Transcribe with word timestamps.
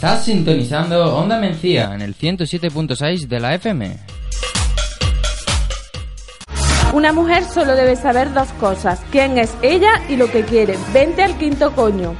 Estás 0.00 0.24
sintonizando 0.24 1.14
Onda 1.14 1.38
Mencía 1.38 1.94
en 1.94 2.00
el 2.00 2.16
107.6 2.16 3.28
de 3.28 3.38
la 3.38 3.54
FM. 3.56 3.98
Una 6.94 7.12
mujer 7.12 7.44
solo 7.44 7.76
debe 7.76 7.96
saber 7.96 8.32
dos 8.32 8.48
cosas, 8.52 9.02
quién 9.10 9.36
es 9.36 9.54
ella 9.60 9.90
y 10.08 10.16
lo 10.16 10.30
que 10.30 10.42
quiere. 10.44 10.78
Vente 10.94 11.22
al 11.22 11.36
quinto 11.36 11.72
coño. 11.72 12.16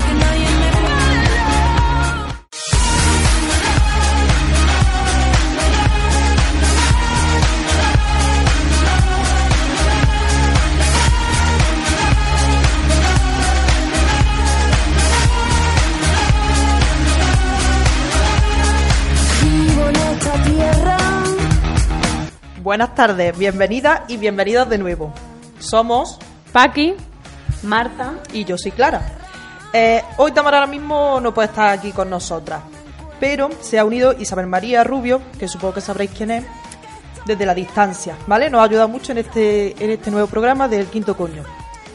Buenas 22.70 22.94
tardes, 22.94 23.36
bienvenidas 23.36 24.02
y 24.06 24.16
bienvenidos 24.16 24.68
de 24.68 24.79
nuevo. 24.79 25.12
Somos 25.58 26.20
Paqui, 26.52 26.94
Marta 27.64 28.14
y 28.32 28.44
yo 28.44 28.56
soy 28.56 28.70
Clara. 28.70 29.02
Eh, 29.72 30.04
hoy 30.18 30.30
Tamara 30.30 30.58
ahora 30.58 30.70
mismo 30.70 31.18
no 31.20 31.34
puede 31.34 31.48
estar 31.48 31.70
aquí 31.70 31.90
con 31.90 32.08
nosotras, 32.08 32.62
pero 33.19 33.50
se 33.60 33.80
ha 33.80 33.84
unido 33.84 34.14
Isabel 34.16 34.46
María 34.46 34.84
Rubio, 34.84 35.20
que 35.36 35.48
supongo 35.48 35.74
que 35.74 35.80
sabréis 35.80 36.12
quién 36.12 36.30
es, 36.30 36.44
desde 37.27 37.44
la 37.44 37.55
distancia, 37.55 38.14
¿vale? 38.28 38.48
Nos 38.48 38.60
ha 38.60 38.64
ayudado 38.66 38.86
mucho 38.86 39.10
en 39.10 39.18
este, 39.18 39.74
en 39.84 39.91
este 39.91 40.12
nuevo 40.12 40.28
programa 40.28 40.68
del 40.68 40.86
Quinto 40.86 41.16
Coño. 41.16 41.42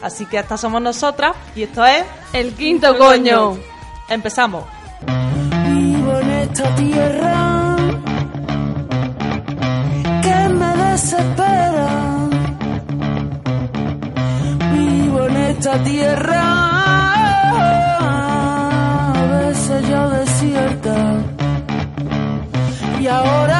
Así 0.02 0.26
que 0.26 0.40
estas 0.40 0.60
somos 0.60 0.82
nosotras 0.82 1.38
y 1.56 1.64
esto 1.64 1.86
es 1.86 2.04
El 2.34 2.54
Quinto 2.54 2.98
Coño. 2.98 3.58
Empezamos. 4.10 4.66
Vivo 5.70 6.20
en 6.20 6.32
esta 6.32 6.76
tierra 6.76 7.75
me 10.96 11.02
desespera. 11.02 11.88
Vivo 14.74 15.26
en 15.26 15.38
esta 15.38 15.84
tierra 15.84 16.44
a 19.10 19.28
veces 19.32 19.90
ya 19.90 20.08
desierta. 20.08 20.96
Y 23.02 23.08
ahora 23.08 23.55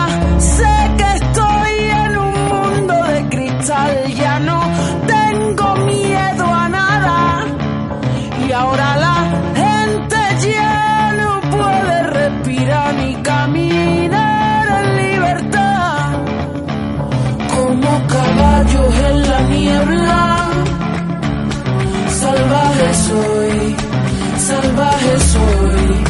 soy. 25.20 26.04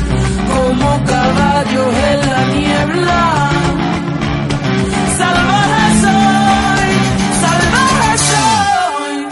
Como 0.53 1.03
caballos 1.05 1.93
en 2.11 2.19
la 2.29 2.45
niebla, 2.45 3.49
salvaje 5.17 5.85
soy, 6.01 6.87
salvaje 7.41 8.17
soy. 8.17 9.27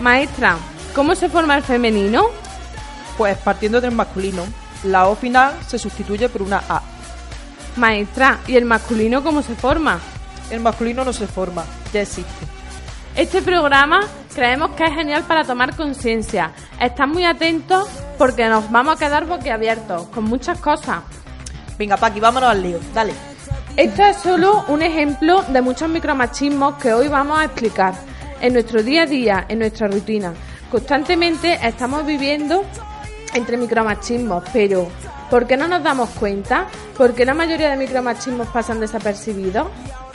Maestra, 0.00 0.56
¿cómo 0.94 1.14
se 1.14 1.28
forma 1.28 1.56
el 1.56 1.62
femenino? 1.62 2.24
Pues 3.16 3.36
partiendo 3.38 3.80
del 3.80 3.92
masculino, 3.92 4.44
la 4.84 5.08
O 5.08 5.16
final 5.16 5.54
se 5.66 5.78
sustituye 5.78 6.28
por 6.28 6.42
una 6.42 6.62
A. 6.68 6.82
Maestra, 7.76 8.38
¿y 8.46 8.56
el 8.56 8.64
masculino 8.64 9.22
cómo 9.22 9.42
se 9.42 9.54
forma? 9.54 9.98
El 10.50 10.60
masculino 10.60 11.04
no 11.04 11.12
se 11.12 11.26
forma, 11.26 11.64
ya 11.92 12.02
existe. 12.02 12.57
Este 13.18 13.42
programa 13.42 13.98
creemos 14.32 14.70
que 14.76 14.84
es 14.84 14.94
genial 14.94 15.24
para 15.24 15.42
tomar 15.42 15.74
conciencia. 15.74 16.52
Estad 16.80 17.08
muy 17.08 17.24
atentos 17.24 17.88
porque 18.16 18.48
nos 18.48 18.70
vamos 18.70 18.94
a 18.94 18.98
quedar 19.04 19.26
boquiabiertos 19.26 20.06
con 20.10 20.22
muchas 20.22 20.60
cosas. 20.60 21.02
Venga, 21.76 21.96
Paqui, 21.96 22.20
vámonos 22.20 22.48
al 22.48 22.62
lío, 22.62 22.78
dale. 22.94 23.12
Esto 23.76 24.04
es 24.04 24.18
solo 24.18 24.64
un 24.68 24.82
ejemplo 24.82 25.42
de 25.48 25.60
muchos 25.60 25.88
micromachismos 25.88 26.76
que 26.76 26.92
hoy 26.92 27.08
vamos 27.08 27.40
a 27.40 27.46
explicar. 27.46 27.92
En 28.40 28.52
nuestro 28.52 28.84
día 28.84 29.02
a 29.02 29.06
día, 29.06 29.46
en 29.48 29.58
nuestra 29.58 29.88
rutina, 29.88 30.32
constantemente 30.70 31.58
estamos 31.60 32.06
viviendo 32.06 32.64
entre 33.34 33.56
micromachismos, 33.56 34.44
pero 34.52 34.86
¿por 35.28 35.44
qué 35.48 35.56
no 35.56 35.66
nos 35.66 35.82
damos 35.82 36.08
cuenta? 36.10 36.68
¿Por 36.96 37.16
qué 37.16 37.24
la 37.24 37.34
mayoría 37.34 37.68
de 37.68 37.78
micromachismos 37.78 38.46
pasan 38.50 38.78
desapercibidos? 38.78 39.66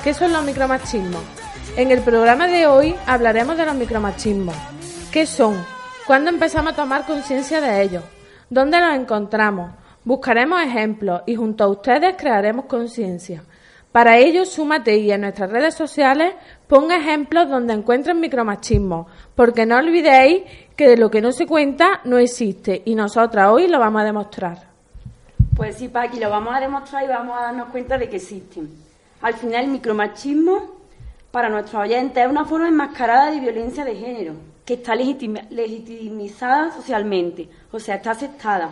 ¿Qué 0.01 0.13
son 0.13 0.31
los 0.31 0.41
micromachismos? 0.45 1.42
En 1.75 1.89
el 1.89 2.01
programa 2.01 2.45
de 2.45 2.67
hoy 2.67 2.93
hablaremos 3.07 3.57
de 3.57 3.65
los 3.65 3.73
micromachismos. 3.73 4.55
¿Qué 5.11 5.25
son? 5.25 5.55
¿Cuándo 6.05 6.29
empezamos 6.29 6.73
a 6.73 6.75
tomar 6.75 7.07
conciencia 7.07 7.59
de 7.61 7.81
ellos? 7.81 8.03
¿Dónde 8.47 8.79
los 8.79 8.93
encontramos? 8.93 9.71
Buscaremos 10.03 10.61
ejemplos 10.61 11.23
y 11.25 11.35
junto 11.35 11.63
a 11.63 11.67
ustedes 11.69 12.15
crearemos 12.15 12.65
conciencia. 12.65 13.43
Para 13.91 14.19
ello, 14.19 14.45
súmate 14.45 14.97
y 14.97 15.11
en 15.11 15.21
nuestras 15.21 15.49
redes 15.49 15.73
sociales 15.73 16.35
ponga 16.67 16.97
ejemplos 16.97 17.49
donde 17.49 17.73
encuentren 17.73 18.19
micromachismo, 18.19 19.07
porque 19.33 19.65
no 19.65 19.77
olvidéis 19.77 20.43
que 20.75 20.87
de 20.87 20.97
lo 20.97 21.09
que 21.09 21.21
no 21.21 21.31
se 21.31 21.47
cuenta 21.47 22.01
no 22.03 22.19
existe 22.19 22.83
y 22.85 22.93
nosotras 22.93 23.49
hoy 23.49 23.67
lo 23.67 23.79
vamos 23.79 24.03
a 24.03 24.05
demostrar. 24.05 24.59
Pues 25.55 25.77
sí, 25.77 25.87
Paqui, 25.87 26.19
lo 26.19 26.29
vamos 26.29 26.53
a 26.55 26.59
demostrar 26.59 27.03
y 27.03 27.07
vamos 27.07 27.35
a 27.35 27.45
darnos 27.45 27.69
cuenta 27.69 27.97
de 27.97 28.09
que 28.09 28.17
existen. 28.17 28.69
Al 29.21 29.33
final, 29.33 29.63
el 29.65 29.71
micromachismo, 29.71 30.72
para 31.33 31.49
nuestros 31.49 31.81
oyentes, 31.81 32.23
es 32.23 32.29
una 32.29 32.45
forma 32.45 32.67
enmascarada 32.67 33.31
de 33.31 33.39
violencia 33.39 33.83
de 33.83 33.95
género, 33.95 34.35
que 34.63 34.75
está 34.75 34.93
legitimizada 34.93 36.71
socialmente, 36.71 37.49
o 37.71 37.79
sea, 37.79 37.95
está 37.95 38.11
aceptada. 38.11 38.69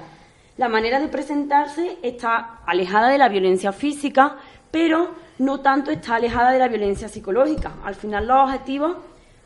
La 0.58 0.70
manera 0.70 1.00
de 1.00 1.08
presentarse 1.08 1.98
está 2.04 2.60
alejada 2.68 3.10
de 3.10 3.18
la 3.18 3.30
violencia 3.30 3.72
física, 3.72 4.38
pero 4.70 5.10
no 5.40 5.62
tanto 5.62 5.90
está 5.90 6.18
alejada 6.18 6.52
de 6.52 6.60
la 6.60 6.68
violencia 6.68 7.10
psicológica. 7.10 7.78
Al 7.84 7.96
final, 7.96 8.28
los 8.28 8.44
objetivos 8.44 8.96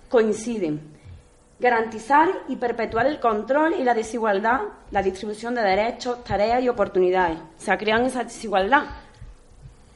coinciden 0.10 0.82
garantizar 1.58 2.28
y 2.50 2.58
perpetuar 2.58 3.06
el 3.06 3.22
control 3.22 3.76
y 3.80 3.86
la 3.86 3.94
desigualdad, 3.94 4.60
la 4.92 5.02
distribución 5.02 5.56
de 5.56 5.62
derechos, 5.62 6.22
tareas 6.26 6.62
y 6.62 6.68
oportunidades. 6.68 7.38
O 7.38 7.62
sea, 7.62 7.78
crean 7.78 8.06
esa 8.06 8.26
desigualdad. 8.26 8.84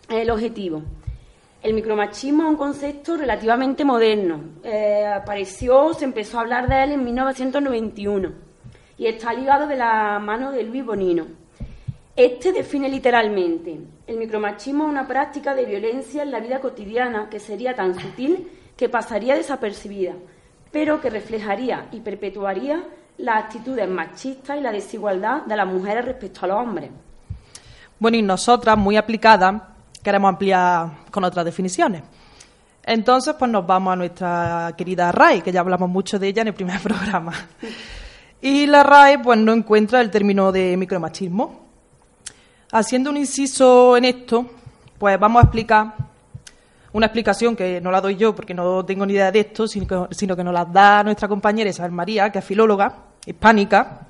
Es 0.07 0.21
el 0.21 0.29
objetivo. 0.29 0.83
El 1.61 1.73
micromachismo 1.73 2.43
es 2.43 2.49
un 2.49 2.55
concepto 2.55 3.17
relativamente 3.17 3.83
moderno. 3.83 4.39
Eh, 4.63 5.05
apareció, 5.05 5.93
se 5.93 6.05
empezó 6.05 6.37
a 6.37 6.41
hablar 6.41 6.69
de 6.69 6.83
él 6.83 6.91
en 6.93 7.03
1991 7.03 8.31
y 8.97 9.07
está 9.07 9.33
ligado 9.33 9.67
de 9.67 9.75
la 9.75 10.19
mano 10.19 10.51
de 10.51 10.63
Luis 10.63 10.85
Bonino. 10.85 11.25
Este 12.15 12.53
define 12.53 12.87
literalmente, 12.87 13.77
el 14.07 14.17
micromachismo 14.17 14.85
es 14.85 14.89
una 14.89 15.07
práctica 15.07 15.53
de 15.53 15.65
violencia 15.65 16.23
en 16.23 16.31
la 16.31 16.39
vida 16.39 16.59
cotidiana 16.59 17.29
que 17.29 17.39
sería 17.39 17.75
tan 17.75 17.97
sutil 17.97 18.49
que 18.77 18.87
pasaría 18.89 19.35
desapercibida, 19.35 20.13
pero 20.71 21.01
que 21.01 21.09
reflejaría 21.09 21.87
y 21.91 21.99
perpetuaría 21.99 22.83
las 23.17 23.43
actitudes 23.43 23.87
machistas 23.87 24.57
y 24.57 24.61
la 24.61 24.71
desigualdad 24.71 25.43
de 25.43 25.57
las 25.57 25.67
mujeres 25.67 26.05
respecto 26.05 26.45
a 26.45 26.47
los 26.47 26.57
hombres. 26.57 26.89
Bueno, 27.99 28.15
y 28.15 28.21
nosotras, 28.21 28.77
muy 28.77 28.95
aplicadas, 28.95 29.61
queremos 30.03 30.29
ampliar 30.29 30.89
con 31.11 31.23
otras 31.23 31.45
definiciones. 31.45 32.03
Entonces, 32.83 33.35
pues 33.37 33.51
nos 33.51 33.67
vamos 33.67 33.93
a 33.93 33.95
nuestra 33.95 34.73
querida 34.77 35.11
RAE, 35.11 35.41
que 35.41 35.51
ya 35.51 35.59
hablamos 35.59 35.89
mucho 35.89 36.17
de 36.17 36.27
ella 36.27 36.41
en 36.41 36.47
el 36.49 36.53
primer 36.53 36.79
programa. 36.83 37.33
Y 38.41 38.65
la 38.65 38.83
RAE, 38.83 39.19
pues 39.19 39.37
no 39.39 39.53
encuentra 39.53 40.01
el 40.01 40.09
término 40.09 40.51
de 40.51 40.75
micromachismo. 40.77 41.67
Haciendo 42.71 43.09
un 43.09 43.17
inciso 43.17 43.97
en 43.97 44.05
esto, 44.05 44.45
pues 44.97 45.19
vamos 45.19 45.41
a 45.41 45.43
explicar 45.43 45.93
una 46.93 47.05
explicación 47.05 47.55
que 47.55 47.79
no 47.81 47.91
la 47.91 48.01
doy 48.01 48.15
yo 48.15 48.33
porque 48.33 48.53
no 48.53 48.83
tengo 48.85 49.05
ni 49.05 49.13
idea 49.13 49.31
de 49.31 49.41
esto, 49.41 49.67
sino 49.67 49.85
que, 49.85 50.15
sino 50.15 50.35
que 50.35 50.43
nos 50.43 50.53
la 50.53 50.65
da 50.65 51.03
nuestra 51.03 51.27
compañera 51.27 51.69
Isabel 51.69 51.91
María, 51.91 52.31
que 52.31 52.39
es 52.39 52.45
filóloga 52.45 52.95
hispánica, 53.25 54.07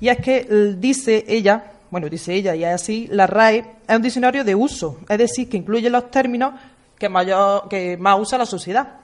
y 0.00 0.08
es 0.08 0.18
que 0.18 0.76
dice 0.78 1.24
ella, 1.28 1.71
bueno, 1.92 2.08
dice 2.08 2.34
ella 2.34 2.56
y 2.56 2.64
es 2.64 2.74
así, 2.74 3.06
la 3.12 3.26
RAE 3.28 3.58
es 3.86 3.94
un 3.96 4.02
diccionario 4.02 4.42
de 4.42 4.54
uso, 4.56 4.98
es 5.08 5.18
decir, 5.18 5.48
que 5.48 5.56
incluye 5.58 5.88
los 5.90 6.10
términos 6.10 6.54
que, 6.98 7.08
mayor, 7.08 7.68
que 7.68 7.96
más 7.98 8.18
usa 8.18 8.38
la 8.38 8.46
sociedad. 8.46 8.94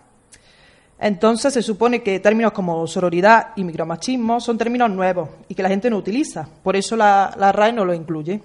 Entonces 0.98 1.52
se 1.54 1.62
supone 1.62 2.02
que 2.02 2.18
términos 2.18 2.50
como 2.52 2.84
sororidad 2.88 3.48
y 3.54 3.62
micromachismo 3.62 4.40
son 4.40 4.58
términos 4.58 4.90
nuevos 4.90 5.28
y 5.48 5.54
que 5.54 5.62
la 5.62 5.68
gente 5.68 5.88
no 5.90 5.96
utiliza, 5.98 6.48
por 6.64 6.74
eso 6.74 6.96
la, 6.96 7.32
la 7.38 7.52
RAE 7.52 7.72
no 7.72 7.84
los 7.84 7.94
incluye. 7.94 8.40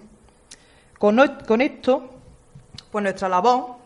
Con, 1.00 1.18
con 1.48 1.62
esto, 1.62 2.10
pues 2.92 3.02
nuestra 3.02 3.28
labor 3.30 3.78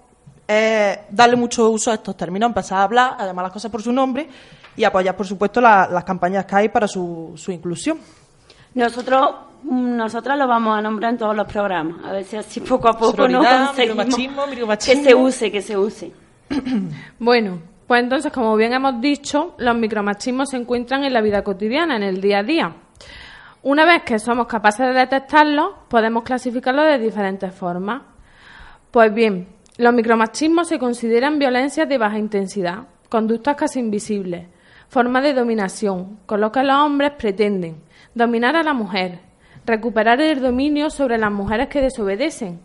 es 0.47 0.97
darle 1.09 1.35
mucho 1.35 1.69
uso 1.69 1.91
a 1.91 1.93
estos 1.95 2.17
términos, 2.17 2.47
empezar 2.49 2.79
a 2.79 2.83
hablar, 2.83 3.15
a 3.19 3.25
llamar 3.25 3.43
las 3.45 3.53
cosas 3.53 3.71
por 3.71 3.81
su 3.81 3.91
nombre 3.93 4.27
y 4.75 4.83
apoyar, 4.83 5.15
por 5.15 5.25
supuesto, 5.25 5.61
la- 5.61 5.87
las 5.91 6.03
campañas 6.03 6.45
que 6.45 6.55
hay 6.55 6.69
para 6.69 6.87
su, 6.87 7.33
su 7.35 7.51
inclusión. 7.51 7.99
Nosotros, 8.73 9.29
nosotras 9.63 10.37
lo 10.37 10.47
vamos 10.47 10.77
a 10.77 10.81
nombrar 10.81 11.11
en 11.11 11.17
todos 11.17 11.35
los 11.35 11.47
programas. 11.47 12.03
A 12.05 12.11
ver 12.11 12.23
si 12.23 12.37
así 12.37 12.59
poco 12.61 12.87
a 12.87 12.93
poco 12.93 13.27
no 13.27 13.41
Sororidad, 13.41 13.67
conseguimos 13.67 14.05
micromachismo, 14.05 14.47
micromachismo. 14.47 15.03
que 15.03 15.09
se 15.09 15.15
use, 15.15 15.51
que 15.51 15.61
se 15.61 15.77
use. 15.77 16.11
Bueno, 17.19 17.59
pues 17.87 18.03
entonces, 18.03 18.31
como 18.31 18.55
bien 18.55 18.73
hemos 18.73 18.99
dicho, 18.99 19.55
los 19.57 19.75
micromachismos 19.75 20.49
se 20.49 20.57
encuentran 20.57 21.03
en 21.03 21.13
la 21.13 21.21
vida 21.21 21.43
cotidiana, 21.43 21.95
en 21.95 22.03
el 22.03 22.19
día 22.19 22.39
a 22.39 22.43
día. 22.43 22.75
Una 23.63 23.85
vez 23.85 24.03
que 24.03 24.19
somos 24.19 24.47
capaces 24.47 24.87
de 24.87 24.93
detectarlos, 24.93 25.71
podemos 25.87 26.23
clasificarlos 26.23 26.85
de 26.85 26.99
diferentes 26.99 27.53
formas. 27.53 28.01
Pues 28.91 29.13
bien, 29.13 29.47
los 29.77 29.93
micromachismos 29.93 30.67
se 30.67 30.79
consideran 30.79 31.39
violencias 31.39 31.87
de 31.87 31.97
baja 31.97 32.17
intensidad, 32.17 32.87
conductas 33.09 33.55
casi 33.55 33.79
invisibles, 33.79 34.47
formas 34.89 35.23
de 35.23 35.33
dominación, 35.33 36.19
con 36.25 36.41
lo 36.41 36.51
que 36.51 36.63
los 36.63 36.75
hombres 36.75 37.11
pretenden 37.17 37.83
dominar 38.13 38.55
a 38.55 38.63
la 38.63 38.73
mujer, 38.73 39.19
recuperar 39.67 40.21
el 40.21 40.41
dominio 40.41 40.89
sobre 40.89 41.17
las 41.17 41.31
mujeres 41.31 41.67
que 41.67 41.81
desobedecen, 41.81 42.59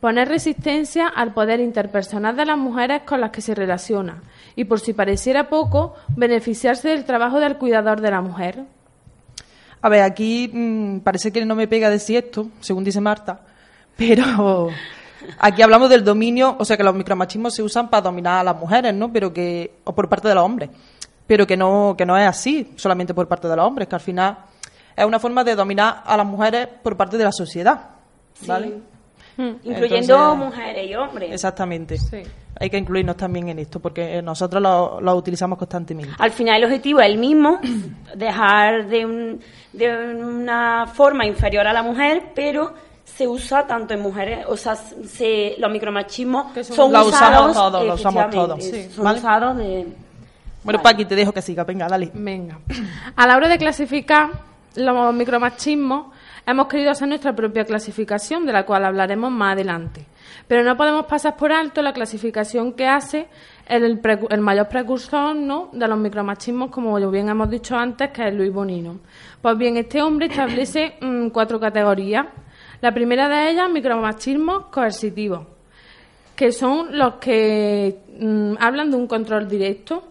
poner 0.00 0.28
resistencia 0.28 1.06
al 1.06 1.34
poder 1.34 1.60
interpersonal 1.60 2.34
de 2.34 2.46
las 2.46 2.58
mujeres 2.58 3.02
con 3.02 3.20
las 3.20 3.30
que 3.30 3.42
se 3.42 3.54
relaciona 3.54 4.22
y, 4.56 4.64
por 4.64 4.80
si 4.80 4.94
pareciera 4.94 5.48
poco, 5.48 5.94
beneficiarse 6.16 6.88
del 6.88 7.04
trabajo 7.04 7.40
del 7.40 7.58
cuidador 7.58 8.00
de 8.00 8.10
la 8.10 8.22
mujer. 8.22 8.64
A 9.82 9.88
ver, 9.88 10.02
aquí 10.02 10.50
mm, 10.52 11.00
parece 11.00 11.30
que 11.30 11.44
no 11.44 11.54
me 11.54 11.68
pega 11.68 11.90
decir 11.90 12.16
esto, 12.16 12.48
según 12.60 12.84
dice 12.84 13.00
Marta, 13.00 13.40
pero 13.96 14.70
aquí 15.38 15.60
hablamos 15.60 15.90
del 15.90 16.04
dominio, 16.04 16.56
o 16.58 16.64
sea 16.64 16.76
que 16.76 16.84
los 16.84 16.94
micromachismos 16.94 17.54
se 17.54 17.62
usan 17.62 17.90
para 17.90 18.02
dominar 18.02 18.40
a 18.40 18.44
las 18.44 18.56
mujeres, 18.56 18.94
¿no? 18.94 19.12
Pero 19.12 19.32
que, 19.32 19.78
o 19.84 19.94
por 19.94 20.08
parte 20.08 20.28
de 20.28 20.34
los 20.34 20.44
hombres, 20.44 20.70
pero 21.26 21.46
que 21.46 21.56
no, 21.56 21.94
que 21.98 22.06
no 22.06 22.16
es 22.16 22.26
así, 22.26 22.72
solamente 22.76 23.12
por 23.12 23.28
parte 23.28 23.46
de 23.46 23.56
los 23.56 23.66
hombres, 23.66 23.88
que 23.88 23.94
al 23.94 24.00
final 24.00 24.38
es 24.96 25.04
una 25.04 25.18
forma 25.18 25.44
de 25.44 25.54
dominar 25.54 26.02
a 26.04 26.16
las 26.16 26.26
mujeres 26.26 26.68
por 26.82 26.96
parte 26.96 27.18
de 27.18 27.24
la 27.24 27.32
sociedad, 27.32 27.90
¿vale? 28.46 28.80
Incluyendo 29.38 29.84
Entonces- 30.14 30.36
mujeres 30.38 30.90
y 30.90 30.94
hombres. 30.94 31.32
Exactamente. 31.32 31.98
Sí. 31.98 32.22
Hay 32.58 32.70
que 32.70 32.78
incluirnos 32.78 33.18
también 33.18 33.50
en 33.50 33.58
esto, 33.58 33.80
porque 33.80 34.22
nosotros 34.22 34.62
lo, 34.62 34.98
lo 35.02 35.14
utilizamos 35.14 35.58
constantemente. 35.58 36.12
Al 36.18 36.30
final 36.30 36.56
el 36.56 36.64
objetivo 36.64 37.00
es 37.00 37.06
el 37.06 37.18
mismo, 37.18 37.58
dejar 38.16 38.86
de, 38.86 39.04
un- 39.04 39.40
de 39.74 40.14
una 40.14 40.86
forma 40.86 41.26
inferior 41.26 41.66
a 41.66 41.72
la 41.74 41.82
mujer, 41.82 42.32
pero 42.34 42.72
se 43.04 43.28
usa 43.28 43.66
tanto 43.66 43.92
en 43.92 44.00
mujeres, 44.00 44.46
o 44.48 44.56
sea, 44.56 44.74
se, 44.74 45.54
los 45.58 45.70
micromachismos 45.70 46.52
Que 46.52 46.64
son- 46.64 46.76
son 46.76 46.92
Lo 46.92 47.06
usamos 47.06 47.10
usados, 47.10 47.52
todos, 47.54 47.86
lo 47.86 47.94
usamos 47.94 48.30
todos. 48.30 48.64
son 48.94 49.04
¿Vale? 49.04 49.18
usados 49.18 49.56
de... 49.58 49.64
Bueno, 50.64 50.78
Vale. 50.78 50.78
Paqui, 50.82 51.04
te 51.04 51.14
dejo 51.14 51.32
que 51.32 51.42
siga, 51.42 51.62
venga, 51.64 51.86
dale. 51.88 52.10
Venga. 52.14 52.58
A 53.14 53.26
la 53.26 53.36
hora 53.36 53.48
de 53.48 53.58
clasificar 53.58 54.30
los 54.76 55.14
micromachismos, 55.14 56.14
hemos 56.46 56.66
querido 56.68 56.90
hacer 56.90 57.08
nuestra 57.08 57.34
propia 57.34 57.64
clasificación, 57.64 58.46
de 58.46 58.52
la 58.52 58.64
cual 58.64 58.84
hablaremos 58.84 59.30
más 59.30 59.54
adelante. 59.54 60.06
Pero 60.46 60.62
no 60.62 60.76
podemos 60.76 61.06
pasar 61.06 61.36
por 61.36 61.52
alto 61.52 61.82
la 61.82 61.92
clasificación 61.92 62.72
que 62.72 62.86
hace 62.86 63.28
el, 63.66 64.00
mayor 64.40 64.68
precursor 64.68 65.36
de 65.72 65.88
los 65.88 65.98
micromachismos, 65.98 66.70
como 66.70 66.98
bien 67.10 67.28
hemos 67.28 67.50
dicho 67.50 67.76
antes, 67.76 68.10
que 68.10 68.28
es 68.28 68.34
Luis 68.34 68.52
Bonino. 68.52 69.00
Pues 69.42 69.58
bien, 69.58 69.76
este 69.76 70.00
hombre 70.02 70.26
establece 70.26 70.96
mm, 71.00 71.28
cuatro 71.28 71.58
categorías. 71.58 72.26
La 72.80 72.92
primera 72.92 73.28
de 73.28 73.50
ellas, 73.50 73.70
micromachismos 73.70 74.66
coercitivos 74.66 75.56
que 76.36 76.52
son 76.52 76.96
los 76.96 77.14
que 77.14 77.98
mm, 78.20 78.54
hablan 78.60 78.90
de 78.90 78.96
un 78.96 79.06
control 79.06 79.48
directo. 79.48 80.04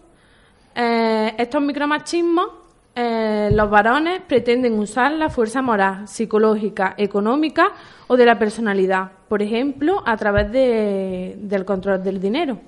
Eh, 0.74 1.34
estos 1.38 1.62
micromachismos, 1.62 2.48
eh, 2.96 3.50
los 3.52 3.68
varones 3.68 4.22
pretenden 4.26 4.78
usar 4.78 5.12
la 5.12 5.28
fuerza 5.28 5.60
moral, 5.60 6.08
psicológica, 6.08 6.94
económica 6.96 7.68
o 8.08 8.16
de 8.16 8.24
la 8.24 8.38
personalidad, 8.38 9.10
por 9.28 9.42
ejemplo, 9.42 10.02
a 10.06 10.16
través 10.16 10.50
de- 10.50 11.36
del 11.38 11.64
control 11.66 12.02
del 12.02 12.18
dinero. 12.20 12.58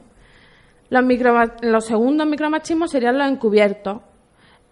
Los, 0.91 1.03
microma- 1.03 1.55
los 1.63 1.85
segundos 1.87 2.27
micromachismos 2.27 2.91
serían 2.91 3.17
los 3.19 3.29
encubiertos. 3.29 4.01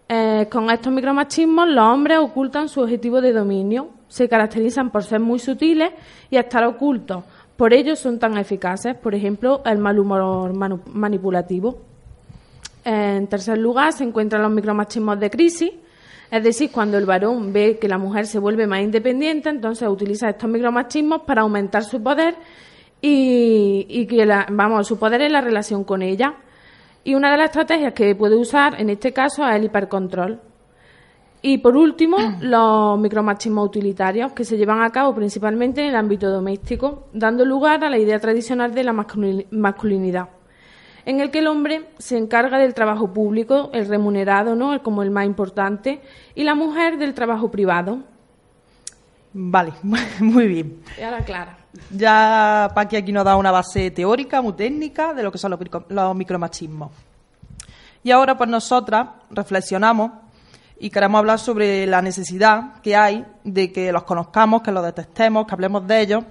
Eh, 0.09 0.47
con 0.51 0.69
estos 0.69 0.93
micromachismos, 0.93 1.67
los 1.67 1.83
hombres 1.83 2.19
ocultan 2.19 2.69
su 2.69 2.81
objetivo 2.81 3.19
de 3.19 3.33
dominio. 3.33 3.89
Se 4.07 4.29
caracterizan 4.29 4.89
por 4.91 5.03
ser 5.03 5.19
muy 5.19 5.39
sutiles 5.39 5.91
y 6.29 6.37
estar 6.37 6.63
ocultos. 6.65 7.23
Por 7.57 7.73
ello 7.73 7.95
son 7.95 8.19
tan 8.19 8.37
eficaces, 8.37 8.95
por 8.95 9.15
ejemplo, 9.15 9.61
el 9.65 9.79
mal 9.79 9.97
humor 9.99 10.53
manipulativo. 10.93 11.86
En 12.89 13.27
tercer 13.27 13.57
lugar, 13.57 13.91
se 13.91 14.05
encuentran 14.05 14.41
los 14.41 14.51
micromachismos 14.51 15.19
de 15.19 15.29
crisis, 15.29 15.71
es 16.31 16.41
decir, 16.43 16.71
cuando 16.71 16.97
el 16.97 17.05
varón 17.05 17.51
ve 17.51 17.77
que 17.81 17.89
la 17.89 17.97
mujer 17.97 18.25
se 18.27 18.39
vuelve 18.39 18.65
más 18.65 18.79
independiente, 18.79 19.49
entonces 19.49 19.87
utiliza 19.89 20.29
estos 20.29 20.49
micromachismos 20.49 21.23
para 21.23 21.41
aumentar 21.41 21.83
su 21.83 22.01
poder 22.01 22.35
y, 23.01 23.85
y 23.89 24.07
que 24.07 24.25
la- 24.25 24.47
vamos, 24.49 24.87
su 24.87 24.97
poder 24.97 25.21
en 25.21 25.33
la 25.33 25.41
relación 25.41 25.83
con 25.83 26.01
ella. 26.01 26.35
Y 27.03 27.15
una 27.15 27.29
de 27.31 27.37
las 27.37 27.47
estrategias 27.47 27.93
que 27.93 28.15
puede 28.15 28.35
usar 28.37 28.79
en 28.79 28.89
este 28.89 29.11
caso 29.11 29.45
es 29.47 29.55
el 29.55 29.65
hipercontrol. 29.65 30.39
Y 31.41 31.57
por 31.57 31.75
último, 31.75 32.17
los 32.41 32.97
micromachismos 32.99 33.67
utilitarios, 33.67 34.31
que 34.31 34.45
se 34.45 34.57
llevan 34.57 34.81
a 34.81 34.89
cabo 34.91 35.13
principalmente 35.13 35.81
en 35.81 35.87
el 35.89 35.95
ámbito 35.97 36.29
doméstico, 36.29 37.07
dando 37.13 37.43
lugar 37.43 37.83
a 37.83 37.89
la 37.89 37.97
idea 37.97 38.17
tradicional 38.19 38.73
de 38.73 38.83
la 38.85 38.93
masculini- 38.93 39.45
masculinidad, 39.51 40.29
en 41.07 41.19
el 41.21 41.31
que 41.31 41.39
el 41.39 41.47
hombre 41.47 41.85
se 41.97 42.17
encarga 42.17 42.59
del 42.59 42.73
trabajo 42.75 43.11
público, 43.13 43.71
el 43.73 43.87
remunerado, 43.87 44.55
¿no? 44.55 44.73
El- 44.73 44.81
como 44.81 45.01
el 45.01 45.09
más 45.09 45.25
importante, 45.25 46.01
y 46.35 46.43
la 46.43 46.53
mujer 46.53 46.97
del 46.99 47.13
trabajo 47.15 47.49
privado. 47.49 47.99
Vale, 49.33 49.73
muy 50.19 50.47
bien. 50.47 50.81
Y 50.99 51.01
ahora, 51.03 51.23
Clara. 51.23 51.57
Ya 51.95 52.71
Paqui 52.73 52.95
aquí 52.95 53.11
nos 53.11 53.23
da 53.25 53.35
una 53.35 53.51
base 53.51 53.91
teórica, 53.91 54.41
muy 54.41 54.53
técnica, 54.53 55.13
de 55.13 55.23
lo 55.23 55.31
que 55.31 55.37
son 55.37 55.51
los, 55.51 55.59
los 55.89 56.15
micromachismos. 56.15 56.91
Y 58.03 58.11
ahora, 58.11 58.37
pues 58.37 58.49
nosotras 58.49 59.07
reflexionamos 59.29 60.11
y 60.79 60.89
queremos 60.89 61.19
hablar 61.19 61.39
sobre 61.39 61.85
la 61.87 62.01
necesidad 62.01 62.79
que 62.81 62.95
hay 62.95 63.25
de 63.43 63.71
que 63.71 63.91
los 63.91 64.03
conozcamos, 64.03 64.61
que 64.61 64.71
los 64.71 64.83
detectemos, 64.83 65.45
que 65.45 65.53
hablemos 65.53 65.85
de 65.87 66.01
ellos. 66.01 66.23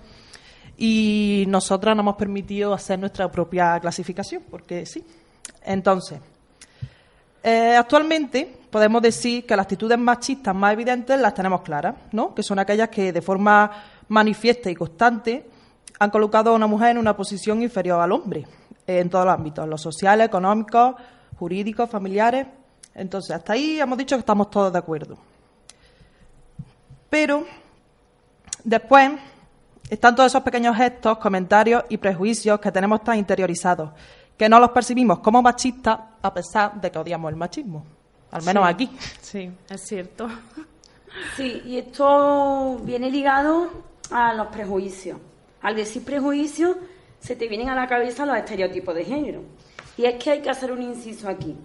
Y 0.79 1.45
nosotras 1.49 1.97
nos 1.97 2.03
hemos 2.03 2.17
permitido 2.17 2.75
hacer 2.75 2.99
nuestra 2.99 3.31
propia 3.31 3.79
clasificación, 3.81 4.43
porque 4.51 4.85
sí. 4.85 5.05
Entonces, 5.65 6.21
eh, 7.43 7.77
actualmente 7.77 8.59
podemos 8.71 9.01
decir 9.01 9.47
que 9.47 9.57
las 9.57 9.65
actitudes 9.65 9.99
machistas 9.99 10.55
más 10.55 10.73
evidentes 10.73 11.19
las 11.19 11.33
tenemos 11.33 11.63
claras, 11.63 11.95
¿no? 12.13 12.35
Que 12.35 12.43
son 12.43 12.59
aquellas 12.59 12.89
que 12.89 13.13
de 13.13 13.23
forma 13.23 13.71
manifiesta 14.09 14.71
y 14.71 14.75
constante 14.75 15.47
han 15.99 16.11
colocado 16.11 16.51
a 16.51 16.55
una 16.55 16.67
mujer 16.67 16.91
en 16.91 16.99
una 16.99 17.17
posición 17.17 17.63
inferior 17.63 18.01
al 18.01 18.13
hombre 18.13 18.47
eh, 18.87 18.99
en 18.99 19.09
todos 19.09 19.25
los 19.25 19.35
ámbitos, 19.35 19.69
los 19.69 19.81
sociales, 19.81 20.27
económicos, 20.27 20.97
jurídicos, 21.39 21.89
familiares. 21.89 22.47
Entonces, 22.95 23.35
hasta 23.35 23.53
ahí 23.53 23.81
hemos 23.81 23.97
dicho 23.97 24.17
que 24.17 24.21
estamos 24.21 24.51
todos 24.51 24.73
de 24.73 24.79
acuerdo. 24.79 25.17
Pero 27.09 27.45
después 28.65 29.13
están 29.91 30.15
todos 30.17 30.33
esos 30.33 30.43
pequeños 30.43 30.77
gestos, 30.77 31.19
comentarios 31.19 31.85
y 31.89 31.97
prejuicios 31.99 32.59
que 32.61 32.73
tenemos 32.73 33.03
tan 33.05 33.19
interiorizados, 33.19 33.91
que 34.37 34.49
no 34.49 34.59
los 34.61 34.71
percibimos 34.71 35.21
como 35.21 35.43
machistas 35.43 35.99
a 36.23 36.35
pesar 36.35 36.81
de 36.81 36.91
que 36.91 36.99
odiamos 36.99 37.31
el 37.31 37.37
machismo. 37.37 37.85
Al 38.33 38.43
menos 38.43 38.65
Sí. 38.65 38.71
aquí. 38.73 38.91
Sí, 39.23 39.51
es 39.71 39.81
cierto. 39.83 40.29
Sí, 41.37 41.63
y 41.65 41.79
esto 41.79 42.79
viene 42.83 43.11
ligado 43.11 43.71
a 44.11 44.35
los 44.35 44.49
prejuicios. 44.49 45.19
Al 45.63 45.75
decir 45.77 46.05
prejuicios, 46.05 46.77
se 47.21 47.35
te 47.37 47.49
vienen 47.49 47.69
a 47.71 47.75
la 47.75 47.87
cabeza 47.87 48.27
los 48.27 48.37
estereotipos 48.37 48.95
de 48.95 49.05
género. 49.05 49.43
Y 49.97 50.05
es 50.05 50.23
que 50.23 50.31
hay 50.33 50.43
que 50.43 50.51
hacer 50.51 50.71
un 50.73 50.83
inciso 50.83 51.29
aquí, 51.29 51.57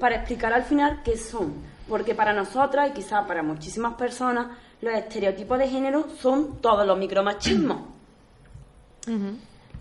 para 0.00 0.16
explicar 0.16 0.52
al 0.52 0.64
final 0.64 1.02
qué 1.04 1.16
son. 1.16 1.54
Porque 1.88 2.14
para 2.14 2.32
nosotras, 2.32 2.90
y 2.90 2.92
quizás 2.92 3.24
para 3.26 3.42
muchísimas 3.42 3.94
personas, 3.94 4.48
los 4.80 4.94
estereotipos 4.94 5.58
de 5.58 5.68
género 5.68 6.06
son 6.20 6.60
todos 6.60 6.86
los 6.86 6.98
micromachismos. 6.98 7.78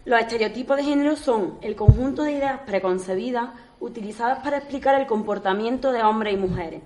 Los 0.05 0.19
estereotipos 0.21 0.77
de 0.77 0.83
género 0.83 1.15
son 1.15 1.57
el 1.61 1.75
conjunto 1.75 2.23
de 2.23 2.31
ideas 2.31 2.61
preconcebidas 2.65 3.49
utilizadas 3.79 4.39
para 4.43 4.57
explicar 4.57 4.99
el 4.99 5.05
comportamiento 5.05 5.91
de 5.91 6.01
hombres 6.01 6.33
y 6.33 6.37
mujeres, 6.37 6.81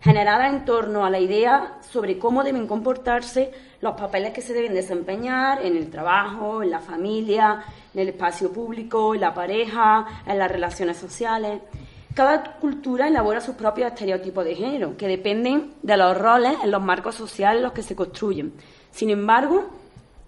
generadas 0.00 0.52
en 0.52 0.64
torno 0.64 1.04
a 1.04 1.10
la 1.10 1.18
idea 1.18 1.78
sobre 1.90 2.18
cómo 2.18 2.44
deben 2.44 2.66
comportarse 2.66 3.50
los 3.80 3.94
papeles 3.94 4.32
que 4.32 4.42
se 4.42 4.52
deben 4.52 4.74
desempeñar 4.74 5.64
en 5.64 5.76
el 5.76 5.90
trabajo, 5.90 6.62
en 6.62 6.70
la 6.70 6.80
familia, 6.80 7.64
en 7.94 8.00
el 8.00 8.08
espacio 8.10 8.52
público, 8.52 9.14
en 9.14 9.22
la 9.22 9.34
pareja, 9.34 10.06
en 10.26 10.38
las 10.38 10.50
relaciones 10.50 10.98
sociales. 10.98 11.60
Cada 12.16 12.56
cultura 12.56 13.08
elabora 13.08 13.40
sus 13.40 13.54
propios 13.56 13.92
estereotipos 13.92 14.42
de 14.42 14.54
género, 14.54 14.96
que 14.96 15.06
dependen 15.06 15.74
de 15.82 15.96
los 15.98 16.16
roles 16.16 16.54
en 16.64 16.70
los 16.70 16.82
marcos 16.82 17.14
sociales 17.14 17.58
en 17.58 17.64
los 17.64 17.72
que 17.72 17.82
se 17.82 17.94
construyen. 17.94 18.54
Sin 18.90 19.10
embargo, 19.10 19.66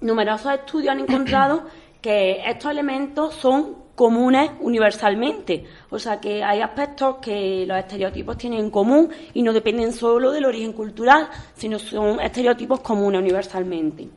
Numerosos 0.01 0.53
estudios 0.53 0.93
han 0.93 1.01
encontrado 1.01 1.65
que 2.01 2.43
estos 2.47 2.71
elementos 2.71 3.35
son 3.35 3.89
comunes 3.95 4.51
universalmente. 4.61 5.65
O 5.91 5.99
sea 5.99 6.21
que 6.21 6.45
hay 6.45 6.61
aspectos 6.61 7.17
que 7.21 7.65
los 7.67 7.79
estereotipos 7.79 8.37
tienen 8.37 8.61
en 8.61 8.71
común 8.71 9.09
y 9.35 9.43
no 9.43 9.53
dependen 9.53 9.93
solo 9.93 10.31
del 10.31 10.45
origen 10.45 10.73
cultural, 10.75 11.29
sino 11.55 11.79
son 11.79 12.21
estereotipos 12.21 12.81
comunes 12.81 13.21
universalmente. 13.21 14.09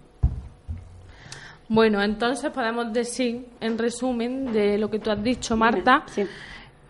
Bueno, 1.67 2.03
entonces 2.03 2.51
podemos 2.51 2.91
decir, 2.91 3.47
en 3.61 3.77
resumen 3.77 4.51
de 4.51 4.77
lo 4.77 4.89
que 4.89 4.99
tú 4.99 5.09
has 5.09 5.23
dicho, 5.23 5.55
Marta, 5.55 6.03
Sí. 6.07 6.27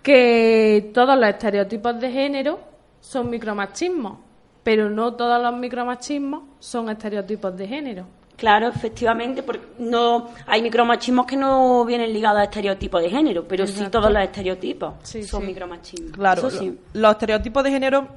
Que 0.04 0.92
todos 0.94 1.18
los 1.18 1.30
estereotipos 1.30 2.00
de 2.00 2.12
género 2.12 2.60
son 3.00 3.30
micromachismos, 3.30 4.18
pero 4.64 4.90
no 4.90 5.14
todos 5.14 5.42
los 5.42 5.54
micromachismos 5.56 6.44
son 6.60 6.90
estereotipos 6.90 7.56
de 7.58 7.68
género. 7.68 8.06
Claro, 8.38 8.68
efectivamente, 8.70 9.44
porque 9.44 9.68
no 9.78 10.30
hay 10.48 10.64
micromachismos 10.64 11.28
que 11.28 11.38
no 11.38 11.86
vienen 11.86 12.12
ligados 12.12 12.40
a 12.40 12.44
estereotipos 12.46 13.02
de 13.04 13.10
género, 13.12 13.48
pero 13.48 13.68
sí 13.68 13.86
todos 13.92 14.12
los 14.12 14.24
estereotipos 14.24 14.96
Sí, 15.04 15.24
son 15.24 15.42
sí. 15.42 15.48
micromachismos. 15.48 16.12
Claro, 16.14 16.48
Eso 16.48 16.58
sí. 16.60 16.80
lo- 16.94 17.02
los 17.02 17.12
estereotipos 17.12 17.64
de 17.64 17.70
género 17.72 18.08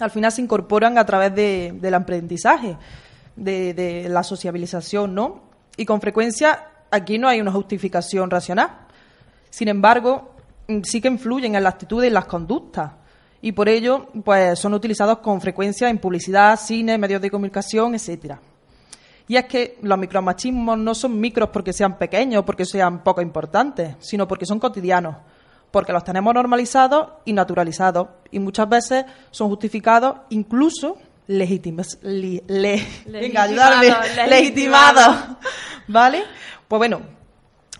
al 0.00 0.10
final 0.10 0.32
se 0.32 0.42
incorporan 0.42 0.98
a 0.98 1.06
través 1.06 1.32
de- 1.36 1.72
del 1.80 1.94
aprendizaje, 1.94 2.76
de, 3.36 3.74
de 3.74 4.08
la 4.08 4.24
sociabilización, 4.24 5.14
¿no? 5.14 5.42
Y 5.76 5.84
con 5.84 6.00
frecuencia 6.00 6.66
aquí 6.90 7.16
no 7.18 7.28
hay 7.28 7.40
una 7.40 7.52
justificación 7.52 8.30
racional. 8.30 8.70
Sin 9.50 9.68
embargo, 9.68 10.33
sí 10.84 11.00
que 11.00 11.08
influyen 11.08 11.54
en 11.54 11.62
la 11.62 11.70
actitud 11.70 12.02
y 12.02 12.08
en 12.08 12.14
las 12.14 12.24
conductas. 12.26 12.92
Y 13.42 13.52
por 13.52 13.68
ello, 13.68 14.08
pues 14.24 14.58
son 14.58 14.72
utilizados 14.74 15.18
con 15.18 15.40
frecuencia 15.40 15.88
en 15.90 15.98
publicidad, 15.98 16.58
cine, 16.58 16.96
medios 16.96 17.20
de 17.20 17.30
comunicación, 17.30 17.94
etcétera. 17.94 18.40
Y 19.28 19.36
es 19.36 19.44
que 19.46 19.78
los 19.82 19.98
micromachismos 19.98 20.78
no 20.78 20.94
son 20.94 21.18
micros 21.20 21.48
porque 21.50 21.72
sean 21.72 21.96
pequeños, 21.98 22.44
porque 22.44 22.64
sean 22.64 23.02
poco 23.02 23.20
importantes, 23.22 23.96
sino 24.00 24.26
porque 24.28 24.44
son 24.46 24.58
cotidianos, 24.58 25.16
porque 25.70 25.92
los 25.92 26.04
tenemos 26.04 26.32
normalizados 26.34 27.08
y 27.24 27.32
naturalizados, 27.32 28.08
y 28.30 28.38
muchas 28.38 28.68
veces 28.68 29.04
son 29.30 29.48
justificados, 29.48 30.16
incluso 30.30 30.98
le- 32.48 32.86
legitimados. 34.28 35.16
¿Vale? 35.88 36.24
Pues 36.68 36.78
bueno, 36.78 37.00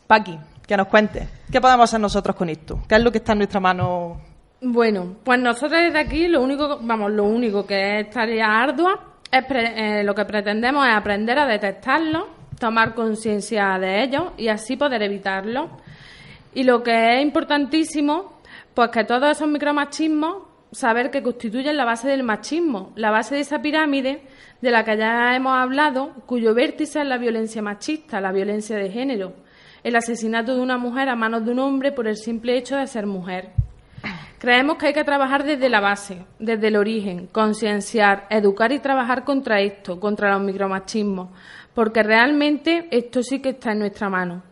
Paqui, 0.07 0.39
que 0.67 0.77
nos 0.77 0.89
cuente, 0.89 1.29
¿qué 1.55 1.61
podemos 1.61 1.85
hacer 1.85 2.01
nosotros 2.01 2.35
con 2.35 2.49
esto? 2.49 2.81
¿Qué 2.89 2.97
es 2.97 3.01
lo 3.05 3.13
que 3.13 3.19
está 3.19 3.31
en 3.31 3.39
nuestra 3.39 3.61
mano? 3.61 4.21
Bueno, 4.61 5.19
pues 5.23 5.39
nosotros 5.39 5.81
desde 5.81 6.01
aquí 6.01 6.27
lo 6.27 6.43
único, 6.43 6.81
vamos, 6.83 7.13
lo 7.13 7.23
único 7.23 7.65
que 7.65 8.01
es 8.01 8.11
tarea 8.11 8.61
ardua 8.61 9.19
es 9.31 9.45
pre- 9.45 10.01
eh, 10.01 10.03
lo 10.03 10.17
que 10.17 10.25
pretendemos 10.25 10.85
es 10.85 10.93
aprender 10.93 11.39
a 11.39 11.47
detectarlo, 11.47 12.27
tomar 12.59 12.93
conciencia 12.93 13.79
de 13.79 14.03
ellos 14.03 14.33
y 14.37 14.49
así 14.49 14.77
poder 14.77 15.01
evitarlo. 15.05 15.71
Y 16.55 16.65
lo 16.65 16.83
que 16.83 17.15
es 17.19 17.23
importantísimo, 17.23 18.41
pues 18.75 18.89
que 18.91 19.05
todos 19.05 19.31
esos 19.31 19.47
micromachismos, 19.47 20.39
saber 20.73 21.13
que 21.13 21.23
constituyen 21.23 21.77
la 21.77 21.85
base 21.85 22.09
del 22.09 22.25
machismo, 22.25 22.91
la 22.97 23.13
base 23.13 23.37
de 23.37 23.43
esa 23.43 23.63
pirámide 23.63 24.23
de 24.61 24.71
la 24.73 24.85
que 24.85 24.97
ya 24.97 25.37
hemos 25.37 25.55
hablado, 25.57 26.15
cuyo 26.27 26.53
vértice 26.53 27.01
es 27.03 27.07
la 27.07 27.17
violencia 27.17 27.63
machista, 27.63 28.21
la 28.21 28.33
violencia 28.33 28.77
de 28.77 28.91
género, 28.91 29.44
el 29.85 29.97
asesinato 29.97 30.57
de 30.57 30.63
una 30.63 30.79
mujer 30.79 31.11
a 31.11 31.15
manos 31.15 31.45
de 31.45 31.53
un 31.53 31.59
hombre 31.61 31.93
por 31.93 32.09
el 32.09 32.17
simple 32.17 32.57
hecho 32.57 32.77
de 32.77 32.87
ser 32.87 33.07
mujer. 33.07 33.51
Creemos 34.39 34.77
que 34.77 34.89
hay 34.89 34.93
que 34.93 35.05
trabajar 35.05 35.45
desde 35.45 35.69
la 35.69 35.81
base, 35.81 36.25
desde 36.39 36.69
el 36.69 36.77
origen, 36.77 37.29
concienciar, 37.29 38.27
educar 38.31 38.73
y 38.73 38.79
trabajar 38.79 39.25
contra 39.25 39.61
esto, 39.61 40.01
contra 40.01 40.33
los 40.33 40.43
micromachismos, 40.43 41.31
porque 41.75 42.03
realmente 42.03 42.89
esto 42.91 43.23
sí 43.23 43.41
que 43.41 43.51
está 43.51 43.73
en 43.73 43.81
nuestra 43.81 44.09
mano. 44.09 44.43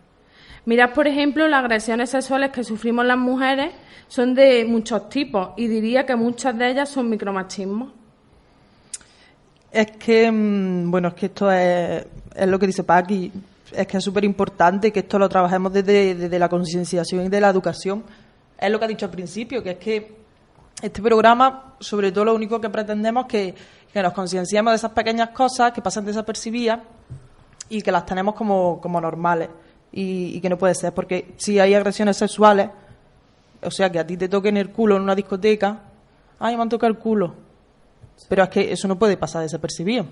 Mirad, 0.65 0.93
por 0.93 1.09
ejemplo, 1.09 1.49
las 1.49 1.61
agresiones 1.61 2.11
sexuales 2.11 2.53
que 2.53 2.63
sufrimos 2.63 3.05
las 3.05 3.19
mujeres 3.19 3.73
son 4.09 4.35
de 4.35 4.65
muchos 4.65 5.09
tipos 5.09 5.51
y 5.57 5.67
diría 5.67 6.07
que 6.07 6.15
muchas 6.15 6.57
de 6.57 6.71
ellas 6.71 6.89
son 6.89 7.09
micromachismos. 7.09 7.91
Es 9.71 9.91
que, 9.93 10.31
mm, 10.31 10.91
bueno, 10.91 11.09
es 11.09 11.15
que 11.15 11.27
esto 11.27 11.51
es, 11.51 12.07
es 12.35 12.47
lo 12.47 12.59
que 12.59 12.67
dice 12.67 12.85
Paqui, 12.85 13.33
es 13.75 13.87
que 13.87 13.97
es 13.97 14.05
súper 14.05 14.25
importante 14.25 14.93
que 14.93 15.01
esto 15.01 15.19
lo 15.19 15.29
trabajemos 15.29 15.73
desde, 15.73 16.15
desde 16.15 16.39
la 16.39 16.49
concienciación 16.49 17.27
y 17.27 17.29
de 17.29 17.41
la 17.41 17.49
educación. 17.49 18.05
Es 18.59 18.71
lo 18.71 18.79
que 18.79 18.85
ha 18.85 18.89
dicho 18.89 19.07
al 19.07 19.11
principio, 19.11 19.63
que 19.63 19.73
es 19.73 19.79
que 19.79 20.23
este 20.81 21.03
programa, 21.03 21.75
sobre 21.81 22.13
todo 22.13 22.27
lo 22.27 22.35
único 22.35 22.61
que 22.61 22.71
pretendemos 22.71 23.25
es 23.27 23.31
que, 23.31 23.55
que 23.93 24.03
nos 24.03 24.13
concienciemos 24.13 24.73
de 24.73 24.77
esas 24.77 24.93
pequeñas 24.93 25.31
cosas 25.31 25.73
que 25.73 25.83
pasan 25.83 26.05
desapercibidas 26.05 26.81
y 27.69 27.83
que 27.83 27.93
las 27.93 28.07
tenemos 28.07 28.35
como, 28.35 28.81
como 28.81 29.01
normales 29.01 29.49
y, 29.93 30.37
y 30.37 30.41
que 30.41 30.49
no 30.49 30.59
puede 30.59 30.75
ser, 30.75 30.93
porque 30.93 31.35
si 31.37 31.59
hay 31.59 31.75
agresiones 31.75 32.17
sexuales, 32.17 32.69
o 33.63 33.71
sea, 33.71 33.91
que 33.91 33.99
a 33.99 34.07
ti 34.07 34.17
te 34.17 34.29
toquen 34.29 34.57
el 34.57 34.71
culo 34.71 34.97
en 34.97 35.03
una 35.03 35.15
discoteca, 35.15 35.81
ay, 36.39 36.57
me 36.57 36.63
han 36.63 36.69
tocado 36.69 36.91
el 36.91 36.99
culo, 36.99 37.35
pero 38.29 38.43
es 38.43 38.49
que 38.49 38.73
eso 38.73 38.89
no 38.89 38.99
puede 38.99 39.17
pasar 39.17 39.43
desapercibido. 39.43 40.07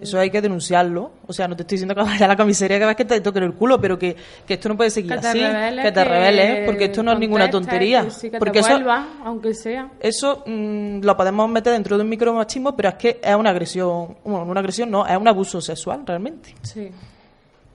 Eso 0.00 0.18
hay 0.18 0.30
que 0.30 0.40
denunciarlo. 0.40 1.12
O 1.26 1.32
sea, 1.32 1.46
no 1.46 1.54
te 1.54 1.62
estoy 1.62 1.76
diciendo 1.76 1.94
que 1.94 2.00
vayas 2.00 2.22
a 2.22 2.28
la 2.28 2.36
comisaría 2.36 2.78
cada 2.78 2.88
vez 2.88 2.96
que 2.96 3.04
te 3.04 3.20
toquen 3.20 3.44
el 3.44 3.52
culo, 3.54 3.80
pero 3.80 3.98
que, 3.98 4.16
que 4.46 4.54
esto 4.54 4.68
no 4.68 4.76
puede 4.76 4.90
seguir 4.90 5.12
Que 5.12 5.18
te 5.18 5.28
así. 5.28 5.40
rebeles, 5.40 5.84
que 5.84 5.92
te 5.92 6.04
rebeles, 6.04 6.66
porque 6.66 6.84
esto 6.86 7.02
no 7.02 7.12
es 7.12 7.18
ninguna 7.18 7.50
tontería. 7.50 8.04
que 8.04 8.10
sí, 8.10 8.20
que 8.22 8.30
te 8.32 8.38
porque 8.38 8.58
eso, 8.60 8.70
vuelvas, 8.70 9.06
aunque 9.24 9.54
sea. 9.54 9.90
eso 10.00 10.42
mm, 10.46 11.00
lo 11.02 11.16
podemos 11.16 11.48
meter 11.50 11.72
dentro 11.74 11.96
de 11.96 12.02
un 12.04 12.08
micromachismo, 12.08 12.74
pero 12.74 12.88
es 12.88 12.94
que 12.96 13.20
es 13.22 13.34
una 13.36 13.50
agresión. 13.50 14.16
Bueno, 14.24 14.44
una 14.44 14.60
agresión 14.60 14.90
no, 14.90 15.06
es 15.06 15.16
un 15.16 15.28
abuso 15.28 15.60
sexual, 15.60 16.02
realmente. 16.06 16.54
Sí. 16.62 16.90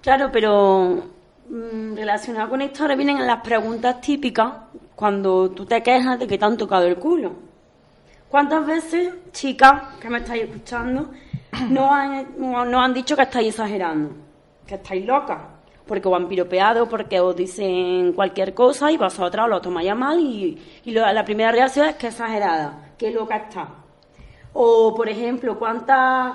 Claro, 0.01 0.29
pero 0.33 1.03
mm, 1.49 1.95
relacionado 1.95 2.49
con 2.49 2.61
esto 2.61 2.83
ahora 2.83 2.95
vienen 2.95 3.25
las 3.25 3.41
preguntas 3.41 4.01
típicas 4.01 4.53
cuando 4.95 5.51
tú 5.51 5.65
te 5.65 5.81
quejas 5.83 6.17
de 6.19 6.25
que 6.27 6.37
te 6.37 6.45
han 6.45 6.57
tocado 6.57 6.85
el 6.87 6.95
culo. 6.97 7.33
¿Cuántas 8.29 8.65
veces, 8.65 9.13
chicas 9.31 9.83
que 10.01 10.09
me 10.09 10.17
estáis 10.17 10.43
escuchando, 10.43 11.11
no 11.69 11.93
han, 11.93 12.27
no, 12.37 12.79
han 12.81 12.93
dicho 12.93 13.15
que 13.15 13.23
estáis 13.23 13.49
exagerando? 13.49 14.11
Que 14.65 14.75
estáis 14.75 15.05
locas. 15.05 15.39
Porque 15.85 16.07
os 16.07 16.13
han 16.15 16.27
piropeado, 16.27 16.87
porque 16.89 17.19
os 17.21 17.35
dicen 17.35 18.11
cualquier 18.13 18.53
cosa 18.53 18.91
y 18.91 18.97
vosotras 18.97 19.47
lo 19.47 19.61
tomáis 19.61 19.89
a 19.91 19.95
mal 19.95 20.19
y, 20.19 20.61
y 20.83 20.91
la 20.91 21.23
primera 21.23 21.51
reacción 21.51 21.87
es 21.87 21.95
que 21.95 22.07
exagerada, 22.07 22.91
que 22.97 23.09
loca 23.11 23.37
está. 23.37 23.69
O, 24.53 24.93
por 24.93 25.07
ejemplo, 25.07 25.57
cuántas 25.57 26.33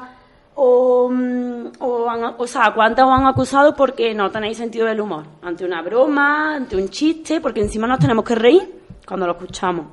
o, 0.54 1.08
mm, 1.10 1.66
o, 1.80 2.08
han- 2.08 2.34
o 2.38 2.46
sea, 2.46 2.72
cuántas 2.72 3.04
os 3.04 3.10
han 3.12 3.26
acusado 3.26 3.74
porque 3.74 4.14
no 4.14 4.30
tenéis 4.30 4.56
sentido 4.56 4.86
del 4.86 5.00
humor. 5.02 5.24
Ante 5.42 5.64
una 5.66 5.82
broma, 5.82 6.54
ante 6.54 6.76
un 6.76 6.88
chiste, 6.88 7.40
porque 7.40 7.60
encima 7.60 7.86
nos 7.86 7.98
tenemos 7.98 8.24
que 8.24 8.34
reír 8.34 8.82
cuando 9.06 9.26
lo 9.26 9.32
escuchamos. 9.32 9.86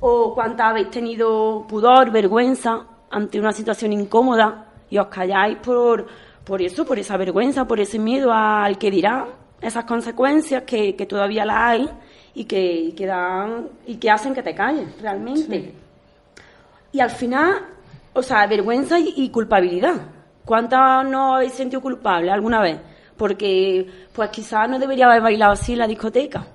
O 0.00 0.34
cuántas 0.34 0.66
habéis 0.68 0.90
tenido 0.90 1.64
pudor, 1.68 2.10
vergüenza 2.10 2.86
ante 3.10 3.38
una 3.38 3.52
situación 3.52 3.92
incómoda 3.92 4.66
y 4.90 4.98
os 4.98 5.06
calláis 5.06 5.58
por, 5.58 6.06
por 6.44 6.62
eso, 6.62 6.84
por 6.84 6.98
esa 6.98 7.16
vergüenza, 7.16 7.66
por 7.66 7.80
ese 7.80 7.98
miedo 7.98 8.32
al 8.32 8.78
que 8.78 8.90
dirá, 8.90 9.26
esas 9.60 9.84
consecuencias 9.84 10.62
que, 10.64 10.94
que 10.94 11.06
todavía 11.06 11.44
las 11.44 11.56
hay 11.56 11.90
y 12.34 12.44
que, 12.44 12.72
y 12.72 12.92
que 12.92 13.06
dan 13.06 13.68
y 13.86 13.96
que 13.96 14.10
hacen 14.10 14.34
que 14.34 14.42
te 14.42 14.54
calles 14.54 15.00
realmente. 15.00 15.72
Y 16.92 17.00
al 17.00 17.10
final, 17.10 17.66
o 18.12 18.22
sea, 18.22 18.46
vergüenza 18.46 18.98
y, 18.98 19.14
y 19.16 19.30
culpabilidad. 19.30 19.94
¿Cuántas 20.44 21.04
no 21.08 21.34
habéis 21.34 21.54
sentido 21.54 21.82
culpable 21.82 22.30
alguna 22.30 22.60
vez? 22.60 22.78
Porque, 23.16 23.86
pues 24.12 24.30
quizás 24.30 24.68
no 24.68 24.78
debería 24.78 25.06
haber 25.06 25.20
bailado 25.20 25.52
así 25.52 25.72
en 25.72 25.80
la 25.80 25.88
discoteca. 25.88 26.46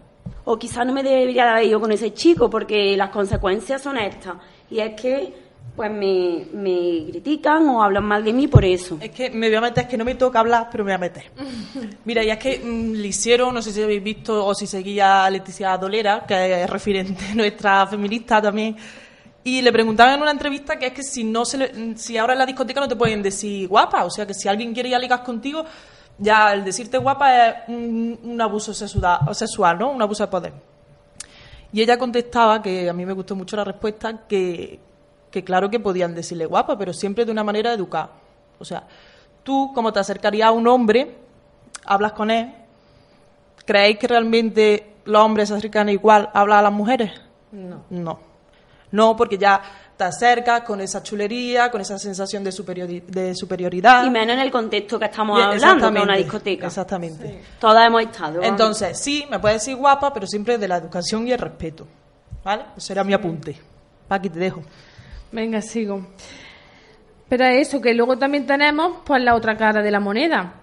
O 0.46 0.58
quizás 0.58 0.86
no 0.86 0.94
me 0.94 1.04
debería 1.04 1.44
de 1.44 1.50
haber 1.50 1.66
ido 1.66 1.80
con 1.80 1.92
ese 1.92 2.14
chico 2.14 2.50
porque 2.50 2.96
las 2.96 3.10
consecuencias 3.10 3.82
son 3.82 3.98
estas. 3.98 4.36
Y 4.70 4.80
es 4.80 5.00
que, 5.00 5.34
pues 5.76 5.90
me, 5.90 6.46
me 6.54 7.06
critican 7.12 7.68
o 7.70 7.82
hablan 7.82 8.04
mal 8.04 8.24
de 8.24 8.34
mí 8.34 8.48
por 8.48 8.64
eso. 8.66 8.98
Es 9.02 9.12
que 9.12 9.30
me 9.30 9.48
voy 9.48 9.56
a 9.56 9.62
meter, 9.62 9.84
es 9.86 9.90
que 9.90 9.98
no 9.98 10.04
me 10.06 10.16
toca 10.16 10.40
hablar, 10.40 10.68
pero 10.72 10.84
me 10.84 10.92
voy 10.92 10.96
a 10.96 10.98
meter. 10.98 11.24
Mira, 12.06 12.24
y 12.24 12.30
es 12.30 12.38
que 12.38 12.60
mm, 12.60 12.92
le 12.94 13.08
hicieron, 13.08 13.54
no 13.54 13.62
sé 13.62 13.72
si 13.72 13.82
habéis 13.82 14.04
visto 14.04 14.46
o 14.46 14.54
si 14.54 14.68
seguía 14.68 15.26
a 15.26 15.30
Leticia 15.30 15.78
Dolera, 15.78 16.26
que 16.28 16.64
es 16.64 16.70
referente 16.70 17.24
nuestra 17.36 17.88
feminista 17.88 18.42
también, 18.42 18.76
y 19.44 19.62
le 19.62 19.72
preguntaban 19.72 20.16
en 20.16 20.22
una 20.22 20.32
entrevista 20.32 20.78
que 20.78 20.88
es 20.88 20.94
que 20.94 21.04
si 21.04 21.24
no 21.24 21.46
se 21.46 21.58
le- 21.58 21.98
si 21.98 22.16
ahora 22.18 22.34
en 22.34 22.40
la 22.40 22.46
discoteca 22.46 22.80
no 22.82 22.88
te 22.88 22.96
pueden 22.96 23.24
decir 23.24 23.68
guapa, 23.68 24.04
o 24.04 24.10
sea 24.12 24.28
que 24.28 24.34
si 24.36 24.48
alguien 24.48 24.74
quiere 24.74 24.90
ir 24.90 24.96
a 24.96 25.00
ligar 25.00 25.24
contigo, 25.24 25.66
ya 26.20 26.54
el 26.54 26.64
decirte 26.64 26.98
guapa 27.00 27.48
es 27.48 27.56
un, 27.70 28.20
un 28.24 28.40
abuso 28.42 28.72
sexual, 28.74 29.20
sexual, 29.34 29.80
¿no? 29.80 29.90
Un 29.92 30.02
abuso 30.02 30.24
de 30.24 30.28
poder. 30.30 30.54
Y 31.74 31.82
ella 31.82 31.98
contestaba, 31.98 32.62
que 32.62 32.88
a 32.90 32.94
mí 32.94 33.04
me 33.06 33.14
gustó 33.14 33.36
mucho 33.36 33.56
la 33.56 33.64
respuesta, 33.64 34.28
que, 34.28 34.80
que 35.32 35.44
claro 35.44 35.70
que 35.70 35.80
podían 35.80 36.14
decirle 36.14 36.46
guapa, 36.46 36.78
pero 36.78 36.94
siempre 36.94 37.26
de 37.26 37.32
una 37.32 37.44
manera 37.44 37.74
educada. 37.74 38.12
O 38.60 38.66
sea, 38.66 38.84
tú, 39.44 39.72
como 39.74 39.92
te 39.94 40.00
acercarías 40.00 40.50
a 40.50 40.52
un 40.52 40.68
hombre, 40.68 41.16
hablas 41.86 42.12
con 42.12 42.30
él, 42.30 42.54
¿creéis 43.66 43.98
que 43.98 44.08
realmente 44.08 44.96
los 45.06 45.22
hombres 45.24 45.50
se 45.50 45.56
acercan 45.56 45.90
igual 45.90 46.30
a 46.34 46.42
hablar 46.42 46.60
a 46.60 46.64
las 46.64 46.74
mujeres? 46.74 47.12
No. 47.52 47.84
No. 47.90 48.20
No, 48.92 49.16
porque 49.16 49.38
ya 49.38 49.62
te 49.96 50.04
acercas 50.04 50.62
con 50.62 50.82
esa 50.82 51.02
chulería, 51.02 51.72
con 51.72 51.80
esa 51.80 51.98
sensación 51.98 52.44
de, 52.44 52.52
superiori- 52.52 53.06
de 53.06 53.34
superioridad. 53.36 54.04
Y 54.04 54.10
menos 54.10 54.34
en 54.36 54.42
el 54.42 54.52
contexto 54.52 55.00
que 55.00 55.06
estamos 55.06 55.40
Y- 55.40 55.44
hablando, 55.44 55.92
que 55.92 55.98
es 55.98 56.04
una 56.04 56.18
discoteca. 56.18 56.68
Exactamente. 56.68 57.42
Todas 57.60 57.88
hemos 57.88 58.02
estado. 58.02 58.42
Entonces, 58.44 59.00
sí, 59.00 59.26
me 59.30 59.40
puedes 59.40 59.62
decir 59.62 59.78
guapa, 59.78 60.12
pero 60.12 60.28
siempre 60.28 60.58
de 60.58 60.68
la 60.68 60.76
educación 60.78 61.26
y 61.28 61.32
el 61.32 61.40
respeto. 61.40 61.88
¿Vale? 62.44 62.64
Ese 62.76 62.92
era 62.94 63.04
mi 63.04 63.14
apunte. 63.14 63.58
Paqui, 64.08 64.30
te 64.30 64.40
dejo. 64.40 64.62
Venga, 65.32 65.62
sigo. 65.62 66.08
Pero 67.30 67.46
es 67.46 67.70
eso, 67.70 67.80
que 67.80 67.94
luego 67.94 68.18
también 68.18 68.46
tenemos 68.46 68.98
pues 69.06 69.24
la 69.24 69.36
otra 69.36 69.56
cara 69.56 69.82
de 69.82 69.90
la 69.90 70.02
moneda. 70.02 70.56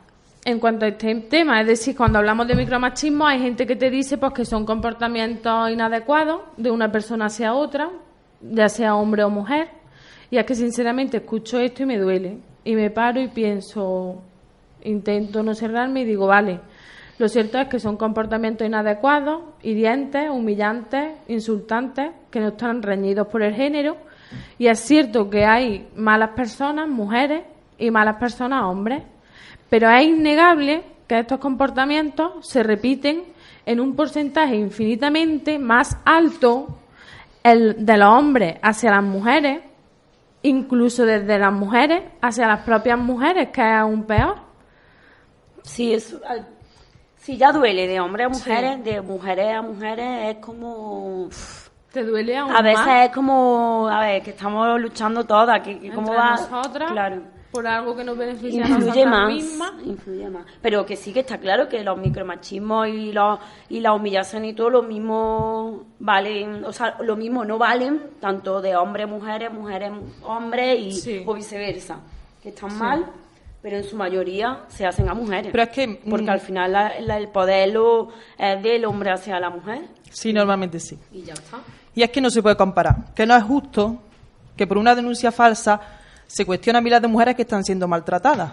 En 0.45 0.61
cuanto 0.61 0.85
a 0.85 0.89
este 0.89 1.15
tema, 1.23 1.61
es 1.61 1.67
decir, 1.67 1.97
cuando 1.97 2.19
hablamos 2.19 2.47
de 2.47 2.55
micromachismo, 2.55 3.27
hay 3.27 3.41
gente 3.41 3.67
que 3.67 3.77
te 3.77 3.91
dice 3.91 4.19
pues 4.19 4.33
que 4.33 4.45
son 4.45 4.67
comportamientos 4.67 5.71
inadecuados 5.71 6.43
de 6.57 6.71
una 6.71 6.93
persona 6.93 7.27
hacia 7.27 7.55
otra, 7.55 7.91
ya 8.43 8.69
sea 8.69 8.95
hombre 8.95 9.25
o 9.25 9.31
mujer. 9.31 9.69
Y 10.31 10.37
es 10.37 10.45
que 10.45 10.55
sinceramente 10.55 11.19
escucho 11.19 11.59
esto 11.59 11.83
y 11.83 11.87
me 11.87 11.99
duele. 11.99 12.39
Y 12.65 12.75
me 12.75 12.91
paro 12.91 13.21
y 13.21 13.29
pienso, 13.29 14.23
intento 14.85 15.43
no 15.43 15.55
cerrarme 15.55 16.03
y 16.03 16.05
digo, 16.05 16.27
vale. 16.27 16.61
Lo 17.19 17.29
cierto 17.29 17.59
es 17.59 17.69
que 17.69 17.81
son 17.81 17.97
comportamientos 17.97 18.67
inadecuados, 18.67 19.43
hirientes, 19.63 20.31
humillantes, 20.31 21.15
insultantes, 21.29 22.11
que 22.31 22.41
no 22.41 22.49
están 22.49 22.83
reñidos 22.83 23.27
por 23.29 23.43
el 23.43 23.55
género. 23.55 23.97
Y 24.59 24.67
es 24.67 24.81
cierto 24.81 25.29
que 25.31 25.45
hay 25.45 25.89
malas 25.97 26.31
personas, 26.31 26.89
mujeres, 26.89 27.43
y 27.79 27.91
malas 27.91 28.17
personas, 28.17 28.65
hombres. 28.65 29.03
Pero 29.71 29.89
es 29.91 30.05
innegable 30.05 30.83
que 31.07 31.21
estos 31.21 31.39
comportamientos 31.39 32.47
se 32.47 32.63
repiten 32.63 33.25
en 33.65 33.81
un 33.81 33.95
porcentaje 33.95 34.57
infinitamente 34.57 35.59
más 35.59 35.97
alto 36.05 36.79
el 37.43 37.85
de 37.87 37.97
los 37.97 38.09
hombres 38.09 38.57
hacia 38.63 38.91
las 38.91 39.03
mujeres, 39.05 39.61
incluso 40.43 41.05
desde 41.05 41.39
las 41.39 41.53
mujeres 41.53 42.03
hacia 42.21 42.47
las 42.47 42.61
propias 42.61 42.99
mujeres, 42.99 43.49
que 43.51 43.61
es 43.61 43.75
aún 43.75 44.05
peor. 44.05 44.37
Sí, 45.63 45.95
al- 46.27 46.49
sí, 47.17 47.37
ya 47.37 47.53
duele 47.53 47.87
de 47.87 48.01
hombres 48.01 48.27
a 48.27 48.29
mujeres, 48.31 48.85
de 48.85 49.01
mujeres 49.01 49.55
a 49.55 49.63
mujeres, 49.63 50.37
es 50.37 50.43
como... 50.45 51.29
¿Te 51.99 52.05
duele 52.05 52.37
aún 52.37 52.55
A 52.55 52.63
veces 52.63 52.87
más 52.87 53.07
es 53.09 53.13
como, 53.15 53.89
a 53.91 54.01
ver, 54.01 54.23
que 54.23 54.31
estamos 54.31 54.81
luchando 54.81 55.25
todas, 55.25 55.61
que, 55.63 55.81
que 55.81 55.91
cómo 55.91 56.15
va... 56.15 56.31
nosotras 56.37 56.93
Claro. 56.93 57.23
por 57.51 57.67
algo 57.67 57.97
que 57.97 58.05
nos 58.05 58.17
beneficia 58.17 58.65
a 58.65 58.69
Influye 58.69 59.05
nosotras 59.05 59.07
más, 59.11 59.33
mismas? 59.35 59.73
influye 59.85 60.29
más. 60.31 60.45
Pero 60.63 60.87
que 60.87 60.95
sí 60.95 61.13
que 61.13 61.21
está 61.21 61.39
claro 61.39 61.69
que 61.69 61.83
los 61.83 61.99
micromachismos 61.99 62.87
y, 62.89 63.11
los, 63.13 63.41
y 63.69 63.81
la 63.81 63.95
humillación 63.95 64.45
y 64.45 64.53
todo 64.53 64.71
lo 64.71 64.83
mismo 64.83 65.87
valen, 65.99 66.65
o 66.65 66.73
sea, 66.73 66.97
lo 67.01 67.17
mismo 67.17 67.45
no 67.45 67.59
valen, 67.59 68.01
tanto 68.21 68.61
de 68.61 68.77
hombres, 68.77 69.09
mujeres, 69.09 69.53
mujeres, 69.53 69.91
hombres 70.23 70.79
y 70.79 70.93
Sí. 70.93 71.23
o 71.27 71.35
viceversa. 71.35 71.99
Que 72.43 72.51
están 72.51 72.79
mal, 72.79 73.07
pero 73.61 73.79
en 73.79 73.83
su 73.85 73.97
mayoría 73.97 74.61
se 74.69 74.87
hacen 74.87 75.09
a 75.09 75.15
mujeres. 75.15 75.51
Pero 75.51 75.65
es 75.65 75.71
que, 75.71 76.01
Porque 76.09 76.27
mm, 76.27 76.31
al 76.31 76.41
final 76.41 76.71
la- 76.73 77.01
la- 77.01 77.17
el 77.19 77.27
poder 77.29 77.71
lo, 77.71 78.11
es 78.39 78.63
del 78.63 78.85
hombre 78.85 79.11
hacia 79.11 79.41
la 79.41 79.51
mujer 79.51 79.81
Sí, 80.11 80.33
normalmente 80.33 80.79
sí. 80.79 80.97
y 81.13 81.23
ya 81.23 81.33
está. 81.35 81.59
Y 81.99 82.03
es 82.05 82.11
que 82.11 82.21
no 82.21 82.31
se 82.31 82.41
puede 82.41 82.57
comparar. 82.57 83.13
Que 83.13 83.27
no 83.27 83.35
es 83.35 83.43
justo 83.43 83.99
que 84.57 84.69
por 84.69 84.79
una 84.79 84.95
denuncia 84.95 85.33
falsa 85.33 85.81
se 86.29 86.47
cuestiona 86.47 86.79
a 86.79 86.81
miles 86.81 87.03
de 87.03 87.09
mujeres 87.09 87.35
que 87.35 87.43
están 87.43 87.65
siendo 87.65 87.89
maltratadas. 87.89 88.53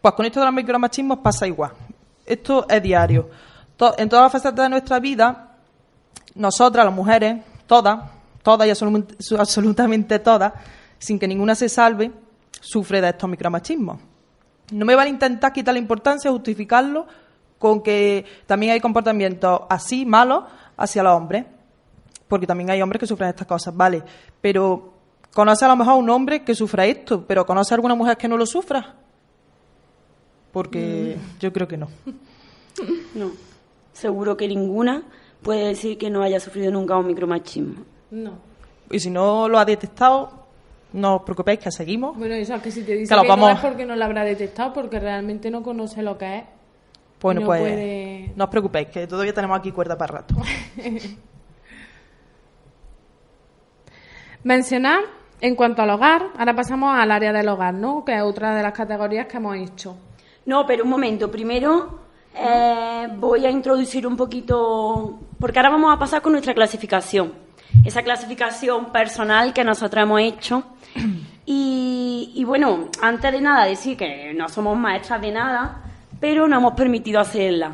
Pues 0.00 0.14
con 0.14 0.24
esto 0.24 0.40
de 0.40 0.46
los 0.46 0.54
micromachismos 0.54 1.18
pasa 1.18 1.46
igual. 1.46 1.72
Esto 2.24 2.64
es 2.66 2.82
diario. 2.82 3.28
En 3.98 4.08
todas 4.08 4.22
las 4.22 4.32
facetas 4.32 4.64
de 4.64 4.70
nuestra 4.70 4.98
vida, 4.98 5.56
nosotras, 6.34 6.86
las 6.86 6.94
mujeres, 6.94 7.44
todas, 7.66 8.00
todas 8.42 8.66
y 8.66 9.34
absolutamente, 9.34 10.18
todas, 10.18 10.54
sin 10.98 11.18
que 11.18 11.28
ninguna 11.28 11.54
se 11.54 11.68
salve, 11.68 12.10
sufre 12.62 13.02
de 13.02 13.10
estos 13.10 13.28
micromachismos. 13.28 13.98
No 14.72 14.86
me 14.86 14.94
vale 14.94 15.10
intentar 15.10 15.52
quitar 15.52 15.74
la 15.74 15.80
importancia, 15.80 16.30
justificarlo 16.30 17.06
con 17.58 17.82
que 17.82 18.24
también 18.46 18.72
hay 18.72 18.80
comportamientos 18.80 19.60
así 19.68 20.06
malos 20.06 20.44
hacia 20.78 21.02
los 21.02 21.12
hombres, 21.14 21.44
porque 22.30 22.46
también 22.46 22.70
hay 22.70 22.80
hombres 22.80 23.00
que 23.00 23.06
sufren 23.06 23.28
estas 23.28 23.46
cosas, 23.46 23.76
vale, 23.76 24.02
pero 24.40 24.94
conoce 25.34 25.64
a 25.66 25.68
lo 25.68 25.76
mejor 25.76 25.92
a 25.94 25.96
un 25.96 26.08
hombre 26.08 26.42
que 26.44 26.54
sufra 26.54 26.86
esto, 26.86 27.26
pero 27.26 27.44
conoce 27.44 27.74
a 27.74 27.76
alguna 27.76 27.94
mujer 27.94 28.16
que 28.16 28.28
no 28.28 28.38
lo 28.38 28.46
sufra, 28.46 28.94
porque 30.52 31.16
yo 31.38 31.52
creo 31.52 31.68
que 31.68 31.76
no. 31.76 31.88
No, 33.14 33.32
seguro 33.92 34.36
que 34.36 34.46
ninguna 34.48 35.02
puede 35.42 35.66
decir 35.66 35.98
que 35.98 36.08
no 36.08 36.22
haya 36.22 36.38
sufrido 36.40 36.70
nunca 36.70 36.96
un 36.96 37.08
micromachismo. 37.08 37.82
No. 38.12 38.38
Y 38.90 39.00
si 39.00 39.10
no 39.10 39.48
lo 39.48 39.58
ha 39.58 39.64
detectado, 39.64 40.30
no 40.92 41.16
os 41.16 41.22
preocupéis 41.22 41.58
que 41.58 41.70
seguimos. 41.70 42.16
Bueno, 42.16 42.34
eso 42.36 42.54
es 42.54 42.62
que 42.62 42.70
si 42.70 42.82
te 42.84 42.92
dice 42.94 43.08
Que 43.10 43.16
lo 43.16 43.22
que 43.22 43.36
no 43.36 43.50
es 43.50 43.58
porque 43.60 43.84
no 43.84 43.96
lo 43.96 44.04
habrá 44.04 44.24
detectado, 44.24 44.72
porque 44.72 44.98
realmente 44.98 45.50
no 45.50 45.62
conoce 45.62 46.02
lo 46.02 46.16
que 46.16 46.38
es. 46.38 46.44
Bueno, 47.20 47.40
no 47.40 47.46
pues 47.48 47.60
puede- 47.60 48.32
no 48.36 48.44
os 48.44 48.50
preocupéis, 48.50 48.88
que 48.88 49.06
todavía 49.06 49.34
tenemos 49.34 49.58
aquí 49.58 49.72
cuerda 49.72 49.98
para 49.98 50.18
rato. 50.18 50.36
Mencionar, 54.42 55.00
en 55.40 55.54
cuanto 55.54 55.82
al 55.82 55.90
hogar, 55.90 56.28
ahora 56.38 56.54
pasamos 56.54 56.94
al 56.98 57.10
área 57.10 57.32
del 57.32 57.48
hogar, 57.48 57.74
¿no? 57.74 58.04
Que 58.04 58.16
es 58.16 58.22
otra 58.22 58.54
de 58.54 58.62
las 58.62 58.72
categorías 58.72 59.26
que 59.26 59.36
hemos 59.36 59.56
hecho. 59.56 59.96
No, 60.46 60.66
pero 60.66 60.84
un 60.84 60.90
momento, 60.90 61.30
primero 61.30 62.00
eh, 62.34 63.08
voy 63.16 63.44
a 63.44 63.50
introducir 63.50 64.06
un 64.06 64.16
poquito, 64.16 65.18
porque 65.38 65.58
ahora 65.58 65.70
vamos 65.70 65.94
a 65.94 65.98
pasar 65.98 66.22
con 66.22 66.32
nuestra 66.32 66.54
clasificación, 66.54 67.34
esa 67.84 68.02
clasificación 68.02 68.86
personal 68.92 69.52
que 69.52 69.62
nosotros 69.64 70.02
hemos 70.02 70.20
hecho. 70.20 70.62
Y, 71.44 72.32
y 72.34 72.44
bueno, 72.44 72.88
antes 73.02 73.32
de 73.32 73.40
nada 73.40 73.64
decir 73.64 73.96
que 73.96 74.32
no 74.34 74.48
somos 74.48 74.78
maestras 74.78 75.20
de 75.20 75.32
nada, 75.32 75.82
pero 76.20 76.46
no 76.46 76.56
hemos 76.56 76.74
permitido 76.74 77.20
hacerla 77.20 77.72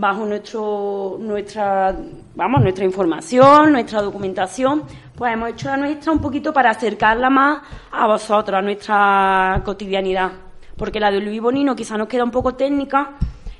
bajo 0.00 0.24
nuestro, 0.24 1.18
nuestra, 1.20 1.94
vamos, 2.34 2.62
nuestra 2.62 2.86
información, 2.86 3.72
nuestra 3.72 4.00
documentación, 4.00 4.84
pues 5.14 5.34
hemos 5.34 5.50
hecho 5.50 5.68
la 5.68 5.76
nuestra 5.76 6.10
un 6.10 6.20
poquito 6.20 6.54
para 6.54 6.70
acercarla 6.70 7.28
más 7.28 7.60
a 7.92 8.06
vosotros, 8.06 8.58
a 8.58 8.62
nuestra 8.62 9.60
cotidianidad. 9.62 10.32
Porque 10.74 10.98
la 10.98 11.10
de 11.10 11.20
Luis 11.20 11.42
Bonino 11.42 11.76
quizá 11.76 11.98
nos 11.98 12.08
queda 12.08 12.24
un 12.24 12.30
poco 12.30 12.54
técnica 12.54 13.10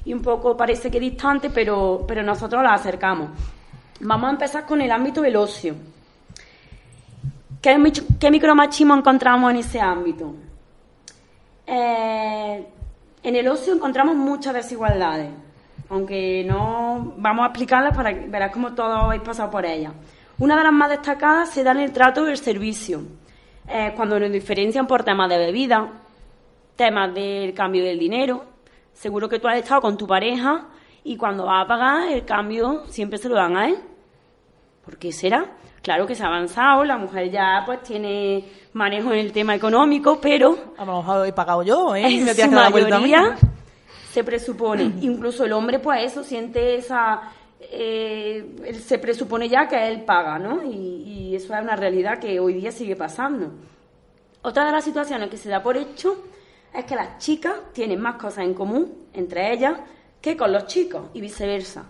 y 0.02 0.14
un 0.14 0.22
poco 0.22 0.56
parece 0.56 0.90
que 0.90 0.98
distante, 0.98 1.50
pero, 1.50 2.06
pero 2.08 2.22
nosotros 2.22 2.62
la 2.62 2.72
acercamos. 2.72 3.28
Vamos 4.00 4.28
a 4.28 4.32
empezar 4.32 4.64
con 4.64 4.80
el 4.80 4.90
ámbito 4.90 5.20
del 5.20 5.36
ocio. 5.36 5.74
¿Qué, 7.60 7.92
qué 8.18 8.30
micromachismo 8.30 8.94
encontramos 8.94 9.50
en 9.50 9.58
ese 9.58 9.78
ámbito? 9.78 10.34
Eh, 11.66 12.66
en 13.22 13.36
el 13.36 13.46
ocio 13.46 13.74
encontramos 13.74 14.16
muchas 14.16 14.54
desigualdades, 14.54 15.28
aunque 15.90 16.44
no 16.44 17.14
vamos 17.16 17.42
a 17.42 17.46
explicarlas 17.48 17.94
para 17.94 18.14
que 18.14 18.28
verás 18.28 18.52
cómo 18.52 18.72
todos 18.74 19.04
habéis 19.04 19.22
pasado 19.22 19.50
por 19.50 19.66
ellas. 19.66 19.92
Una 20.38 20.56
de 20.56 20.62
las 20.62 20.72
más 20.72 20.88
destacadas 20.88 21.50
se 21.50 21.64
da 21.64 21.72
en 21.72 21.80
el 21.80 21.92
trato 21.92 22.24
del 22.24 22.38
servicio, 22.38 23.02
eh, 23.68 23.92
cuando 23.96 24.18
nos 24.18 24.30
diferencian 24.30 24.86
por 24.86 25.02
temas 25.02 25.28
de 25.28 25.36
bebida, 25.36 25.88
temas 26.76 27.12
del 27.12 27.52
cambio 27.52 27.84
del 27.84 27.98
dinero. 27.98 28.44
Seguro 28.92 29.28
que 29.28 29.40
tú 29.40 29.48
has 29.48 29.56
estado 29.58 29.80
con 29.80 29.98
tu 29.98 30.06
pareja 30.06 30.68
y 31.02 31.16
cuando 31.16 31.44
vas 31.44 31.64
a 31.64 31.68
pagar 31.68 32.08
el 32.08 32.24
cambio 32.24 32.84
siempre 32.86 33.18
se 33.18 33.28
lo 33.28 33.34
dan 33.34 33.56
a 33.56 33.68
él. 33.68 33.76
¿Por 34.84 34.96
qué 34.96 35.12
será? 35.12 35.56
Claro 35.82 36.06
que 36.06 36.14
se 36.14 36.22
ha 36.22 36.26
avanzado, 36.26 36.84
la 36.84 36.98
mujer 36.98 37.30
ya 37.30 37.62
pues 37.66 37.82
tiene 37.82 38.44
manejo 38.74 39.12
en 39.12 39.18
el 39.18 39.32
tema 39.32 39.54
económico, 39.54 40.20
pero 40.20 40.56
A 40.78 40.84
lo 40.84 40.98
mejor 40.98 41.26
he 41.26 41.32
pagado 41.32 41.62
yo, 41.62 41.96
¿eh? 41.96 42.06
En 42.06 42.24
me 42.24 42.34
su 42.34 42.50
mayoría 42.50 43.36
se 44.12 44.24
presupone, 44.24 44.82
incluso 45.00 45.44
el 45.44 45.52
hombre 45.52 45.78
pues 45.78 46.12
eso 46.12 46.24
siente 46.24 46.74
esa, 46.76 47.32
eh, 47.60 48.56
él 48.64 48.76
se 48.76 48.98
presupone 48.98 49.48
ya 49.48 49.68
que 49.68 49.88
él 49.88 50.02
paga, 50.02 50.38
¿no? 50.38 50.64
Y, 50.64 51.30
y 51.30 51.36
eso 51.36 51.54
es 51.54 51.62
una 51.62 51.76
realidad 51.76 52.18
que 52.18 52.40
hoy 52.40 52.54
día 52.54 52.72
sigue 52.72 52.96
pasando. 52.96 53.50
Otra 54.42 54.64
de 54.64 54.72
las 54.72 54.84
situaciones 54.84 55.28
que 55.28 55.36
se 55.36 55.50
da 55.50 55.62
por 55.62 55.76
hecho 55.76 56.24
es 56.74 56.84
que 56.84 56.96
las 56.96 57.18
chicas 57.18 57.54
tienen 57.72 58.00
más 58.00 58.16
cosas 58.16 58.44
en 58.44 58.54
común 58.54 59.00
entre 59.12 59.52
ellas 59.52 59.78
que 60.20 60.36
con 60.36 60.52
los 60.52 60.66
chicos 60.66 61.08
y 61.14 61.20
viceversa. 61.20 61.84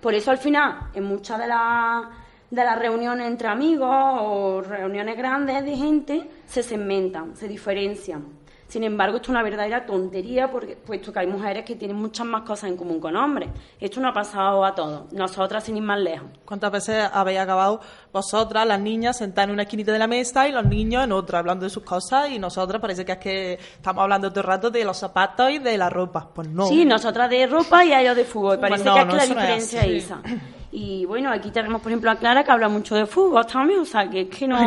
Por 0.00 0.14
eso 0.14 0.30
al 0.30 0.38
final, 0.38 0.90
en 0.94 1.04
muchas 1.04 1.38
de 1.38 1.46
las 1.46 2.04
de 2.50 2.62
las 2.62 2.78
reuniones 2.78 3.26
entre 3.26 3.48
amigos 3.48 3.88
o 3.90 4.60
reuniones 4.60 5.16
grandes 5.16 5.64
de 5.64 5.76
gente, 5.76 6.30
se 6.46 6.62
segmentan, 6.62 7.34
se 7.36 7.48
diferencian. 7.48 8.43
Sin 8.68 8.82
embargo, 8.82 9.16
esto 9.16 9.26
es 9.26 9.30
una 9.30 9.42
verdadera 9.42 9.86
tontería, 9.86 10.50
porque, 10.50 10.76
puesto 10.76 11.12
que 11.12 11.20
hay 11.20 11.26
mujeres 11.26 11.64
que 11.64 11.76
tienen 11.76 11.96
muchas 11.96 12.26
más 12.26 12.42
cosas 12.42 12.70
en 12.70 12.76
común 12.76 12.98
con 12.98 13.14
hombres. 13.16 13.50
Esto 13.78 14.00
no 14.00 14.08
ha 14.08 14.12
pasado 14.12 14.64
a 14.64 14.74
todos, 14.74 15.12
nosotras 15.12 15.64
sin 15.64 15.76
ir 15.76 15.82
más 15.82 16.00
lejos. 16.00 16.28
¿Cuántas 16.44 16.72
veces 16.72 17.08
habéis 17.12 17.38
acabado 17.38 17.80
vosotras, 18.12 18.66
las 18.66 18.80
niñas, 18.80 19.18
sentadas 19.18 19.48
en 19.48 19.54
una 19.54 19.62
esquinita 19.62 19.92
de 19.92 19.98
la 19.98 20.06
mesa 20.06 20.48
y 20.48 20.52
los 20.52 20.64
niños 20.64 21.04
en 21.04 21.12
otra, 21.12 21.38
hablando 21.38 21.64
de 21.64 21.70
sus 21.70 21.82
cosas 21.82 22.30
y 22.30 22.38
nosotras 22.38 22.80
parece 22.80 23.04
que 23.04 23.12
es 23.12 23.18
que 23.18 23.52
estamos 23.54 24.02
hablando 24.02 24.30
todo 24.30 24.40
el 24.40 24.46
rato 24.46 24.70
de 24.70 24.84
los 24.84 24.96
zapatos 24.96 25.50
y 25.50 25.58
de 25.58 25.78
la 25.78 25.90
ropa? 25.90 26.30
Pues 26.34 26.48
no. 26.48 26.66
Sí, 26.66 26.84
nosotras 26.84 27.30
de 27.30 27.46
ropa 27.46 27.84
y 27.84 27.92
ellos 27.92 28.16
de 28.16 28.24
fútbol. 28.24 28.58
Parece 28.58 28.84
Pues 28.84 28.84
no, 28.84 28.94
que 28.94 29.00
es 29.00 29.06
no, 29.06 29.12
que 29.12 29.16
la 29.16 29.26
diferencia 29.26 29.84
es 29.84 30.04
esa. 30.04 30.20
Y 30.76 31.04
bueno, 31.06 31.30
aquí 31.30 31.52
tenemos, 31.52 31.80
por 31.80 31.92
ejemplo, 31.92 32.10
a 32.10 32.16
Clara 32.16 32.42
que 32.42 32.50
habla 32.50 32.68
mucho 32.68 32.96
de 32.96 33.06
fútbol 33.06 33.46
también, 33.46 33.78
o 33.80 33.84
sea, 33.84 34.10
que 34.10 34.22
es 34.22 34.28
que 34.28 34.48
no, 34.48 34.58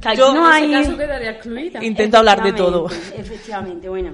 que 0.00 0.08
aquí 0.10 0.16
Yo, 0.18 0.32
no 0.32 0.46
en 0.46 0.52
hay... 0.52 0.74
Ese 0.74 0.84
caso 0.84 0.96
quedaría 0.98 1.30
excluida. 1.32 1.84
Intento 1.84 2.18
hablar 2.18 2.42
de 2.44 2.52
todo. 2.52 2.86
Efectivamente, 3.16 3.88
bueno. 3.88 4.12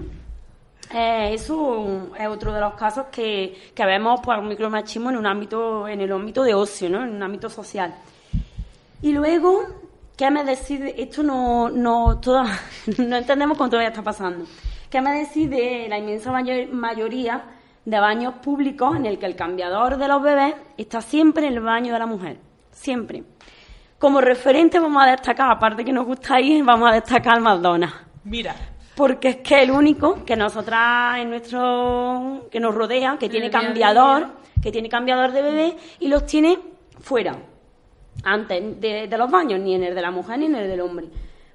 Eh, 0.95 1.35
eso 1.35 2.09
es 2.19 2.27
otro 2.29 2.51
de 2.55 2.61
los 2.61 2.73
casos 2.75 3.07
que, 3.13 3.55
que 3.75 3.85
vemos 3.85 4.21
pues, 4.25 4.39
un 4.39 4.49
micromachismo 4.49 5.11
en 5.11 5.19
un 5.19 5.27
ámbito, 5.27 5.87
en 5.87 6.01
el 6.01 6.11
ámbito 6.11 6.43
de 6.43 6.55
ocio, 6.55 6.89
¿no? 6.89 7.05
En 7.05 7.11
un 7.11 7.23
ámbito 7.23 7.51
social. 7.51 7.95
Y 9.03 9.13
luego, 9.13 9.65
¿qué 10.17 10.31
me 10.31 10.45
decís? 10.45 10.81
de- 10.81 10.95
Esto 10.97 11.23
no, 11.23 11.69
no, 11.69 12.19
toda- 12.21 12.59
no 13.07 13.17
entendemos 13.19 13.59
cómo 13.59 13.69
todavía 13.69 13.91
está 13.91 14.01
pasando. 14.03 14.47
¿Qué 14.89 15.03
me 15.03 15.13
decís 15.21 15.51
de 15.51 15.87
la 15.91 15.99
inmensa 15.99 16.33
mayor- 16.33 16.69
mayoría 16.73 17.43
de 17.89 17.99
baños 18.01 18.35
públicos 18.35 18.95
en 18.97 19.07
el 19.07 19.19
que 19.19 19.25
el 19.25 19.35
cambiador 19.35 19.97
de 19.97 20.09
los 20.09 20.23
bebés 20.23 20.55
está 20.77 21.01
siempre 21.01 21.47
en 21.47 21.55
el 21.55 21.61
baño 21.61 21.95
de 21.95 21.99
la 21.99 22.05
mujer? 22.05 22.37
Siempre. 22.71 23.25
Como 23.99 24.21
referente 24.21 24.79
vamos 24.79 25.03
a 25.03 25.11
destacar, 25.11 25.51
aparte 25.51 25.87
que 25.87 25.93
nos 25.93 26.05
gusta 26.05 26.39
ir, 26.39 26.63
vamos 26.63 26.91
a 26.91 26.93
destacar 26.93 27.41
McDonald's 27.41 27.97
Mira, 28.25 28.55
porque 28.95 29.29
es 29.29 29.37
que 29.37 29.63
el 29.63 29.71
único 29.71 30.23
que 30.27 30.37
nosotras 30.37 31.19
en 31.19 31.31
nuestro 31.31 32.49
que 32.51 32.61
nos 32.61 32.75
rodea 32.75 33.17
que 33.19 33.31
tiene 33.31 33.49
cambiador 33.49 34.33
que 34.63 34.71
tiene 34.71 34.91
cambiador 34.91 35.33
de 35.33 35.41
bebé 35.41 35.77
y 35.99 36.09
los 36.09 36.27
tiene 36.27 36.59
fuera 37.01 37.37
antes 38.23 38.79
de, 38.81 39.09
de 39.09 39.19
los 39.19 39.31
baños 39.31 39.61
ni 39.61 39.75
en 39.75 39.85
el 39.85 39.95
de 39.95 40.03
la 40.03 40.11
mujer 40.11 40.41
ni 40.41 40.47
en 40.47 40.57
el 40.57 40.69
del 40.69 40.81
hombre 40.83 41.07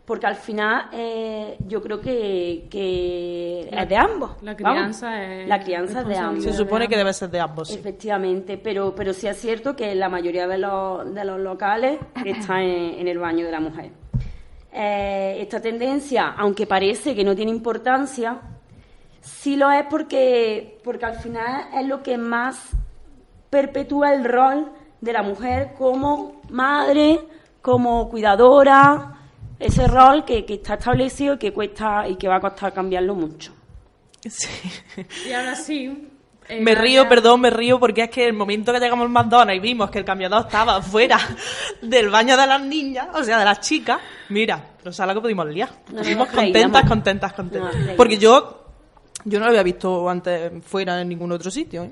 porque 0.06 0.26
al 0.28 0.36
final 0.36 0.90
eh, 0.92 1.58
yo 1.68 1.82
creo 1.82 2.02
que, 2.02 2.68
que 2.70 3.70
La- 3.72 3.84
es 3.84 3.90
de 3.90 3.96
ambos 3.98 4.32
la 4.42 4.54
vamos. 4.54 4.74
crianza 4.74 5.24
es 5.24 5.48
la 5.48 5.60
crianza 5.62 6.02
es 6.02 6.08
de 6.08 6.18
ambos 6.18 6.44
se 6.44 6.54
supone 6.54 6.88
que 6.90 6.98
debe 6.98 7.14
ser 7.14 7.30
de 7.30 7.40
ambos. 7.40 7.70
sí. 7.70 7.76
Efectivamente, 7.76 8.58
pero, 8.58 8.94
pero 8.96 9.14
sí 9.14 9.28
es 9.28 9.38
cierto 9.40 9.76
que 9.76 9.96
la 9.96 10.10
mayoría 10.10 10.46
de 10.48 10.58
los, 10.58 11.14
de 11.14 11.24
los 11.24 11.40
locales 11.40 12.00
está 12.26 12.62
en, 12.62 13.00
en 13.00 13.08
el 13.08 13.18
baño 13.18 13.46
de 13.46 13.52
la 13.52 13.60
mujer. 13.62 13.92
Eh, 14.74 15.38
esta 15.40 15.62
tendencia, 15.62 16.34
aunque 16.38 16.66
parece 16.66 17.16
que 17.16 17.24
no 17.24 17.36
tiene 17.36 17.52
importancia, 17.52 18.40
sí 19.22 19.56
lo 19.56 19.72
es 19.72 19.86
porque, 19.90 20.80
porque 20.84 21.06
al 21.06 21.16
final 21.16 21.68
es 21.76 21.86
lo 21.88 22.02
que 22.04 22.18
más 22.18 22.72
perpetúa 23.50 24.14
el 24.14 24.26
rol 24.26 24.72
de 25.00 25.14
la 25.14 25.22
mujer 25.22 25.74
como 25.78 26.42
madre, 26.50 27.20
como 27.62 28.10
cuidadora, 28.10 29.13
ese 29.64 29.88
rol 29.88 30.26
que, 30.26 30.46
que 30.46 30.56
está 30.56 30.76
establecido 30.76 31.36
y 31.36 31.38
que 31.38 31.54
cuesta 31.54 32.08
y 32.08 32.16
que 32.16 32.28
va 32.28 32.36
a 32.36 32.42
costar 32.42 32.74
cambiarlo 32.74 33.16
mucho. 33.16 33.54
Sí. 34.30 34.48
Y 35.28 35.32
ahora 35.32 35.56
sí. 35.56 36.10
en 36.48 36.64
Me 36.64 36.76
río, 36.76 37.08
perdón, 37.08 37.42
me 37.42 37.50
río 37.50 37.80
porque 37.80 38.04
es 38.04 38.10
que 38.10 38.26
el 38.26 38.34
momento 38.34 38.72
que 38.72 38.80
llegamos 38.80 39.06
al 39.06 39.12
McDonald's 39.12 39.58
y 39.58 39.60
vimos 39.60 39.90
que 39.90 40.00
el 40.00 40.06
cambiador 40.06 40.46
estaba 40.46 40.82
fuera 40.82 41.18
del 41.82 42.10
baño 42.10 42.38
de 42.38 42.48
las 42.48 42.62
niñas, 42.62 43.08
o 43.14 43.24
sea, 43.24 43.40
de 43.40 43.46
las 43.46 43.60
chicas, 43.62 44.00
mira, 44.30 44.76
no 44.84 44.92
sabes 44.92 45.16
lo 45.16 45.22
que 45.22 45.26
pudimos 45.26 45.48
liar. 45.48 45.70
Nos 45.90 46.02
Estuvimos 46.02 46.30
contentas, 46.30 46.86
contentas, 46.86 47.34
contentas. 47.34 47.76
Porque 47.96 48.18
yo, 48.18 48.66
yo 49.26 49.40
no 49.40 49.46
lo 49.46 49.52
había 49.52 49.64
visto 49.64 50.10
antes 50.10 50.52
fuera 50.66 51.02
en 51.02 51.10
ningún 51.10 51.32
otro 51.32 51.50
sitio. 51.50 51.84
¿eh? 51.84 51.92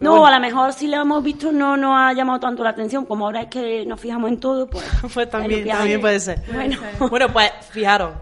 No, 0.00 0.10
bueno, 0.12 0.26
a 0.26 0.30
lo 0.32 0.40
mejor 0.40 0.72
si 0.72 0.86
lo 0.86 0.98
hemos 1.00 1.22
visto 1.24 1.50
no 1.50 1.76
nos 1.76 1.92
ha 1.96 2.12
llamado 2.12 2.38
tanto 2.38 2.62
la 2.62 2.70
atención, 2.70 3.04
como 3.04 3.24
ahora 3.26 3.42
es 3.42 3.48
que 3.48 3.84
nos 3.84 4.00
fijamos 4.00 4.30
en 4.30 4.38
todo, 4.38 4.68
pues... 4.68 4.84
Pues 5.14 5.28
también, 5.28 6.00
puede 6.00 6.20
ser. 6.20 6.40
Bueno, 6.52 6.76
Bueno, 7.10 7.32
pues 7.32 7.50
fijaros, 7.70 8.12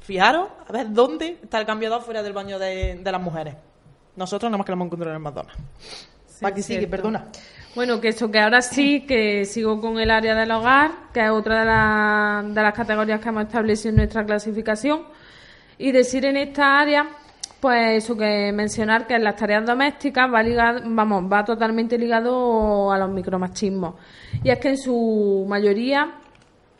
fijaros, 0.00 0.48
a 0.68 0.72
ver 0.72 0.92
dónde 0.92 1.38
está 1.42 1.60
el 1.60 1.66
cambiador 1.66 2.02
fuera 2.02 2.22
del 2.22 2.32
baño 2.32 2.58
de, 2.58 2.96
de 3.02 3.12
las 3.12 3.20
mujeres. 3.20 3.54
Nosotros 4.16 4.50
nada 4.50 4.58
más 4.58 4.64
que 4.66 4.72
lo 4.72 4.74
hemos 4.74 4.86
encontrado 4.86 5.12
en 5.12 5.16
el 5.18 5.22
McDonald's. 5.22 5.56
Paqui, 6.40 6.62
sigue, 6.62 6.78
cierto. 6.80 6.90
perdona. 6.96 7.26
Bueno, 7.76 8.00
que 8.00 8.08
eso, 8.08 8.28
que 8.30 8.40
ahora 8.40 8.60
sí, 8.62 9.06
que 9.06 9.44
sigo 9.44 9.80
con 9.80 10.00
el 10.00 10.10
área 10.10 10.34
del 10.34 10.50
hogar, 10.50 10.90
que 11.14 11.24
es 11.24 11.30
otra 11.30 11.60
de, 11.60 11.66
la- 11.66 12.42
de 12.44 12.62
las 12.62 12.74
categorías 12.74 13.20
que 13.20 13.28
hemos 13.28 13.44
establecido 13.44 13.90
en 13.90 13.96
nuestra 13.98 14.24
clasificación. 14.26 15.02
Y 15.78 15.92
decir 15.92 16.24
en 16.24 16.36
esta 16.36 16.80
área, 16.80 17.08
pues 17.60 18.04
eso 18.04 18.16
que 18.16 18.52
mencionar 18.52 19.06
que 19.06 19.14
en 19.14 19.24
las 19.24 19.36
tareas 19.36 19.66
domésticas 19.66 20.32
va 20.32 20.42
ligado, 20.42 20.80
vamos, 20.86 21.30
va 21.30 21.44
totalmente 21.44 21.98
ligado 21.98 22.90
a 22.90 22.98
los 22.98 23.10
micromachismos. 23.10 23.94
Y 24.42 24.50
es 24.50 24.58
que 24.58 24.70
en 24.70 24.78
su 24.78 25.44
mayoría 25.48 26.14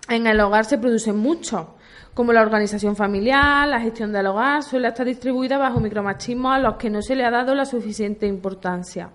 en 0.08 0.26
el 0.26 0.40
hogar 0.40 0.64
se 0.64 0.78
producen 0.78 1.18
muchos, 1.18 1.66
como 2.14 2.32
la 2.32 2.42
organización 2.42 2.96
familiar, 2.96 3.68
la 3.68 3.80
gestión 3.80 4.12
del 4.12 4.26
hogar, 4.26 4.62
suele 4.62 4.88
estar 4.88 5.06
distribuida 5.06 5.58
bajo 5.58 5.80
micromachismos 5.80 6.54
a 6.54 6.58
los 6.58 6.76
que 6.76 6.90
no 6.90 7.02
se 7.02 7.14
le 7.14 7.24
ha 7.24 7.30
dado 7.30 7.54
la 7.54 7.64
suficiente 7.64 8.26
importancia. 8.26 9.10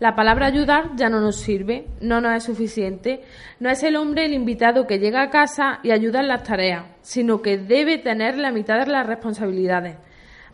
La 0.00 0.14
palabra 0.14 0.46
ayudar 0.46 0.94
ya 0.94 1.08
no 1.08 1.20
nos 1.20 1.40
sirve, 1.40 1.88
no 2.00 2.20
nos 2.20 2.36
es 2.36 2.44
suficiente. 2.44 3.22
No 3.58 3.68
es 3.68 3.82
el 3.82 3.96
hombre 3.96 4.26
el 4.26 4.32
invitado 4.32 4.86
que 4.86 5.00
llega 5.00 5.22
a 5.22 5.30
casa 5.30 5.80
y 5.82 5.90
ayuda 5.90 6.20
en 6.20 6.28
las 6.28 6.44
tareas, 6.44 6.84
sino 7.02 7.42
que 7.42 7.58
debe 7.58 7.98
tener 7.98 8.38
la 8.38 8.52
mitad 8.52 8.78
de 8.78 8.92
las 8.92 9.06
responsabilidades. 9.06 9.96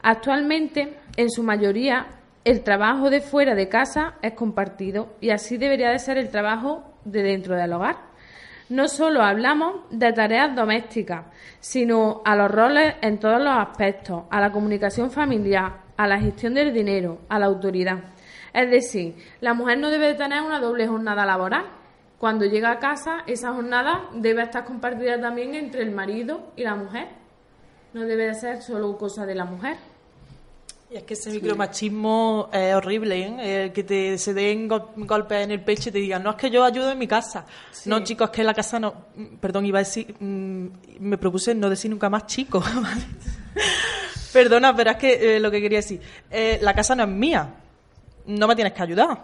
Actualmente, 0.06 0.98
en 1.16 1.30
su 1.30 1.42
mayoría, 1.42 2.08
el 2.44 2.62
trabajo 2.62 3.08
de 3.08 3.22
fuera 3.22 3.54
de 3.54 3.70
casa 3.70 4.16
es 4.20 4.34
compartido 4.34 5.14
y 5.18 5.30
así 5.30 5.56
debería 5.56 5.88
de 5.88 5.98
ser 5.98 6.18
el 6.18 6.28
trabajo 6.28 6.84
de 7.06 7.22
dentro 7.22 7.56
del 7.56 7.72
hogar. 7.72 7.96
No 8.68 8.86
solo 8.86 9.22
hablamos 9.22 9.76
de 9.90 10.12
tareas 10.12 10.54
domésticas, 10.54 11.24
sino 11.58 12.20
a 12.26 12.36
los 12.36 12.50
roles 12.50 12.96
en 13.00 13.18
todos 13.18 13.40
los 13.40 13.56
aspectos, 13.56 14.24
a 14.30 14.42
la 14.42 14.52
comunicación 14.52 15.10
familiar, 15.10 15.80
a 15.96 16.06
la 16.06 16.20
gestión 16.20 16.52
del 16.52 16.74
dinero, 16.74 17.20
a 17.30 17.38
la 17.38 17.46
autoridad. 17.46 18.00
Es 18.52 18.70
decir, 18.70 19.16
la 19.40 19.54
mujer 19.54 19.78
no 19.78 19.88
debe 19.88 20.08
de 20.08 20.14
tener 20.16 20.42
una 20.42 20.60
doble 20.60 20.86
jornada 20.86 21.24
laboral. 21.24 21.64
Cuando 22.18 22.44
llega 22.44 22.72
a 22.72 22.78
casa, 22.78 23.22
esa 23.26 23.54
jornada 23.54 24.10
debe 24.12 24.42
estar 24.42 24.66
compartida 24.66 25.18
también 25.18 25.54
entre 25.54 25.80
el 25.80 25.92
marido 25.92 26.52
y 26.56 26.64
la 26.64 26.74
mujer. 26.74 27.08
No 27.94 28.02
debe 28.02 28.26
de 28.26 28.34
ser 28.34 28.60
solo 28.60 28.98
cosa 28.98 29.24
de 29.24 29.34
la 29.34 29.46
mujer. 29.46 29.78
Y 30.94 30.98
es 30.98 31.02
que 31.02 31.14
ese 31.14 31.30
micromachismo 31.30 32.50
es 32.52 32.72
horrible, 32.72 33.18
¿eh? 33.18 33.64
El 33.64 33.72
que 33.72 33.82
te 33.82 34.16
se 34.16 34.32
den 34.32 34.68
gol- 34.68 34.90
golpes 34.94 35.42
en 35.42 35.50
el 35.50 35.60
pecho 35.60 35.88
y 35.88 35.92
te 35.92 35.98
digan, 35.98 36.22
no, 36.22 36.30
es 36.30 36.36
que 36.36 36.48
yo 36.50 36.62
ayudo 36.62 36.92
en 36.92 36.98
mi 37.00 37.08
casa. 37.08 37.44
No, 37.86 38.04
chicos, 38.04 38.28
es 38.28 38.30
que 38.36 38.40
en 38.42 38.46
la 38.46 38.54
casa 38.54 38.78
no. 38.78 38.94
Mm, 39.16 39.36
Perdón, 39.40 39.66
iba 39.66 39.80
a 39.80 39.82
decir. 39.82 40.14
mm, 40.20 40.66
me 41.00 41.18
propuse 41.18 41.52
no 41.52 41.68
decir 41.68 41.90
nunca 41.90 42.08
más 42.08 42.26
chico. 42.28 42.62
Perdona, 44.32 44.74
pero 44.74 44.90
es 44.92 44.96
que 44.96 45.36
eh, 45.36 45.40
lo 45.40 45.50
que 45.50 45.60
quería 45.60 45.78
decir. 45.78 46.00
eh, 46.30 46.58
la 46.62 46.74
casa 46.74 46.94
no 46.94 47.02
es 47.02 47.08
mía. 47.08 47.54
No 48.26 48.46
me 48.46 48.54
tienes 48.54 48.72
que 48.72 48.82
ayudar. 48.82 49.18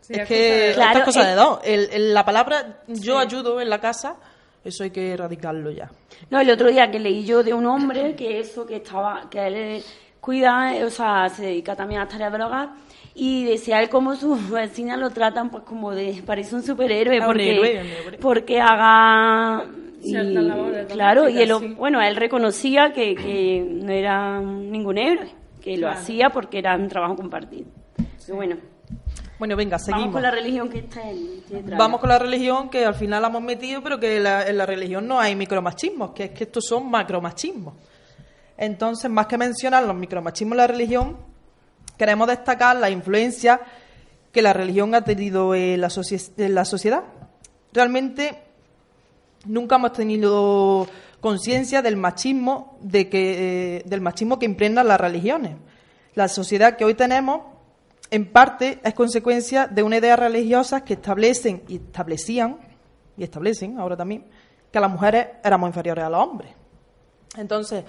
Sí, 0.00 0.12
es 0.14 0.20
es 0.20 0.28
que 0.28 0.34
cosa 0.34 0.44
de- 0.44 0.70
esta 0.70 0.98
es 0.98 1.04
Claro, 1.14 1.28
de 1.28 1.34
dos. 1.34 1.60
El- 1.64 1.88
el- 1.92 2.14
la 2.14 2.24
palabra 2.24 2.82
yo 2.86 3.18
ayudo 3.18 3.60
en 3.60 3.68
la 3.68 3.80
casa, 3.80 4.16
eso 4.64 4.82
hay 4.84 4.90
que 4.90 5.12
erradicarlo 5.12 5.70
ya. 5.72 5.90
No, 6.30 6.40
el 6.40 6.50
otro 6.50 6.68
día 6.68 6.90
que 6.90 6.98
leí 6.98 7.24
yo 7.24 7.42
de 7.42 7.52
un 7.52 7.66
hombre 7.66 8.14
que 8.16 8.40
eso, 8.40 8.64
que 8.66 8.76
estaba, 8.76 9.28
que 9.28 9.46
él 9.46 9.54
eh, 9.56 9.82
cuida, 10.20 10.72
o 10.84 10.90
sea, 10.90 11.28
se 11.28 11.42
dedica 11.46 11.74
también 11.76 12.00
a 12.00 12.04
las 12.04 12.12
tareas 12.12 12.32
del 12.32 12.42
hogar, 12.42 12.70
y 13.14 13.44
decía 13.44 13.80
él 13.82 13.88
cómo 13.88 14.14
sus 14.16 14.50
vecinas 14.50 14.98
lo 14.98 15.10
tratan 15.10 15.50
pues 15.50 15.64
como 15.64 15.92
de, 15.92 16.22
parece 16.24 16.54
un 16.54 16.62
superhéroe, 16.62 17.16
Ah, 17.18 17.20
un 17.20 17.26
porque, 17.26 17.50
héroe, 17.52 17.80
un 17.80 17.86
héroe. 17.86 18.18
porque 18.20 18.60
haga... 18.60 19.64
y- 20.02 20.14
claro, 20.88 21.28
y 21.28 21.38
él, 21.42 21.52
sí. 21.58 21.74
bueno, 21.76 22.00
él 22.00 22.16
reconocía 22.16 22.92
que, 22.92 23.14
que 23.14 23.66
no 23.68 23.92
era 23.92 24.40
ningún 24.40 24.98
héroe, 24.98 25.28
que 25.62 25.76
lo 25.76 25.88
hacía 25.88 26.30
porque 26.30 26.58
era 26.58 26.74
un 26.76 26.88
trabajo 26.88 27.16
compartido. 27.16 27.66
Bueno, 28.32 28.56
Bueno, 29.38 29.56
venga, 29.56 29.78
seguimos. 29.78 30.02
vamos 30.02 30.12
con 30.14 30.22
la 30.22 30.30
religión 30.30 30.68
que 30.70 30.78
está 30.78 31.10
en 31.10 31.40
detrás. 31.48 31.78
Vamos 31.78 32.00
con 32.00 32.08
la 32.08 32.18
religión, 32.18 32.68
que 32.70 32.84
al 32.86 32.94
final 32.94 33.20
la 33.22 33.28
hemos 33.28 33.42
metido, 33.42 33.82
pero 33.82 33.98
que 33.98 34.20
la- 34.20 34.46
en 34.46 34.56
la 34.56 34.64
religión 34.66 35.06
no 35.08 35.18
hay 35.18 35.34
micromachismos, 35.34 36.12
que 36.12 36.24
es 36.24 36.30
que 36.30 36.44
estos 36.44 36.64
son 36.66 36.88
macromachismos. 36.90 37.74
Entonces, 38.60 39.10
más 39.10 39.26
que 39.26 39.38
mencionar 39.38 39.82
los 39.84 39.96
micromachismos 39.96 40.52
en 40.52 40.58
la 40.58 40.66
religión, 40.66 41.16
queremos 41.96 42.28
destacar 42.28 42.76
la 42.76 42.90
influencia 42.90 43.58
que 44.32 44.42
la 44.42 44.52
religión 44.52 44.94
ha 44.94 45.02
tenido 45.02 45.54
en 45.54 45.80
la, 45.80 45.88
sociedad. 45.88 47.02
Realmente, 47.72 48.38
nunca 49.46 49.76
hemos 49.76 49.94
tenido 49.94 50.86
conciencia 51.20 51.80
del 51.80 51.96
machismo, 51.96 52.76
de 52.82 53.08
que, 53.08 53.78
eh, 53.78 53.82
del 53.86 54.02
machismo 54.02 54.38
que 54.38 54.44
impregnan 54.44 54.88
las 54.88 55.00
religiones. 55.00 55.56
La 56.14 56.28
sociedad 56.28 56.76
que 56.76 56.84
hoy 56.84 56.92
tenemos 56.92 57.40
en 58.10 58.30
parte 58.30 58.78
es 58.84 58.92
consecuencia 58.92 59.68
de 59.68 59.82
una 59.82 59.96
idea 59.96 60.16
religiosas 60.16 60.82
que 60.82 60.94
establecen 60.94 61.62
y 61.66 61.76
establecían 61.76 62.58
y 63.16 63.24
establecen 63.24 63.78
ahora 63.78 63.96
también 63.96 64.26
que 64.70 64.80
las 64.80 64.90
mujeres 64.90 65.28
éramos 65.42 65.70
inferiores 65.70 66.04
a 66.04 66.10
los 66.10 66.20
hombres. 66.20 66.52
Entonces, 67.38 67.84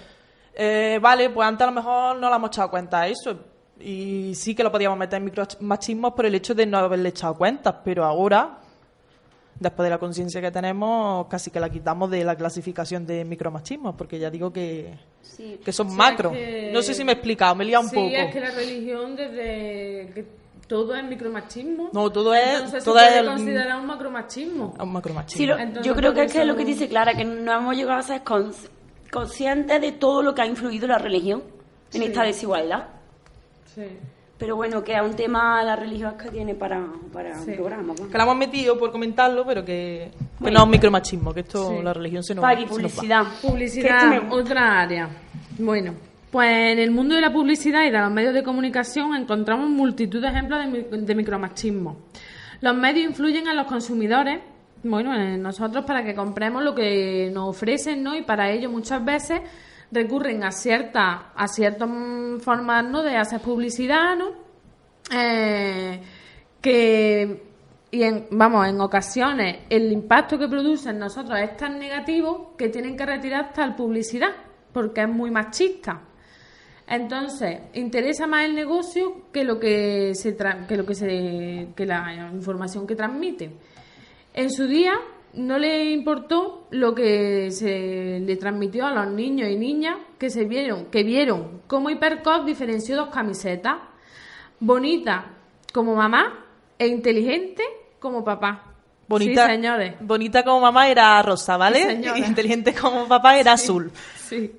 Eh, 0.54 1.00
vale, 1.02 1.30
pues 1.30 1.48
antes 1.48 1.64
a 1.64 1.72
lo 1.72 1.76
mejor 1.76 2.18
no 2.18 2.30
le 2.30 2.36
hemos 2.36 2.50
echado 2.50 2.70
cuenta 2.70 3.02
a 3.02 3.08
eso. 3.08 3.38
Y 3.80 4.34
sí 4.36 4.54
que 4.54 4.64
lo 4.64 4.72
podíamos 4.72 4.98
meter 5.00 5.18
en 5.18 5.26
micromachismos 5.26 6.14
por 6.14 6.26
el 6.26 6.36
hecho 6.36 6.54
de 6.54 6.66
no 6.66 6.78
haberle 6.78 7.10
echado 7.10 7.34
cuenta. 7.36 7.82
Pero 7.84 8.04
ahora, 8.06 8.60
después 9.60 9.86
de 9.86 9.90
la 9.90 9.98
conciencia 9.98 10.40
que 10.42 10.52
tenemos, 10.52 11.26
casi 11.28 11.50
que 11.52 11.60
la 11.60 11.70
quitamos 11.70 12.12
de 12.12 12.24
la 12.24 12.36
clasificación 12.36 13.08
de 13.08 13.26
micromachismos. 13.26 13.96
Porque 13.96 14.20
ya 14.20 14.30
digo 14.30 14.52
que, 14.54 14.94
Sí. 15.22 15.60
que 15.64 15.72
son 15.72 15.90
Sí, 15.90 15.96
macros. 15.96 16.34
es 16.34 16.40
que- 16.40 16.72
No 16.74 16.82
sé 16.82 16.94
si 16.94 17.04
me 17.04 17.12
he 17.14 17.16
explicado, 17.16 17.56
me 17.56 17.64
he 17.64 17.68
liado 17.68 17.84
un 17.86 17.90
sí, 17.90 17.96
poco. 17.96 18.08
es 18.10 18.32
que 18.34 18.40
la 18.40 18.52
religión 18.52 19.16
desde 19.16 20.12
que 20.14 20.26
todo 20.68 20.96
es 20.96 21.04
micromachismo. 21.04 21.90
No, 21.94 22.10
todo 22.12 22.34
es- 22.36 22.54
Entonces 22.56 22.84
todo 22.84 22.96
se 23.00 23.02
es 23.06 23.08
puede 23.10 23.20
el- 23.20 23.26
considerar 23.28 23.80
un 23.80 23.88
macromachismo. 23.88 24.74
Un 24.80 24.94
macromachismo. 24.94 25.38
Sí, 25.38 25.46
lo- 25.48 25.58
Entonces, 25.58 25.86
yo 25.86 25.96
creo 25.96 26.14
que 26.14 26.24
es 26.26 26.32
que 26.32 26.42
es 26.42 26.46
lo 26.48 26.56
que 26.56 26.66
dice 26.66 26.88
Clara, 26.88 27.14
que 27.16 27.24
no 27.26 27.52
hemos 27.58 27.76
llegado 27.76 28.00
a 28.00 28.04
ser 28.04 28.24
cons- 28.24 28.70
conscientes 29.12 29.80
de 29.82 29.91
todo 29.91 30.21
lo 30.24 30.34
que 30.34 30.41
ha 30.41 30.45
influido 30.45 30.88
la 30.88 30.97
religión 30.97 31.43
en 31.93 32.02
Sí. 32.02 32.08
esta 32.08 32.24
desigualdad. 32.24 32.86
Sí. 33.76 33.84
Pero 34.38 34.56
bueno, 34.56 34.84
que 34.84 34.95
es 34.95 35.02
un 35.02 35.15
tema 35.15 35.62
la 35.63 35.76
religión 35.76 36.15
que 36.17 36.30
tiene 36.30 36.56
para, 36.56 36.84
para 37.13 37.38
Sí. 37.39 37.52
un 37.52 37.56
programa. 37.58 37.93
pues. 37.93 38.10
Que 38.10 38.17
la 38.17 38.24
hemos 38.24 38.38
metido 38.38 38.78
por 38.80 38.91
comentarlo, 38.91 39.45
pero 39.45 39.63
que, 39.63 40.12
que 40.12 40.17
Bueno. 40.39 40.56
no 40.56 40.60
es 40.62 40.65
un 40.65 40.71
micromachismo, 40.71 41.34
que 41.34 41.41
esto, 41.41 41.69
Sí. 41.69 41.84
la 41.84 41.93
religión 41.93 42.24
se 42.24 42.34
nos, 42.34 42.41
Paqui, 42.41 42.62
se 42.63 42.67
nos 42.69 42.71
va. 42.71 42.82
publicidad. 42.82 43.24
Publicidad, 43.41 44.13
este 44.13 44.28
otra 44.36 44.82
área. 44.82 45.10
Bueno, 45.60 45.93
pues 46.32 46.50
en 46.50 46.80
el 46.80 46.89
mundo 46.91 47.13
de 47.13 47.21
la 47.21 47.32
publicidad 47.32 47.84
y 47.84 47.91
de 47.91 48.00
los 48.00 48.10
medios 48.12 48.34
de 48.34 48.41
comunicación 48.41 49.15
encontramos 49.15 49.69
multitud 49.69 50.21
de 50.21 50.30
ejemplos 50.30 50.60
de, 50.71 50.97
de 51.02 51.15
micromachismo. 51.15 51.97
Los 52.62 52.76
medios 52.76 53.06
influyen 53.10 53.47
en 53.47 53.56
los 53.58 53.67
consumidores, 53.67 54.39
bueno, 54.84 55.13
en 55.15 55.41
nosotros 55.41 55.86
para 55.86 56.04
que 56.04 56.15
compremos 56.15 56.63
lo 56.63 56.74
que 56.74 57.30
nos 57.34 57.50
ofrecen, 57.50 58.04
¿no? 58.04 58.15
Y 58.15 58.24
para 58.24 58.50
ello 58.52 58.70
muchas 58.70 59.04
veces 59.04 59.41
recurren 59.91 60.44
a 60.44 60.52
ciertas 60.52 61.22
a 61.36 61.48
ciertas 61.48 61.89
formas, 62.41 62.86
¿no? 62.86 63.04
De 63.04 63.17
hacer 63.17 63.41
publicidad, 63.41 64.15
¿no? 64.15 64.32
Eh, 65.12 66.02
que 66.62 67.44
y 67.91 68.04
en, 68.04 68.28
vamos, 68.32 68.67
en 68.67 68.80
ocasiones 68.80 69.63
el 69.70 69.91
impacto 69.91 70.38
que 70.39 70.48
produce 70.48 70.89
en 70.91 71.00
nosotros 71.00 71.38
es 71.39 71.58
tan 71.58 71.78
negativo 71.78 72.56
que 72.58 72.70
tienen 72.70 72.96
que 72.96 73.06
retirar 73.06 73.52
tal 73.54 73.76
publicidad 73.76 74.30
porque 74.72 75.02
es 75.02 75.10
muy 75.10 75.30
machista. 75.30 76.02
Entonces, 76.88 77.60
interesa 77.74 78.28
más 78.28 78.46
el 78.46 78.56
negocio 78.56 79.24
que 79.32 79.44
lo 79.44 79.60
que 79.60 80.13
se 80.15 80.38
tra- 80.38 80.65
que 80.67 80.78
lo 80.78 80.86
que 80.86 80.96
se 80.96 81.70
que 81.76 81.86
la 81.86 82.30
información 82.34 82.88
que 82.88 82.96
transmite. 82.96 83.52
En 84.34 84.50
su 84.52 84.67
día 84.67 84.94
no 85.34 85.58
le 85.58 85.91
importó 85.91 86.67
lo 86.72 86.94
que 86.94 87.52
se 87.52 88.20
le 88.20 88.36
transmitió 88.38 88.86
a 88.86 88.91
los 88.91 89.08
niños 89.13 89.50
y 89.50 89.56
niñas 89.56 89.98
que 90.17 90.30
se 90.30 90.46
vieron 90.46 90.86
que 90.86 91.04
vieron 91.04 91.62
cómo 91.67 91.89
Hipercop 91.89 92.46
diferenció 92.46 92.96
dos 92.98 93.10
camisetas 93.10 93.78
bonita 94.60 95.26
como 95.74 95.96
mamá 95.96 96.46
e 96.78 96.88
inteligente 96.88 97.63
como 98.00 98.24
papá. 98.24 98.65
Bonita, 99.08 99.46
Sí, 99.46 99.52
señores. 99.54 99.96
bonita 100.00 100.44
como 100.44 100.62
mamá 100.62 100.88
era 100.89 101.22
rosa, 101.22 101.58
¿vale? 101.58 102.02
Sí. 102.02 102.10
Inteligente 102.26 102.74
como 102.74 103.08
papá 103.08 103.38
era 103.38 103.54
azul. 103.54 103.91
Sí. 104.17 104.52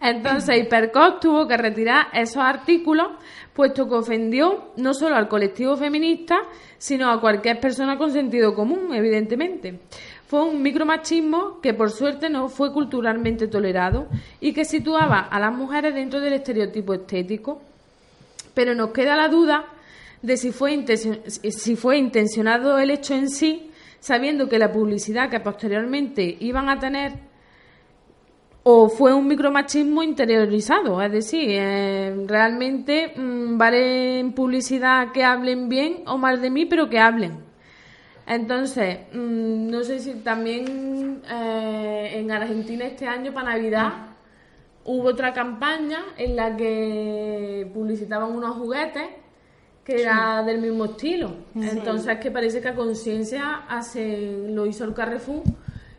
Entonces, 0.00 0.58
Hipercop 0.58 1.20
tuvo 1.20 1.48
que 1.48 1.56
retirar 1.56 2.08
esos 2.12 2.42
artículos, 2.42 3.08
puesto 3.54 3.88
que 3.88 3.94
ofendió 3.94 4.72
no 4.76 4.92
solo 4.92 5.16
al 5.16 5.28
colectivo 5.28 5.76
feminista, 5.76 6.40
sino 6.78 7.10
a 7.10 7.20
cualquier 7.20 7.60
persona 7.60 7.96
con 7.96 8.12
sentido 8.12 8.54
común, 8.54 8.92
evidentemente. 8.92 9.80
Fue 10.26 10.42
un 10.42 10.62
micromachismo 10.62 11.60
que, 11.60 11.74
por 11.74 11.90
suerte, 11.90 12.28
no 12.28 12.48
fue 12.48 12.72
culturalmente 12.72 13.46
tolerado 13.46 14.08
y 14.40 14.52
que 14.52 14.64
situaba 14.64 15.20
a 15.20 15.38
las 15.38 15.54
mujeres 15.54 15.94
dentro 15.94 16.20
del 16.20 16.34
estereotipo 16.34 16.94
estético. 16.94 17.62
Pero 18.52 18.74
nos 18.74 18.90
queda 18.90 19.16
la 19.16 19.28
duda 19.28 19.66
de 20.22 20.36
si 20.36 20.52
fue, 20.52 20.84
si 20.86 21.76
fue 21.76 21.98
intencionado 21.98 22.78
el 22.78 22.90
hecho 22.90 23.14
en 23.14 23.28
sí, 23.28 23.70
sabiendo 24.00 24.48
que 24.48 24.58
la 24.58 24.72
publicidad 24.72 25.30
que 25.30 25.40
posteriormente 25.40 26.36
iban 26.40 26.68
a 26.68 26.78
tener 26.78 27.12
o 28.66 28.88
fue 28.88 29.12
un 29.12 29.28
micromachismo 29.28 30.02
interiorizado, 30.02 31.00
es 31.02 31.12
decir, 31.12 31.50
eh, 31.50 32.24
realmente 32.26 33.12
mm, 33.14 33.58
vale 33.58 34.18
en 34.18 34.32
publicidad 34.32 35.12
que 35.12 35.22
hablen 35.22 35.68
bien 35.68 36.02
o 36.06 36.16
mal 36.16 36.40
de 36.40 36.48
mí, 36.48 36.64
pero 36.64 36.88
que 36.88 36.98
hablen. 36.98 37.44
Entonces, 38.26 39.00
mm, 39.12 39.70
no 39.70 39.84
sé 39.84 40.00
si 40.00 40.14
también 40.14 41.20
eh, 41.30 42.12
en 42.14 42.32
Argentina 42.32 42.86
este 42.86 43.06
año 43.06 43.34
para 43.34 43.50
Navidad 43.50 43.92
hubo 44.86 45.08
otra 45.08 45.34
campaña 45.34 45.98
en 46.16 46.34
la 46.34 46.56
que 46.56 47.70
publicitaban 47.72 48.32
unos 48.32 48.56
juguetes 48.56 49.08
que 49.84 50.00
era 50.00 50.42
del 50.42 50.62
mismo 50.62 50.86
estilo. 50.86 51.36
Entonces, 51.54 52.18
que 52.18 52.30
parece 52.30 52.62
que 52.62 52.68
a 52.68 52.74
conciencia 52.74 53.64
hace, 53.68 54.46
lo 54.48 54.64
hizo 54.64 54.84
el 54.84 54.94
Carrefour 54.94 55.42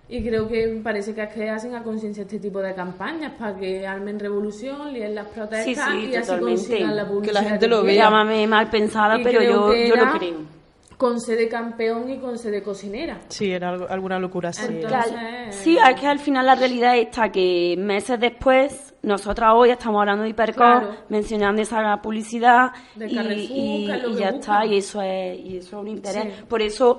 y 0.07 0.23
creo 0.23 0.47
que 0.47 0.79
parece 0.83 1.13
que 1.15 1.23
es 1.23 1.33
que 1.33 1.49
hacen 1.49 1.73
a 1.75 1.81
conciencia 1.83 2.23
este 2.23 2.39
tipo 2.39 2.59
de 2.59 2.73
campañas 2.75 3.33
para 3.39 3.55
que 3.57 3.85
armen 3.87 4.19
revolución, 4.19 4.93
líen 4.93 5.15
las 5.15 5.27
protestas 5.27 5.63
Sí, 5.65 5.75
sí, 5.75 6.09
y 6.11 6.15
así 6.15 6.37
consigan 6.39 6.95
la 6.95 7.03
Que 7.05 7.09
publicidad. 7.11 7.41
la 7.43 7.49
gente 7.49 7.67
lo 7.67 7.83
vea. 7.83 7.95
Llámame 8.03 8.45
mal 8.47 8.69
pensada, 8.69 9.17
Y 9.19 9.23
pero 9.23 9.41
yo, 9.41 9.69
que 9.71 9.87
yo 9.89 9.95
lo 9.95 10.11
creo. 10.17 10.55
Con 10.97 11.19
sede 11.19 11.49
campeón 11.49 12.09
y 12.09 12.19
con 12.19 12.37
sede 12.37 12.63
cocinera. 12.63 13.19
Sí, 13.27 13.51
era 13.51 13.69
algo- 13.69 13.87
alguna 13.89 14.17
locura 14.17 14.49
así. 14.49 14.65
Entonces- 14.65 15.11
Que 15.11 15.51
sí, 15.51 15.77
es 15.77 15.99
que 15.99 16.07
al 16.07 16.19
final 16.19 16.45
la 16.45 16.55
realidad 16.55 16.95
está 16.97 17.29
que 17.29 17.75
meses 17.77 18.17
después, 18.17 18.93
nosotras 19.03 19.51
hoy 19.55 19.71
estamos 19.71 19.99
hablando 19.99 20.23
de 20.23 20.29
Hipercop, 20.29 20.55
Claro. 20.55 20.95
mencionando 21.09 21.61
esa 21.61 21.97
publicidad 22.01 22.71
De 22.95 23.07
y, 23.07 23.15
Carrefour, 23.15 23.37
y- 23.57 23.85
que 23.87 23.91
es 23.93 24.03
lo 24.03 24.09
y 24.09 24.13
que 24.13 24.19
ya 24.21 24.29
está, 24.29 24.65
y 24.65 24.77
eso 24.77 25.01
es, 25.01 25.37
y 25.39 25.57
eso 25.57 25.67
es 25.75 25.81
un 25.81 25.87
interés. 25.89 26.23
Sí. 26.37 26.43
Por 26.47 26.61
eso, 26.61 26.97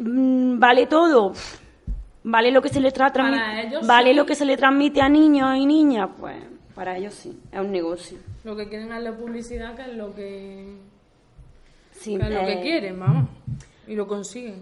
mm, 0.00 0.58
vale 0.58 0.86
todo. 0.86 1.32
Vale 2.28 2.50
lo 2.50 2.60
que 2.60 2.70
se 2.70 2.80
le 2.80 2.90
transmite, 2.90 3.86
vale 3.86 4.10
sí. 4.10 4.16
lo 4.16 4.26
que 4.26 4.34
se 4.34 4.44
le 4.44 4.56
transmite 4.56 5.00
a 5.00 5.08
niños 5.08 5.56
y 5.56 5.64
niñas, 5.64 6.10
pues 6.18 6.34
para 6.74 6.96
ellos 6.96 7.14
sí, 7.14 7.40
es 7.52 7.60
un 7.60 7.70
negocio. 7.70 8.18
Lo 8.42 8.56
que 8.56 8.68
quieren 8.68 8.92
es 8.92 9.00
la 9.00 9.12
publicidad, 9.16 9.76
que 9.76 9.82
es 9.82 9.94
lo 9.96 10.12
que, 10.12 10.76
Sí, 11.92 12.18
que, 12.18 12.24
es 12.24 12.30
lo 12.30 12.40
eh, 12.40 12.46
que 12.46 12.62
quieren, 12.62 12.98
vamos. 12.98 13.28
Y 13.86 13.94
lo 13.94 14.08
consiguen. 14.08 14.60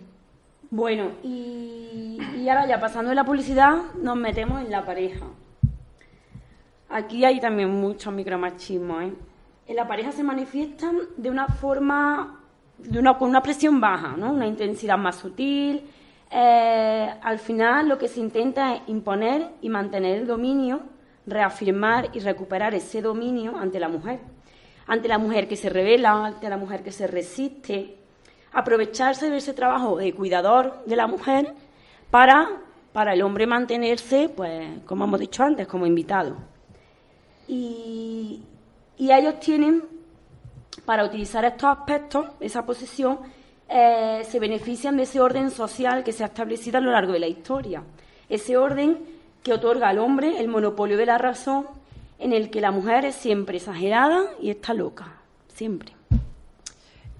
Bueno, 0.70 1.12
y, 1.22 2.18
y 2.36 2.48
ahora 2.50 2.66
ya 2.66 2.78
pasando 2.78 3.08
de 3.08 3.14
la 3.14 3.24
publicidad, 3.24 3.76
nos 3.98 4.16
metemos 4.16 4.60
en 4.60 4.70
la 4.70 4.84
pareja. 4.84 5.24
Aquí 6.90 7.24
hay 7.24 7.40
también 7.40 7.70
mucho 7.70 8.10
micromachismo, 8.10 9.00
¿eh? 9.00 9.14
En 9.66 9.76
la 9.76 9.88
pareja 9.88 10.12
se 10.12 10.22
manifiestan 10.22 10.98
de 11.16 11.30
una 11.30 11.46
forma, 11.46 12.40
de 12.76 12.98
una, 12.98 13.16
con 13.16 13.30
una 13.30 13.42
presión 13.42 13.80
baja, 13.80 14.18
¿no? 14.18 14.32
Una 14.34 14.46
intensidad 14.46 14.98
más 14.98 15.16
sutil. 15.16 15.82
Eh, 16.30 17.14
al 17.22 17.38
final 17.38 17.88
lo 17.88 17.98
que 17.98 18.08
se 18.08 18.20
intenta 18.20 18.74
es 18.74 18.82
imponer 18.88 19.50
y 19.60 19.68
mantener 19.68 20.18
el 20.18 20.26
dominio, 20.26 20.80
reafirmar 21.26 22.10
y 22.12 22.20
recuperar 22.20 22.74
ese 22.74 23.00
dominio 23.00 23.56
ante 23.56 23.78
la 23.78 23.88
mujer. 23.88 24.20
Ante 24.86 25.08
la 25.08 25.18
mujer 25.18 25.48
que 25.48 25.56
se 25.56 25.70
revela, 25.70 26.26
ante 26.26 26.48
la 26.48 26.56
mujer 26.56 26.82
que 26.82 26.92
se 26.92 27.06
resiste, 27.06 27.96
aprovecharse 28.52 29.30
de 29.30 29.38
ese 29.38 29.54
trabajo 29.54 29.96
de 29.96 30.12
cuidador 30.12 30.84
de 30.86 30.96
la 30.96 31.06
mujer 31.06 31.54
para, 32.10 32.48
para 32.92 33.14
el 33.14 33.22
hombre 33.22 33.46
mantenerse, 33.46 34.28
pues, 34.28 34.80
como 34.86 35.04
hemos 35.04 35.20
dicho 35.20 35.42
antes, 35.42 35.66
como 35.66 35.86
invitado. 35.86 36.36
Y, 37.48 38.42
y 38.96 39.12
ellos 39.12 39.40
tienen, 39.40 39.82
para 40.84 41.04
utilizar 41.04 41.44
estos 41.44 41.64
aspectos, 41.64 42.26
esa 42.40 42.64
posición, 42.64 43.18
eh, 43.68 44.22
se 44.30 44.38
benefician 44.38 44.96
de 44.96 45.04
ese 45.04 45.20
orden 45.20 45.50
social 45.50 46.04
que 46.04 46.12
se 46.12 46.22
ha 46.22 46.26
establecido 46.26 46.78
a 46.78 46.80
lo 46.80 46.92
largo 46.92 47.12
de 47.12 47.20
la 47.20 47.26
historia. 47.26 47.82
Ese 48.28 48.56
orden 48.56 48.98
que 49.42 49.52
otorga 49.52 49.88
al 49.88 49.98
hombre 49.98 50.38
el 50.40 50.48
monopolio 50.48 50.96
de 50.96 51.06
la 51.06 51.18
razón, 51.18 51.66
en 52.18 52.32
el 52.32 52.50
que 52.50 52.60
la 52.60 52.70
mujer 52.70 53.04
es 53.04 53.14
siempre 53.14 53.58
exagerada 53.58 54.24
y 54.40 54.50
está 54.50 54.72
loca. 54.74 55.20
Siempre. 55.54 55.92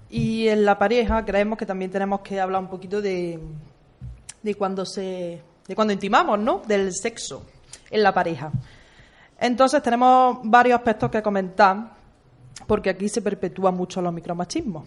Y 0.09 0.47
en 0.47 0.65
la 0.65 0.77
pareja 0.77 1.25
creemos 1.25 1.57
que 1.57 1.65
también 1.65 1.91
tenemos 1.91 2.21
que 2.21 2.39
hablar 2.39 2.61
un 2.61 2.69
poquito 2.69 3.01
de, 3.01 3.39
de 4.41 4.55
cuando 4.55 4.85
se 4.85 5.41
de 5.67 5.75
cuando 5.75 5.93
intimamos, 5.93 6.39
¿no? 6.39 6.61
Del 6.67 6.93
sexo 6.93 7.43
en 7.89 8.03
la 8.03 8.13
pareja. 8.13 8.51
Entonces 9.39 9.81
tenemos 9.81 10.39
varios 10.43 10.77
aspectos 10.77 11.09
que 11.09 11.21
comentar 11.21 11.91
porque 12.67 12.89
aquí 12.89 13.09
se 13.09 13.21
perpetúan 13.21 13.75
mucho 13.75 14.01
los 14.01 14.13
micromachismos. 14.13 14.83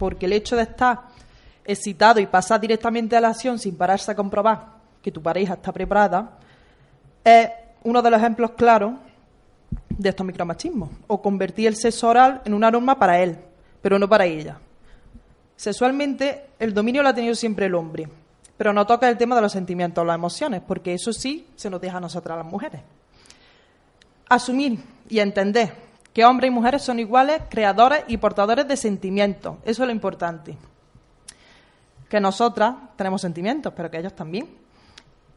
Porque 0.00 0.24
el 0.24 0.32
hecho 0.32 0.56
de 0.56 0.62
estar 0.62 1.02
excitado 1.62 2.20
y 2.20 2.26
pasar 2.26 2.58
directamente 2.58 3.16
a 3.16 3.20
la 3.20 3.28
acción 3.28 3.58
sin 3.58 3.76
pararse 3.76 4.10
a 4.10 4.14
comprobar 4.14 4.80
que 5.02 5.12
tu 5.12 5.20
pareja 5.20 5.54
está 5.54 5.72
preparada 5.72 6.38
es 7.22 7.50
uno 7.84 8.00
de 8.00 8.10
los 8.10 8.18
ejemplos 8.18 8.52
claros 8.52 8.94
de 9.90 10.08
estos 10.08 10.26
micromachismos. 10.26 10.88
O 11.06 11.20
convertir 11.20 11.66
el 11.66 11.76
sexo 11.76 12.08
oral 12.08 12.40
en 12.46 12.54
una 12.54 12.70
norma 12.70 12.98
para 12.98 13.20
él, 13.20 13.36
pero 13.82 13.98
no 13.98 14.08
para 14.08 14.24
ella. 14.24 14.58
Sexualmente, 15.54 16.46
el 16.58 16.72
dominio 16.72 17.02
lo 17.02 17.10
ha 17.10 17.14
tenido 17.14 17.34
siempre 17.34 17.66
el 17.66 17.74
hombre, 17.74 18.08
pero 18.56 18.72
no 18.72 18.86
toca 18.86 19.06
el 19.06 19.18
tema 19.18 19.36
de 19.36 19.42
los 19.42 19.52
sentimientos 19.52 20.00
o 20.00 20.06
las 20.06 20.14
emociones, 20.14 20.62
porque 20.66 20.94
eso 20.94 21.12
sí 21.12 21.46
se 21.56 21.68
nos 21.68 21.82
deja 21.82 21.98
a 21.98 22.00
nosotras 22.00 22.38
las 22.38 22.46
mujeres. 22.46 22.80
asumir 24.30 24.78
y 25.10 25.18
entender 25.18 25.89
que 26.12 26.24
hombres 26.24 26.50
y 26.50 26.54
mujeres 26.54 26.82
son 26.82 26.98
iguales, 26.98 27.42
creadores 27.48 28.04
y 28.08 28.16
portadores 28.16 28.66
de 28.66 28.76
sentimientos. 28.76 29.56
Eso 29.64 29.82
es 29.82 29.86
lo 29.86 29.92
importante. 29.92 30.56
Que 32.08 32.20
nosotras 32.20 32.74
tenemos 32.96 33.20
sentimientos, 33.20 33.72
pero 33.76 33.90
que 33.90 33.98
ellos 33.98 34.14
también. 34.14 34.48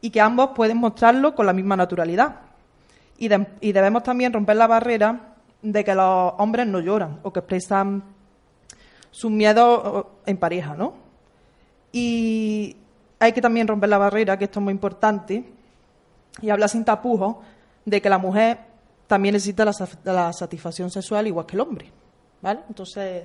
Y 0.00 0.10
que 0.10 0.20
ambos 0.20 0.50
pueden 0.54 0.78
mostrarlo 0.78 1.34
con 1.34 1.46
la 1.46 1.52
misma 1.52 1.76
naturalidad. 1.76 2.40
Y, 3.18 3.28
y 3.60 3.72
debemos 3.72 4.02
también 4.02 4.32
romper 4.32 4.56
la 4.56 4.66
barrera 4.66 5.34
de 5.62 5.84
que 5.84 5.94
los 5.94 6.34
hombres 6.38 6.66
no 6.66 6.80
lloran 6.80 7.20
o 7.22 7.32
que 7.32 7.38
expresan 7.38 8.02
sus 9.10 9.30
miedos 9.30 10.06
en 10.26 10.36
pareja, 10.36 10.74
¿no? 10.74 10.94
Y 11.92 12.76
hay 13.20 13.32
que 13.32 13.40
también 13.40 13.68
romper 13.68 13.88
la 13.88 13.98
barrera, 13.98 14.36
que 14.36 14.44
esto 14.44 14.58
es 14.58 14.64
muy 14.64 14.72
importante, 14.72 15.44
y 16.42 16.50
hablar 16.50 16.68
sin 16.68 16.84
tapujos 16.84 17.36
de 17.84 18.02
que 18.02 18.10
la 18.10 18.18
mujer 18.18 18.58
también 19.06 19.32
necesita 19.34 19.64
la, 19.64 19.72
sa- 19.72 19.88
la 20.04 20.32
satisfacción 20.32 20.90
sexual 20.90 21.26
igual 21.26 21.46
que 21.46 21.56
el 21.56 21.60
hombre, 21.60 21.90
¿vale? 22.42 22.60
Entonces, 22.68 23.24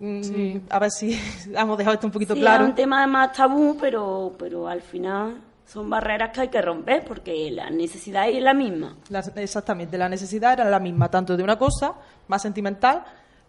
mm, 0.00 0.56
a 0.70 0.78
ver 0.78 0.90
si 0.90 1.18
hemos 1.54 1.78
dejado 1.78 1.94
esto 1.94 2.06
un 2.06 2.12
poquito 2.12 2.34
Sí, 2.34 2.40
claro. 2.40 2.64
es 2.64 2.70
un 2.70 2.74
tema 2.76 3.06
más 3.06 3.32
tabú, 3.32 3.76
pero, 3.80 4.34
pero 4.38 4.66
al 4.68 4.82
final 4.82 5.36
son 5.66 5.88
barreras 5.88 6.30
que 6.32 6.40
hay 6.42 6.48
que 6.48 6.60
romper 6.60 7.04
porque 7.04 7.50
la 7.50 7.70
necesidad 7.70 8.28
es 8.28 8.42
la 8.42 8.52
misma. 8.54 8.96
La- 9.08 9.20
exactamente, 9.36 9.96
la 9.96 10.08
necesidad 10.08 10.54
era 10.54 10.64
la 10.68 10.78
misma, 10.80 11.08
tanto 11.10 11.36
de 11.36 11.42
una 11.42 11.56
cosa 11.58 11.94
más 12.28 12.42
sentimental 12.42 13.04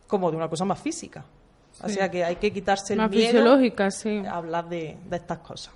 como 0.08 0.30
de 0.32 0.38
una 0.38 0.48
cosa 0.48 0.66
más 0.66 0.80
física. 0.80 1.24
O 1.84 1.90
sea 1.90 2.10
que 2.12 2.24
hay 2.24 2.36
que 2.36 2.54
quitarse 2.54 2.94
el 2.94 3.00
Más 3.00 3.10
miedo 3.10 3.26
fisiológica, 3.32 3.90
sí. 3.90 4.18
a 4.20 4.36
hablar 4.36 4.70
de, 4.70 4.96
de 5.10 5.16
estas 5.18 5.40
cosas. 5.40 5.74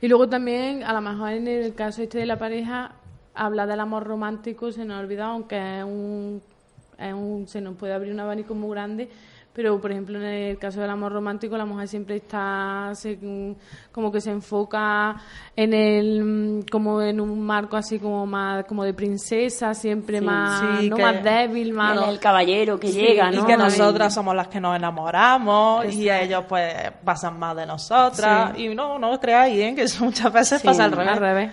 Y 0.00 0.08
luego 0.08 0.28
también, 0.28 0.82
a 0.82 0.92
lo 0.92 1.00
mejor 1.00 1.30
en 1.30 1.46
el 1.48 1.74
caso 1.74 2.02
este 2.02 2.18
de 2.18 2.26
la 2.26 2.36
pareja, 2.36 2.92
hablar 3.36 3.68
del 3.68 3.80
amor 3.80 4.04
romántico 4.04 4.72
se 4.72 4.84
nos 4.84 4.96
ha 4.96 5.00
olvidado, 5.00 5.32
aunque 5.32 5.78
es 5.78 5.84
un, 5.84 6.42
es 6.98 7.12
un- 7.14 7.46
se 7.48 7.60
nos 7.60 7.76
puede 7.76 7.92
abrir 7.94 8.12
un 8.12 8.20
abanico 8.20 8.54
muy 8.54 8.70
grande. 8.70 9.08
Pero, 9.52 9.80
por 9.80 9.90
ejemplo, 9.90 10.18
en 10.20 10.26
el 10.26 10.58
caso 10.58 10.82
del 10.82 10.90
amor 10.90 11.12
romántico, 11.12 11.56
la 11.56 11.64
mujer 11.64 11.88
siempre 11.88 12.16
está 12.16 12.90
se- 12.92 13.18
como 13.90 14.12
que 14.12 14.20
se 14.20 14.30
enfoca 14.30 15.16
en 15.56 15.72
el 15.72 16.66
como 16.70 17.00
en 17.00 17.22
un 17.22 17.40
marco 17.40 17.74
así 17.78 17.98
como 17.98 18.26
más 18.26 18.66
como 18.66 18.84
de 18.84 18.92
princesa, 18.92 19.72
siempre 19.72 20.20
más 20.20 20.60
Sí, 20.80 20.90
no 20.90 20.98
más 20.98 21.24
débil, 21.24 21.72
más 21.72 22.06
El, 22.06 22.18
caballero 22.20 22.78
que 22.78 22.88
Sí, 22.88 23.00
llega, 23.00 23.32
Y 23.32 23.36
¿no? 23.36 23.46
que 23.46 23.56
nosotras 23.56 24.12
somos 24.12 24.36
las 24.36 24.48
que 24.48 24.60
nos 24.60 24.76
enamoramos 24.76 25.86
y 25.86 26.02
Exacto. 26.06 26.24
ellos 26.26 26.44
pues 26.50 26.74
pasan 27.02 27.38
más 27.38 27.56
de 27.56 27.64
nosotras. 27.64 28.58
Y 28.58 28.74
no, 28.74 28.98
no 28.98 29.18
creáis, 29.18 29.58
¿eh? 29.58 29.72
que 29.74 29.84
eso 29.84 30.04
muchas 30.04 30.30
veces 30.34 30.62
pasa 30.62 30.84
al 30.84 30.92
revés. 30.92 31.08
al 31.14 31.18
revés. 31.18 31.50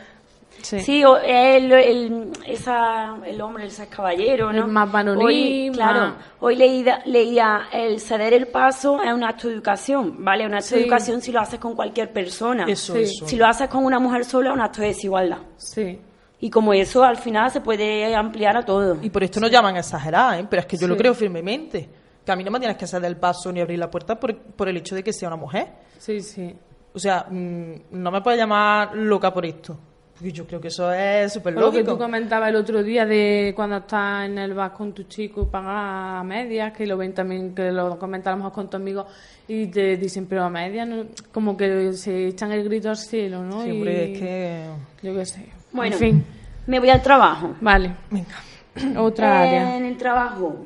Sí. 0.64 0.80
Sí, 0.80 1.04
o- 1.04 1.18
el, 1.18 1.72
el, 1.72 2.32
esa, 2.48 3.18
el 3.26 3.40
hombre, 3.42 3.66
ese 3.68 3.88
caballero, 3.88 4.52
¿no? 4.52 4.66
El 4.66 4.72
más 4.72 4.92
varonil, 4.92 5.26
Hoy, 5.26 5.72
claro, 5.74 6.00
más- 6.00 6.14
hoy 6.40 6.56
leía, 6.56 7.02
leía 7.06 7.64
el 7.72 8.00
ceder 8.00 8.34
el 8.34 8.48
paso 8.48 9.04
es 9.04 9.14
un 9.14 9.24
acto 9.24 9.48
de 9.50 9.54
educación, 9.56 10.24
¿vale? 10.24 10.46
Un 10.48 10.54
acto 10.56 10.76
de 10.76 10.82
educación 10.84 11.22
si 11.22 11.32
lo 11.32 11.42
haces 11.42 11.60
con 11.60 11.76
cualquier 11.76 12.12
persona. 12.12 12.66
Eso, 12.68 12.94
Sí. 12.94 13.02
eso. 13.02 13.28
Si 13.28 13.36
lo 13.36 13.46
haces 13.46 13.68
con 13.68 13.84
una 13.86 14.00
mujer 14.00 14.26
sola, 14.26 14.50
es 14.50 14.56
un 14.56 14.62
acto 14.62 14.82
de 14.82 14.88
desigualdad. 14.88 15.40
Sí. 15.58 16.00
Y 16.40 16.50
como 16.50 16.74
eso, 16.74 17.04
al 17.04 17.18
final 17.18 17.52
se 17.52 17.62
puede 17.62 18.16
ampliar 18.16 18.58
a 18.58 18.64
todo. 18.66 18.98
Y 19.02 19.10
por 19.10 19.24
esto 19.24 19.40
nos 19.40 19.52
llaman 19.52 19.76
exageradas, 19.78 20.40
¿eh? 20.42 20.48
pero 20.50 20.62
es 20.62 20.66
que 20.66 20.78
yo 20.78 20.88
lo 20.88 20.98
creo 20.98 21.14
firmemente. 21.14 21.90
Que 22.26 22.32
a 22.32 22.36
mí 22.38 22.44
no 22.44 22.52
me 22.52 22.60
tienes 22.60 22.78
que 22.78 22.86
hacer 22.86 23.02
del 23.02 23.18
paso 23.18 23.52
ni 23.52 23.60
abrir 23.60 23.78
la 23.80 23.92
puerta 23.92 24.18
por, 24.18 24.34
por 24.38 24.70
el 24.70 24.78
hecho 24.78 24.96
de 24.96 25.04
que 25.04 25.12
sea 25.12 25.28
una 25.28 25.36
mujer. 25.38 25.68
Sí, 25.98 26.22
sí. 26.22 26.56
O 26.94 27.00
sea, 27.00 27.26
mm, 27.30 27.74
no 27.92 28.12
me 28.12 28.22
puedes 28.22 28.40
llamar 28.40 28.96
loca 28.96 29.34
por 29.34 29.46
esto. 29.46 29.78
Porque 30.14 30.32
yo 30.32 30.46
creo 30.46 30.62
que 30.62 30.68
eso 30.68 30.94
es 30.94 31.34
súper 31.34 31.54
Lo 31.54 31.72
que 31.72 31.80
tú 31.80 31.92
lógico. 31.92 31.98
comentabas 31.98 32.50
el 32.50 32.56
otro 32.56 32.84
día 32.84 33.06
de 33.06 33.52
cuando 33.56 33.78
estás 33.78 34.26
en 34.26 34.38
el 34.38 34.54
bar 34.54 34.72
con 34.74 34.94
tu 34.94 35.04
chico 35.04 35.42
y 35.42 35.46
pagas 35.46 36.22
a 36.22 36.24
medias, 36.24 36.72
que 36.72 36.86
lo 36.86 36.98
ven 36.98 37.14
también, 37.14 37.56
que 37.56 37.72
lo 37.72 37.98
comentamos 37.98 38.52
con 38.54 38.68
tus 38.70 38.76
amigos 38.80 39.08
y 39.48 39.68
te 39.68 39.98
dicen, 39.98 40.28
pero 40.28 40.44
a 40.44 40.50
medias, 40.50 40.88
¿no? 40.88 41.06
como 41.32 41.58
que 41.58 41.94
se 41.94 42.28
echan 42.28 42.52
el 42.52 42.64
grito 42.64 42.90
al 42.90 42.98
cielo, 42.98 43.42
¿no? 43.44 43.64
Siempre 43.64 44.10
Y 44.10 44.14
es 44.14 44.20
que... 44.20 44.66
Yo 45.02 45.16
qué 45.16 45.26
sé. 45.26 45.50
Bueno, 45.72 45.94
En 45.94 46.00
fin, 46.00 46.26
me 46.68 46.80
voy 46.80 46.90
al 46.90 47.02
trabajo. 47.02 47.56
vale. 47.60 47.96
Venga. 48.12 48.36
Otra 49.02 49.42
área. 49.42 49.78
En 49.78 49.86
el 49.86 49.98
trabajo, 49.98 50.66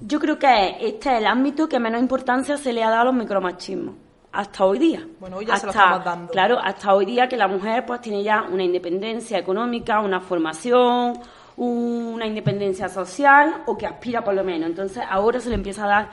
yo 0.00 0.20
creo 0.20 0.38
que 0.38 0.76
este 0.80 1.12
es 1.12 1.18
el 1.18 1.26
ámbito 1.26 1.68
que 1.68 1.78
menos 1.80 2.00
importancia 2.00 2.56
se 2.56 2.72
le 2.72 2.84
ha 2.84 2.90
dado 2.90 3.02
a 3.02 3.04
los 3.06 3.14
micromachismos. 3.14 3.94
Hasta 4.32 4.64
hoy 4.64 4.78
día. 4.78 5.06
Bueno, 5.20 5.36
hoy 5.36 5.46
ya 5.46 5.56
se 5.56 5.66
lo 5.66 5.70
Hasta- 5.70 5.82
estamos 5.84 6.04
dando. 6.04 6.32
Claro, 6.32 6.58
hasta 6.58 6.94
hoy 6.94 7.04
día 7.04 7.28
que 7.28 7.36
la 7.36 7.48
mujer 7.48 7.84
pues 7.84 8.00
tiene 8.00 8.22
ya 8.22 8.42
una 8.50 8.62
independencia 8.64 9.38
económica, 9.38 10.00
una 10.00 10.20
formación, 10.20 11.18
una 11.56 12.26
independencia 12.26 12.88
social 12.88 13.62
o 13.66 13.76
que 13.76 13.86
aspira 13.86 14.24
por 14.24 14.34
lo 14.34 14.42
menos. 14.42 14.70
Entonces 14.70 15.02
ahora 15.08 15.38
se 15.38 15.50
le 15.50 15.56
empieza 15.56 15.84
a 15.84 15.88
dar 15.88 16.08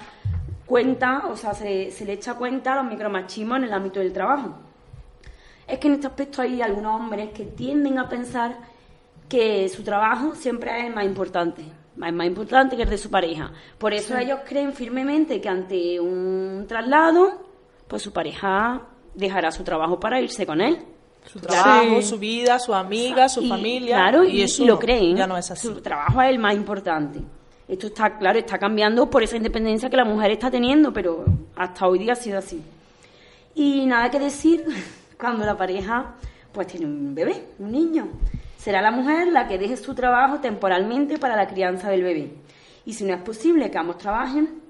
cuenta, 0.65 1.23
o 1.29 1.37
sea, 1.37 1.53
se, 1.53 1.91
se 1.91 2.03
le 2.05 2.13
echa 2.13 2.33
cuenta 2.33 2.73
a 2.73 2.83
los 2.83 2.91
micromachismos 2.91 3.57
en 3.59 3.63
el 3.63 3.73
ámbito 3.73 3.99
del 4.01 4.11
trabajo. 4.11 4.53
Es 5.65 5.79
que 5.79 5.87
en 5.87 5.93
este 5.93 6.07
aspecto 6.07 6.41
hay 6.41 6.61
algunos 6.61 6.99
hombres 6.99 7.29
que 7.29 7.45
tienden 7.45 7.99
a 7.99 8.09
pensar 8.09 8.57
que 9.29 9.69
su 9.69 9.83
trabajo 9.83 10.35
siempre 10.35 10.85
es 10.87 10.93
más 10.93 11.05
importante, 11.05 11.61
es 11.61 12.13
más 12.13 12.25
importante 12.27 12.75
que 12.75 12.83
el 12.83 12.89
de 12.89 12.97
su 12.97 13.09
pareja. 13.09 13.51
Por 13.77 13.93
eso 13.93 14.17
ellos 14.17 14.39
creen 14.45 14.73
firmemente 14.73 15.39
que 15.39 15.47
ante 15.47 15.99
un 15.99 16.65
traslado, 16.67 17.48
pues 17.89 18.01
su 18.01 18.13
pareja 18.13 18.83
dejará 19.13 19.51
su 19.51 19.63
trabajo 19.63 19.99
para 19.99 20.21
irse 20.21 20.45
con 20.45 20.61
él. 20.61 20.79
Su 21.25 21.39
trabajo, 21.41 21.99
Sí. 22.01 22.07
su 22.07 22.17
vida, 22.17 22.57
su 22.59 22.73
amiga, 22.73 23.27
su 23.27 23.41
Y, 23.41 23.49
familia. 23.49 23.97
Claro, 23.97 24.23
y, 24.23 24.41
eso 24.41 24.63
y 24.63 24.67
lo 24.67 24.79
creen. 24.79 25.17
Ya 25.17 25.27
no 25.27 25.37
es 25.37 25.51
así. 25.51 25.67
Su 25.67 25.81
trabajo 25.81 26.21
es 26.21 26.29
el 26.29 26.39
más 26.39 26.55
importante. 26.55 27.19
Esto 27.67 27.87
está 27.87 28.17
claro, 28.17 28.39
está 28.39 28.57
cambiando 28.57 29.09
por 29.09 29.21
esa 29.21 29.35
independencia 29.35 29.89
que 29.89 29.97
la 29.97 30.05
mujer 30.05 30.31
está 30.31 30.49
teniendo, 30.49 30.93
pero 30.93 31.25
hasta 31.55 31.87
hoy 31.87 31.99
día 31.99 32.13
ha 32.13 32.15
sido 32.15 32.39
así. 32.39 32.63
Y 33.53 33.85
nada 33.85 34.09
que 34.09 34.19
decir 34.19 34.63
cuando 35.19 35.45
la 35.45 35.57
pareja 35.57 36.15
pues 36.53 36.67
tiene 36.67 36.85
un 36.85 37.13
bebé, 37.13 37.47
un 37.59 37.71
niño. 37.71 38.07
Será 38.57 38.81
la 38.81 38.91
mujer 38.91 39.27
la 39.27 39.47
que 39.47 39.57
deje 39.57 39.77
su 39.77 39.93
trabajo 39.93 40.39
temporalmente 40.39 41.17
para 41.17 41.35
la 41.35 41.47
crianza 41.47 41.89
del 41.89 42.03
bebé. 42.03 42.33
Y 42.85 42.93
si 42.93 43.03
no 43.03 43.13
es 43.13 43.21
posible 43.21 43.69
que 43.69 43.77
ambos 43.77 43.97
trabajen, 43.97 44.61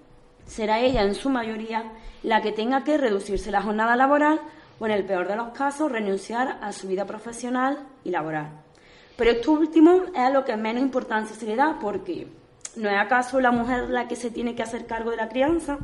será 0.45 0.79
ella 0.79 1.03
en 1.03 1.15
su 1.15 1.29
mayoría 1.29 1.83
la 2.23 2.41
que 2.41 2.51
tenga 2.51 2.83
que 2.83 2.97
reducirse 2.97 3.51
la 3.51 3.61
jornada 3.61 3.95
laboral 3.95 4.39
o 4.79 4.85
en 4.85 4.91
el 4.91 5.05
peor 5.05 5.27
de 5.27 5.35
los 5.35 5.49
casos 5.49 5.91
renunciar 5.91 6.57
a 6.61 6.71
su 6.71 6.87
vida 6.87 7.05
profesional 7.05 7.79
y 8.03 8.11
laboral. 8.11 8.49
Pero 9.17 9.31
esto 9.31 9.51
último 9.51 10.03
es 10.13 10.19
a 10.19 10.29
lo 10.29 10.45
que 10.45 10.55
menos 10.55 10.81
importancia 10.81 11.35
se 11.35 11.45
le 11.45 11.55
da 11.55 11.77
porque 11.79 12.27
¿no 12.77 12.89
es 12.89 12.97
acaso 12.97 13.39
la 13.39 13.51
mujer 13.51 13.89
la 13.89 14.07
que 14.07 14.15
se 14.15 14.31
tiene 14.31 14.55
que 14.55 14.63
hacer 14.63 14.85
cargo 14.85 15.11
de 15.11 15.17
la 15.17 15.27
crianza? 15.27 15.77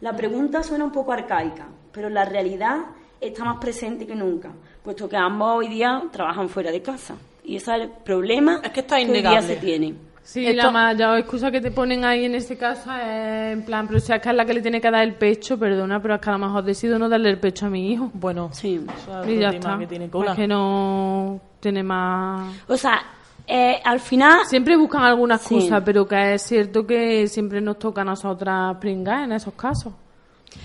La 0.00 0.14
pregunta 0.14 0.62
suena 0.62 0.84
un 0.84 0.92
poco 0.92 1.12
arcaica, 1.12 1.66
pero 1.92 2.08
la 2.08 2.24
realidad 2.24 2.78
está 3.20 3.44
más 3.44 3.58
presente 3.58 4.06
que 4.06 4.14
nunca, 4.14 4.52
puesto 4.82 5.08
que 5.08 5.16
ambos 5.16 5.56
hoy 5.56 5.68
día 5.68 6.02
trabajan 6.12 6.48
fuera 6.48 6.70
de 6.70 6.82
casa. 6.82 7.16
Y 7.44 7.56
ese 7.56 7.76
es 7.76 7.82
el 7.82 7.90
problema 7.90 8.60
Es 8.62 8.70
que 8.70 8.80
está 8.80 8.96
hoy 8.96 9.04
día 9.04 9.40
se 9.42 9.56
tiene. 9.56 9.94
Sí, 10.26 10.44
Esto- 10.44 10.64
la 10.64 10.70
mayor 10.72 11.18
excusa 11.18 11.52
que 11.52 11.60
te 11.60 11.70
ponen 11.70 12.04
ahí 12.04 12.24
en 12.24 12.34
este 12.34 12.56
caso 12.56 12.90
es 12.92 13.52
en 13.52 13.62
plan, 13.64 13.86
pero 13.86 14.00
si 14.00 14.12
es 14.12 14.20
que 14.20 14.28
es 14.28 14.34
la 14.34 14.44
que 14.44 14.54
le 14.54 14.60
tiene 14.60 14.80
que 14.80 14.90
dar 14.90 15.04
el 15.04 15.14
pecho, 15.14 15.56
perdona, 15.56 16.02
pero 16.02 16.16
es 16.16 16.20
que 16.20 16.30
a 16.30 16.32
lo 16.32 16.38
mejor 16.40 16.64
decido 16.64 16.98
no 16.98 17.08
darle 17.08 17.30
el 17.30 17.38
pecho 17.38 17.66
a 17.66 17.70
mi 17.70 17.92
hijo. 17.92 18.10
Bueno, 18.12 18.48
Sí. 18.52 18.84
eso 19.02 19.22
es 19.22 19.28
Y 19.28 19.38
ya 19.38 19.50
está. 19.50 19.78
que 19.78 19.86
tiene 19.86 20.10
cola. 20.10 20.32
Es 20.32 20.36
que 20.36 20.48
no 20.48 21.40
tiene 21.60 21.84
más... 21.84 22.52
O 22.66 22.76
sea, 22.76 23.00
eh, 23.46 23.80
al 23.84 24.00
final 24.00 24.40
Siempre 24.46 24.76
buscan 24.76 25.04
alguna 25.04 25.38
Sí. 25.38 25.54
excusa, 25.54 25.84
pero 25.84 26.08
que 26.08 26.34
es 26.34 26.42
cierto 26.42 26.84
que 26.84 27.28
siempre 27.28 27.60
nos 27.60 27.78
toca 27.78 28.00
a 28.00 28.04
nosotras 28.04 28.76
pringar 28.80 29.22
en 29.22 29.30
esos 29.32 29.54
casos. 29.54 29.92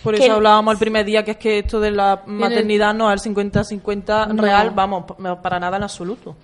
Por 0.03 0.15
eso 0.15 0.33
hablábamos 0.33 0.73
el 0.73 0.79
primer 0.79 1.05
día 1.05 1.23
que 1.23 1.31
es 1.31 1.37
que 1.37 1.59
esto 1.59 1.79
de 1.79 1.91
la 1.91 2.23
maternidad 2.25 2.95
no 2.95 3.11
es 3.11 3.13
el 3.13 3.19
50-50 3.35 4.25
No. 4.33 4.41
real, 4.41 4.71
vamos, 4.73 5.03
para 5.43 5.59
nada 5.59 5.77
en 5.77 5.83
absoluto. 5.83 6.35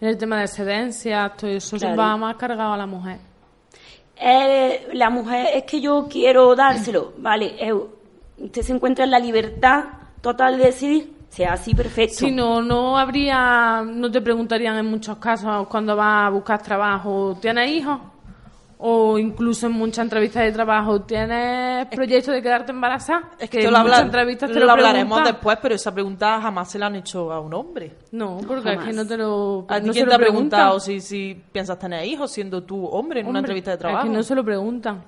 En 0.00 0.08
el 0.08 0.18
tema 0.18 0.38
de 0.38 0.44
excedencias, 0.44 1.36
todo 1.36 1.50
eso 1.50 1.78
se 1.78 1.86
Claro. 1.86 2.00
va 2.00 2.16
más 2.16 2.36
cargado 2.36 2.72
a 2.72 2.76
la 2.76 2.86
mujer. 2.86 3.18
eh, 4.16 4.88
la 4.92 5.10
mujer 5.10 5.48
es 5.54 5.64
que 5.64 5.80
yo 5.80 6.06
quiero 6.08 6.54
dárselo, 6.54 7.12
vale, 7.18 7.54
eh, 7.58 7.72
usted 7.72 8.62
se 8.62 8.72
encuentra 8.72 9.04
en 9.04 9.10
la 9.10 9.18
libertad 9.18 9.84
total 10.20 10.56
de 10.56 10.66
decidir, 10.66 11.12
sea 11.28 11.54
así 11.54 11.74
perfecto. 11.74 12.14
Si 12.18 12.30
no, 12.30 12.62
no 12.62 12.96
habría, 12.98 13.82
no 13.84 14.10
te 14.10 14.20
preguntarían 14.20 14.76
en 14.76 14.86
muchos 14.86 15.16
casos 15.18 15.66
cuando 15.68 15.96
vas 15.96 16.26
a 16.26 16.30
buscar 16.30 16.62
trabajo, 16.62 17.36
¿tienes 17.40 17.70
hijos? 17.70 17.98
O 18.86 19.18
incluso 19.18 19.66
en 19.66 19.72
muchas 19.72 20.04
entrevistas 20.04 20.42
de 20.42 20.52
trabajo, 20.52 21.00
¿tienes 21.00 21.86
proyecto 21.86 22.32
de 22.32 22.42
quedarte 22.42 22.70
embarazada? 22.70 23.30
Es 23.38 23.48
que, 23.48 23.62
en 23.62 23.74
esto 23.74 23.82
lo, 23.82 23.96
entrevistas 23.96 24.50
te 24.52 24.60
lo 24.60 24.66
lo, 24.66 24.72
hablaremos 24.72 25.24
después, 25.24 25.56
pero 25.62 25.74
esa 25.74 25.90
pregunta 25.94 26.38
jamás 26.38 26.70
se 26.70 26.78
la 26.78 26.88
han 26.88 26.96
hecho 26.96 27.32
a 27.32 27.40
un 27.40 27.54
hombre. 27.54 27.94
No, 28.12 28.40
porque 28.46 28.68
es 28.68 28.76
jamás. 28.76 28.86
que 28.86 28.92
no 28.92 29.06
te 29.06 29.16
lo 29.16 29.64
¿A 29.70 29.80
ti 29.80 29.86
no 29.86 29.92
se 29.94 30.00
quién 30.00 30.08
te 30.10 30.14
ha 30.14 30.18
preguntado 30.18 30.78
si, 30.80 31.00
si 31.00 31.42
piensas 31.50 31.78
tener 31.78 32.04
hijos 32.04 32.30
siendo 32.30 32.62
tú 32.62 32.84
hombre 32.84 33.20
en 33.20 33.26
una 33.26 33.38
entrevista 33.38 33.70
de 33.70 33.76
Es 33.76 33.80
trabajo? 33.80 34.04
que 34.04 34.10
no 34.10 34.22
se 34.22 34.34
lo 34.34 34.44
preguntan. 34.44 35.02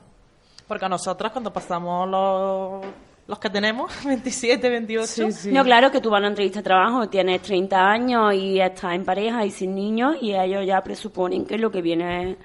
Porque 0.66 0.86
a 0.86 0.88
nosotras 0.88 1.30
cuando 1.32 1.53
pasamos 1.53 2.09
los 2.09 2.86
los 3.28 3.38
que 3.38 3.51
tenemos, 3.51 3.92
27, 4.07 4.70
28. 4.70 5.28
No, 5.51 5.64
claro 5.64 5.90
que 5.90 6.01
tú 6.01 6.09
vas 6.09 6.16
a 6.16 6.20
una 6.20 6.28
entrevista 6.28 6.61
de 6.61 6.64
trabajo, 6.64 7.11
tienes 7.11 7.42
30 7.42 7.90
años 7.90 8.32
y 8.32 8.59
estás 8.59 8.94
en 8.94 9.05
pareja 9.05 9.44
y 9.44 9.51
sin 9.51 9.74
niños 9.74 10.16
y 10.22 10.34
ellos 10.34 10.64
ya 10.64 10.82
presuponen 10.82 11.44
que 11.44 11.59
lo 11.59 11.70
que 11.70 11.82
viene 11.82 12.30
es 12.30 12.36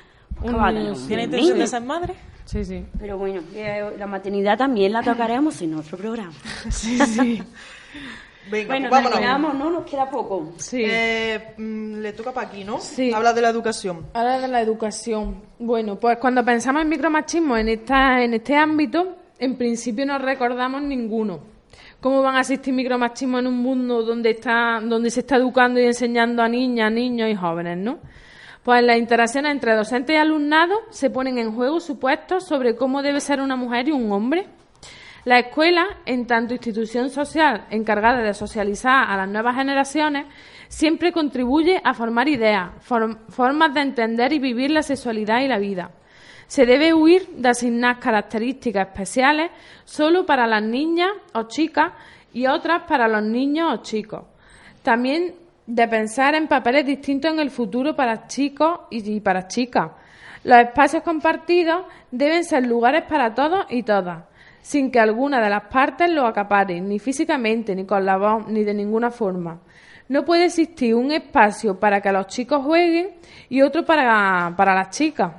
Un. 0.44 1.08
¿Tiene 1.08 1.24
intención 1.24 1.60
de 1.60 1.68
ser 1.68 1.82
madre? 1.82 2.14
Sí, 2.46 2.66
sí. 2.66 2.86
Pero 3.00 3.18
bueno, 3.18 3.42
eh, 3.54 3.94
la 3.98 4.08
maternidad 4.08 4.58
también 4.58 4.92
la 4.92 5.02
tocaremos 5.02 5.62
en 5.62 5.76
otro 5.76 5.98
programa. 5.98 6.34
Sí, 6.70 6.98
sí. 7.00 7.44
Venga, 8.50 8.68
Bueno, 8.70 8.89
pues 8.89 9.04
vámonos. 9.04 9.12
terminamos, 9.20 9.54
¿no? 9.56 9.70
Nos 9.70 9.86
queda 9.86 10.10
poco. 10.10 10.54
Sí. 10.58 10.84
Eh, 10.84 11.54
mm, 11.58 12.00
le 12.00 12.12
toca 12.14 12.32
para 12.32 12.48
aquí, 12.48 12.64
¿no? 12.64 12.80
Sí. 12.80 13.14
Habla 13.14 13.34
de 13.34 13.42
la 13.42 13.50
educación. 13.50 14.08
Ahora 14.14 14.39
de 14.39 14.48
la 14.48 14.62
educación. 14.62 15.36
Bueno, 15.60 15.98
pues 16.00 16.18
cuando 16.18 16.44
pensamos 16.44 16.82
en 16.82 16.89
micromachismo 16.89 17.56
en, 17.56 17.70
esta, 17.70 18.24
en 18.24 18.34
este 18.34 18.56
ámbito, 18.56 19.16
en 19.38 19.56
principio 19.58 20.08
no 20.08 20.18
recordamos 20.18 20.82
ninguno. 20.82 21.39
¿Cómo 22.00 22.24
van 22.24 22.36
a 22.36 22.39
existir 22.39 22.74
micromachismo 22.74 23.38
en 23.38 23.46
un 23.46 23.58
mundo 23.60 24.02
donde, 24.02 24.32
está, 24.32 24.82
donde 24.84 25.12
se 25.12 25.20
está 25.20 25.36
educando 25.36 25.80
y 25.80 25.86
enseñando 25.86 26.42
a 26.42 26.50
niñas, 26.50 26.92
niños 26.92 27.30
y 27.30 27.36
jóvenes, 27.36 27.78
no? 27.78 28.00
Pues 28.64 28.84
las 28.84 28.97
interacciones 28.97 29.51
entre 29.53 29.76
docentes 29.76 30.16
y 30.16 30.20
alumnado 30.20 30.76
se 30.91 31.09
ponen 31.09 31.39
en 31.39 31.55
juego 31.55 31.80
supuestos 31.80 32.45
sobre 32.45 32.76
cómo 32.76 33.01
debe 33.01 33.20
ser 33.20 33.41
una 33.41 33.55
mujer 33.55 33.88
y 33.88 33.91
un 33.91 34.12
hombre. 34.12 34.45
La 35.26 35.39
escuela, 35.39 35.86
en 36.05 36.26
tanto 36.28 36.53
institución 36.53 37.09
social 37.09 37.66
encargada 37.70 38.22
de 38.22 38.34
socializar 38.34 39.09
a 39.09 39.18
las 39.18 39.30
nuevas 39.30 39.55
generaciones, 39.55 40.26
siempre 40.68 41.12
contribuye 41.12 41.82
a 41.84 41.93
formar 41.93 42.28
ideas, 42.28 42.72
form- 42.88 43.18
formas 43.30 43.74
de 43.74 43.82
entender 43.82 44.32
y 44.34 44.39
vivir 44.39 44.72
la 44.72 44.84
sexualidad 44.84 45.41
y 45.41 45.47
la 45.47 45.59
vida. 45.59 45.91
Se 46.47 46.66
debe 46.66 46.93
huir 46.93 47.30
de 47.30 47.49
asignar 47.49 47.99
características 47.99 48.89
especiales 48.89 49.51
solo 49.86 50.26
para 50.26 50.45
las 50.47 50.62
niñas 50.64 51.12
o 51.34 51.43
chicas 51.43 51.93
y 52.34 52.45
otras 52.47 52.84
para 52.88 53.07
los 53.07 53.24
niños 53.24 53.74
o 53.74 53.82
chicos. 53.84 54.24
También 54.84 55.36
de 55.68 55.88
pensar 55.88 56.36
en 56.36 56.47
papeles 56.47 56.86
distintos 56.86 57.32
en 57.32 57.39
el 57.39 57.51
futuro 57.51 57.95
para 57.95 58.28
chicos 58.28 58.82
y 58.89 59.20
para 59.20 59.47
chicas. 59.47 59.91
Los 60.43 60.57
espacios 60.57 61.03
compartidos 61.03 61.86
deben 62.09 62.43
ser 62.43 62.66
lugares 62.66 63.03
para 63.03 63.36
todos 63.36 63.66
y 63.70 63.84
todas, 63.84 64.24
sin 64.62 64.91
que 64.91 64.99
alguna 64.99 65.39
de 65.41 65.49
las 65.49 65.66
partes 65.66 66.09
lo 66.09 66.26
acapare, 66.26 66.82
ni 66.82 66.97
físicamente, 66.97 67.76
ni 67.76 67.86
con 67.86 68.05
la 68.05 68.18
voz, 68.18 68.47
ni 68.47 68.64
de 68.64 68.74
ninguna 68.74 69.12
forma. 69.12 69.59
No 70.09 70.26
puede 70.26 70.45
existir 70.45 70.95
un 70.95 71.12
espacio 71.12 71.80
para 71.80 72.01
que 72.01 72.12
los 72.12 72.28
chicos 72.28 72.64
jueguen 72.66 73.12
y 73.49 73.62
otro 73.62 73.86
para, 73.86 74.53
para 74.57 74.74
las 74.74 74.89
chicas. 74.89 75.32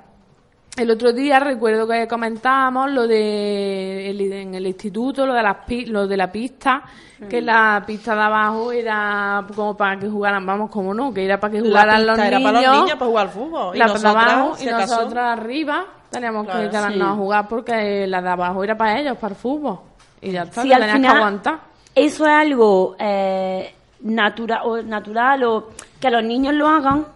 El 0.76 0.90
otro 0.90 1.12
día 1.12 1.38
recuerdo 1.38 1.86
que 1.86 2.08
comentábamos 2.08 2.90
lo 2.92 3.06
de 3.06 4.08
el- 4.10 4.32
en 4.32 4.54
el 4.54 4.66
instituto, 4.66 5.26
lo 5.26 5.34
de 5.34 5.42
las 5.42 5.56
lo 5.88 6.06
de 6.06 6.16
la 6.16 6.32
pista, 6.32 6.82
que 7.28 7.42
la 7.42 7.84
pista 7.86 8.14
de 8.14 8.22
abajo 8.22 8.72
era 8.72 9.44
como 9.54 9.76
para 9.76 9.98
que 9.98 10.08
jugaran, 10.08 10.46
vamos, 10.46 10.70
como 10.70 10.94
no, 10.94 11.12
que 11.12 11.24
era 11.26 11.38
para 11.38 11.52
que 11.52 11.60
La 11.60 11.66
jugaran 11.68 12.06
los 12.06 12.14
pista 12.16 12.26
era 12.28 12.38
niños. 12.38 12.52
para 12.52 12.66
los 12.68 12.80
niños 12.84 12.98
para 12.98 13.08
jugar 13.10 13.26
al 13.26 13.32
fútbol. 13.32 13.76
Y 13.76 13.78
la 13.78 13.86
de 13.86 13.92
nosotras, 13.92 14.14
abajo 14.32 14.56
si 14.56 14.64
y 14.66 14.70
nosotros 14.70 15.16
arriba 15.24 15.84
teníamos 16.10 16.44
Claro, 16.46 16.60
que 16.62 16.68
quedarnos 16.70 16.94
sí. 16.94 17.00
a 17.02 17.16
jugar 17.16 17.48
porque 17.48 18.06
la 18.06 18.22
de 18.22 18.28
abajo 18.30 18.64
era 18.64 18.76
para 18.76 18.98
ellos, 18.98 19.16
para 19.18 19.34
el 19.34 19.38
fútbol. 19.40 19.78
Y 20.22 20.32
ya 20.32 20.42
está, 20.44 20.62
Sí, 20.62 20.68
que 20.68 20.74
tenías 20.74 20.90
que 20.92 20.96
final, 20.96 21.16
aguantar. 21.16 21.58
eso 21.94 22.24
es 22.24 22.32
algo 22.32 22.96
eh, 22.98 23.74
natura- 24.00 24.62
o 24.64 24.80
natural 24.82 25.44
o 25.44 25.68
que 26.00 26.10
los 26.10 26.24
niños 26.24 26.54
lo 26.54 26.66
hagan, 26.66 27.06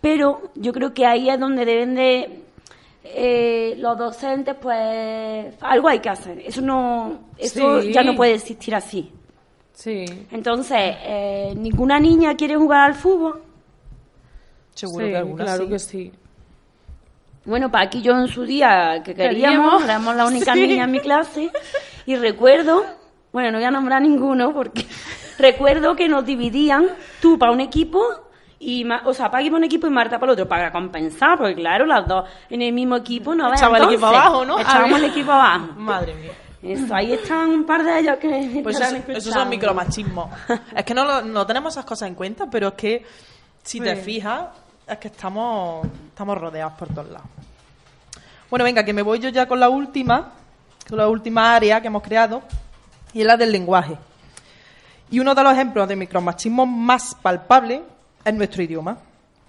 pero 0.00 0.42
yo 0.56 0.72
creo 0.72 0.92
que 0.92 1.06
ahí 1.06 1.30
es 1.30 1.38
donde 1.38 1.64
deben 1.64 1.94
de 1.94 2.40
eh, 3.04 3.74
los 3.78 3.96
docentes, 3.98 4.54
pues 4.60 5.54
algo 5.60 5.88
hay 5.88 5.98
que 6.00 6.08
hacer. 6.08 6.38
Eso 6.40 6.60
no, 6.62 7.20
eso 7.38 7.82
Sí. 7.82 7.92
ya 7.92 8.02
no 8.02 8.14
puede 8.16 8.34
existir 8.34 8.74
así. 8.74 9.12
Sí. 9.72 10.04
Entonces, 10.30 10.78
eh, 11.02 11.52
ninguna 11.56 12.00
niña 12.00 12.34
quiere 12.34 12.56
jugar 12.56 12.80
al 12.82 12.94
fútbol. 12.94 13.42
Seguro 14.74 15.04
sí, 15.06 15.10
que 15.12 15.16
alguna 15.18 15.44
claro 15.44 15.64
sí. 15.64 15.68
que 15.70 15.78
sí. 15.78 16.12
Bueno, 17.44 17.70
para 17.70 17.84
aquí 17.84 18.00
yo 18.00 18.12
en 18.18 18.28
su 18.28 18.44
día 18.44 19.02
que 19.04 19.14
queríamos, 19.14 19.34
Queríamos. 19.34 19.84
éramos 19.84 20.16
la 20.16 20.26
única 20.26 20.54
Sí. 20.54 20.66
niña 20.66 20.84
en 20.84 20.90
mi 20.90 21.00
clase, 21.00 21.50
y 22.06 22.16
recuerdo, 22.16 22.84
bueno, 23.32 23.50
no 23.52 23.58
voy 23.58 23.64
a 23.64 23.70
nombrar 23.70 24.00
ninguno 24.02 24.52
porque 24.54 24.86
recuerdo 25.38 25.94
que 25.94 26.08
nos 26.08 26.24
dividían 26.24 26.86
tú 27.20 27.38
para 27.38 27.52
un 27.52 27.60
equipo 27.60 28.00
y 28.58 28.84
Ma- 28.84 29.02
o 29.04 29.12
sea, 29.14 29.30
Paqui 29.30 29.48
para 29.50 29.58
un 29.58 29.64
equipo 29.64 29.86
y 29.86 29.90
Marta 29.90 30.18
para 30.18 30.32
el 30.32 30.38
otro, 30.38 30.48
para 30.48 30.70
compensar, 30.72 31.36
porque 31.38 31.54
claro, 31.54 31.86
las 31.86 32.06
dos 32.06 32.24
en 32.50 32.62
el 32.62 32.72
mismo 32.72 32.96
equipo 32.96 33.34
no 33.34 33.52
Echaba 33.52 33.78
el 33.78 33.84
equipo 33.84 34.06
abajo, 34.06 34.44
¿no? 34.44 34.58
Echábamos 34.58 34.98
el 34.98 35.04
equipo 35.06 35.32
abajo. 35.32 35.66
Madre 35.76 36.14
mía. 36.14 36.32
Eso, 36.62 36.94
ahí 36.94 37.12
están 37.12 37.50
un 37.50 37.64
par 37.64 37.82
de 37.84 37.98
ellos 38.00 38.16
que 38.18 38.60
Pues 38.62 38.80
eso, 38.80 38.96
esos 39.08 39.34
son 39.34 39.48
micromachismos. 39.50 40.30
es 40.76 40.84
que 40.84 40.94
no, 40.94 41.04
lo- 41.04 41.22
no 41.22 41.46
tenemos 41.46 41.74
esas 41.74 41.84
cosas 41.84 42.08
en 42.08 42.14
cuenta, 42.14 42.46
pero 42.50 42.68
es 42.68 42.74
que 42.74 43.06
si 43.62 43.80
te 43.80 43.96
Sí. 43.96 44.02
fijas, 44.02 44.46
es 44.86 44.98
que 44.98 45.08
estamos, 45.08 45.86
estamos 46.08 46.38
rodeados 46.38 46.72
por 46.74 46.88
todos 46.88 47.08
lados. 47.10 47.26
Bueno, 48.50 48.64
venga, 48.64 48.84
que 48.84 48.92
me 48.92 49.02
voy 49.02 49.18
yo 49.18 49.28
ya 49.30 49.46
con 49.46 49.58
la 49.60 49.68
última, 49.68 50.30
con 50.88 50.98
la 50.98 51.08
última 51.08 51.54
área 51.54 51.80
que 51.80 51.88
hemos 51.88 52.02
creado, 52.02 52.42
y 53.12 53.20
es 53.20 53.26
la 53.26 53.36
del 53.36 53.50
lenguaje. 53.52 53.96
Y 55.10 55.20
uno 55.20 55.34
de 55.34 55.42
los 55.42 55.52
ejemplos 55.52 55.86
de 55.88 55.96
micromachismo 55.96 56.64
más 56.66 57.14
palpables 57.20 57.80
es 58.24 58.34
nuestro 58.34 58.62
idioma, 58.62 58.98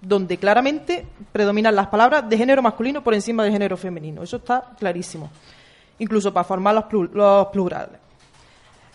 donde 0.02 0.38
claramente 0.38 1.06
predominan 1.32 1.76
las 1.76 1.88
palabras 1.88 2.28
de 2.30 2.38
género 2.38 2.62
masculino 2.62 3.04
por 3.04 3.14
encima 3.14 3.44
de 3.44 3.52
género 3.52 3.78
femenino. 3.78 4.22
Eso 4.24 4.38
está 4.38 4.72
clarísimo. 4.78 5.30
Incluso 6.00 6.34
para 6.34 6.44
formar 6.44 6.76
los, 6.76 6.84
plu- 6.86 7.10
los 7.12 7.48
plurales. 7.48 8.00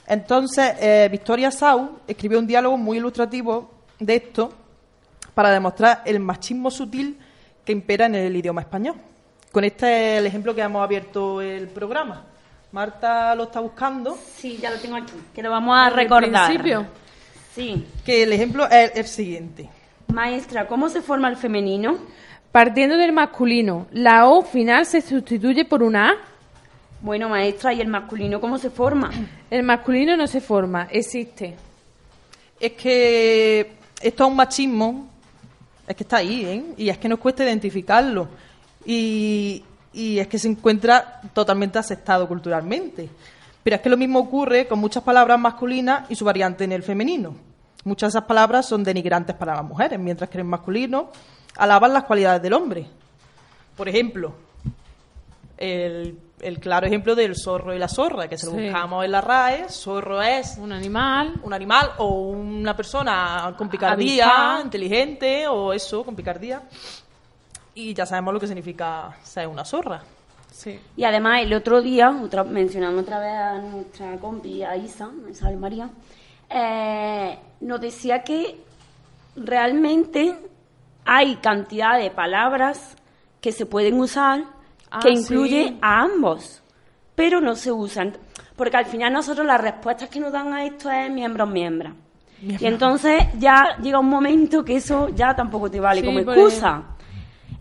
Entonces, 0.06 0.74
eh, 0.80 1.08
Victoria 1.10 1.50
Sau 1.50 2.00
escribió 2.06 2.38
un 2.38 2.46
diálogo 2.46 2.76
muy 2.76 2.98
ilustrativo 2.98 3.70
de 3.98 4.16
esto 4.16 4.52
para 5.34 5.50
demostrar 5.50 6.02
el 6.04 6.18
machismo 6.20 6.70
sutil 6.70 7.18
que 7.64 7.72
impera 7.72 8.06
en 8.06 8.16
el 8.16 8.34
idioma 8.36 8.60
español. 8.62 8.96
Con 9.52 9.64
este 9.64 10.14
es 10.14 10.18
el 10.20 10.26
ejemplo 10.26 10.54
que 10.54 10.62
hemos 10.62 10.82
abierto 10.82 11.40
el 11.40 11.68
programa. 11.68 12.24
Marta 12.72 13.34
lo 13.34 13.44
está 13.44 13.60
buscando, 13.60 14.16
Sí, 14.36 14.58
ya 14.60 14.70
lo 14.70 14.78
tengo 14.78 14.96
aquí, 14.96 15.12
que 15.34 15.42
lo 15.42 15.50
vamos 15.50 15.76
a 15.76 15.86
Al 15.86 15.92
recordar. 15.94 16.46
principio. 16.46 16.86
Sí. 17.60 17.84
que 18.06 18.22
el 18.22 18.32
ejemplo 18.32 18.66
es 18.70 18.92
el 18.94 19.06
siguiente. 19.06 19.68
Maestra, 20.08 20.66
¿cómo 20.66 20.88
se 20.88 21.02
forma 21.02 21.28
el 21.28 21.36
femenino? 21.36 21.98
Partiendo 22.52 22.96
del 22.96 23.12
masculino, 23.12 23.86
la 23.92 24.28
O 24.28 24.42
final 24.42 24.86
se 24.86 25.02
sustituye 25.02 25.66
por 25.66 25.82
una 25.82 26.10
A. 26.10 26.14
Bueno, 27.02 27.28
maestra, 27.28 27.74
¿y 27.74 27.80
el 27.82 27.88
masculino 27.88 28.40
cómo 28.40 28.56
se 28.56 28.70
forma? 28.70 29.10
El 29.50 29.62
masculino 29.62 30.16
no 30.16 30.26
se 30.26 30.40
forma, 30.40 30.88
existe. 30.90 31.54
Es 32.58 32.72
que 32.72 33.72
esto 34.00 34.24
es 34.24 34.30
un 34.30 34.36
machismo, 34.36 35.08
es 35.86 35.94
que 35.94 36.02
está 36.02 36.16
ahí, 36.16 36.44
¿eh? 36.46 36.64
Y 36.78 36.88
es 36.88 36.96
que 36.96 37.08
nos 37.08 37.18
cuesta 37.18 37.44
identificarlo. 37.44 38.28
Y, 38.86 39.62
y 39.92 40.18
es 40.18 40.26
que 40.28 40.38
se 40.38 40.48
encuentra 40.48 41.20
totalmente 41.34 41.78
aceptado 41.78 42.26
culturalmente. 42.26 43.08
Pero 43.62 43.76
es 43.76 43.82
que 43.82 43.90
lo 43.90 43.96
mismo 43.98 44.18
ocurre 44.18 44.66
con 44.66 44.78
muchas 44.78 45.02
palabras 45.02 45.38
masculinas 45.38 46.10
y 46.10 46.14
su 46.14 46.24
variante 46.24 46.64
en 46.64 46.72
el 46.72 46.82
femenino. 46.82 47.49
Muchas 47.84 48.12
de 48.12 48.18
esas 48.18 48.28
palabras 48.28 48.66
son 48.66 48.84
denigrantes 48.84 49.34
para 49.36 49.54
las 49.54 49.64
mujeres, 49.64 49.98
mientras 49.98 50.28
que 50.28 50.38
en 50.38 50.44
el 50.44 50.50
masculino 50.50 51.10
alaban 51.56 51.92
las 51.92 52.04
cualidades 52.04 52.42
del 52.42 52.52
hombre. 52.52 52.86
Por 53.76 53.88
ejemplo, 53.88 54.34
el, 55.56 56.18
el 56.40 56.58
claro 56.58 56.86
ejemplo 56.86 57.14
del 57.14 57.34
zorro 57.36 57.74
y 57.74 57.78
la 57.78 57.88
zorra, 57.88 58.28
que 58.28 58.36
se 58.38 58.46
lo 58.46 58.52
Sí. 58.52 58.62
buscamos 58.64 59.04
en 59.04 59.12
la 59.12 59.20
RAE. 59.20 59.68
Zorro 59.68 60.20
es 60.22 60.56
Un 60.58 60.72
animal. 60.72 61.34
un 61.42 61.52
animal 61.52 61.92
o 61.98 62.28
una 62.30 62.76
persona 62.76 63.54
con 63.56 63.68
picardía, 63.68 64.24
Avispada. 64.26 64.60
inteligente 64.62 65.48
o 65.48 65.72
eso, 65.72 66.04
con 66.04 66.14
picardía. 66.14 66.62
Y 67.74 67.94
ya 67.94 68.04
sabemos 68.04 68.34
lo 68.34 68.40
que 68.40 68.46
significa 68.46 69.16
ser 69.22 69.46
una 69.48 69.64
zorra. 69.64 70.02
Sí. 70.52 70.78
Y 70.96 71.04
además 71.04 71.42
el 71.42 71.54
otro 71.54 71.80
día, 71.80 72.10
otra, 72.22 72.42
mencionando 72.44 73.00
otra 73.02 73.18
vez 73.20 73.32
a 73.34 73.58
nuestra 73.58 74.16
compi, 74.16 74.62
a 74.62 74.76
Isa, 74.76 75.08
a 75.26 75.30
Isabel 75.30 75.56
María, 75.56 75.88
eh, 76.50 77.38
nos 77.60 77.80
decía 77.80 78.22
que 78.22 78.60
realmente 79.36 80.36
hay 81.04 81.36
cantidad 81.36 81.98
de 81.98 82.10
palabras 82.10 82.96
que 83.40 83.52
se 83.52 83.66
pueden 83.66 83.98
usar 84.00 84.44
Ah, 84.92 84.98
que 85.00 85.10
incluye 85.10 85.68
sí. 85.68 85.78
a 85.80 86.00
ambos, 86.02 86.62
pero 87.14 87.40
no 87.40 87.54
se 87.54 87.70
usan. 87.70 88.12
Porque 88.56 88.76
al 88.76 88.86
final 88.86 89.12
nosotros 89.12 89.46
las 89.46 89.60
respuestas 89.60 90.08
que 90.08 90.18
nos 90.18 90.32
dan 90.32 90.52
a 90.52 90.64
esto 90.64 90.90
es 90.90 91.08
miembros, 91.12 91.48
miembros. 91.48 91.92
Y 92.42 92.66
entonces 92.66 93.22
ya 93.38 93.76
llega 93.80 94.00
un 94.00 94.08
momento 94.08 94.64
que 94.64 94.76
eso 94.76 95.08
ya 95.10 95.34
tampoco 95.36 95.70
te 95.70 95.78
vale 95.78 96.00
Sí, 96.00 96.06
como 96.06 96.18
excusa. 96.20 96.82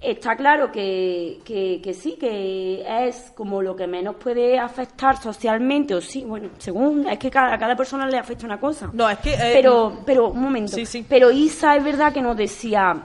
Está 0.02 0.38
claro 0.38 0.72
que, 0.72 1.39
que, 1.43 1.82
que 1.84 1.93
sí, 1.93 2.16
que 2.18 2.86
es 2.88 3.34
como 3.36 3.62
lo 3.62 3.76
que 3.76 3.86
menos 3.86 4.16
puede 4.16 4.58
afectar 4.58 5.22
socialmente, 5.22 5.93
o 5.93 6.00
sí, 6.00 6.24
bueno, 6.24 6.50
según, 6.58 7.06
es 7.08 7.20
que 7.20 7.30
cada, 7.30 7.54
a 7.54 7.58
cada 7.60 7.76
persona 7.76 8.08
le 8.08 8.18
afecta 8.18 8.45
una 8.45 8.60
cosa. 8.60 8.89
No, 8.93 9.10
es 9.10 9.18
que... 9.20 9.34
eh, 9.34 9.52
pero, 9.54 10.00
pero, 10.06 10.30
un 10.30 10.41
momento. 10.41 10.72
Sí, 10.74 10.86
sí. 10.86 11.06
Pero 11.08 11.32
Isa 11.32 11.76
es 11.76 11.84
verdad 11.84 12.14
que 12.14 12.22
nos 12.22 12.38
decía, 12.38 12.95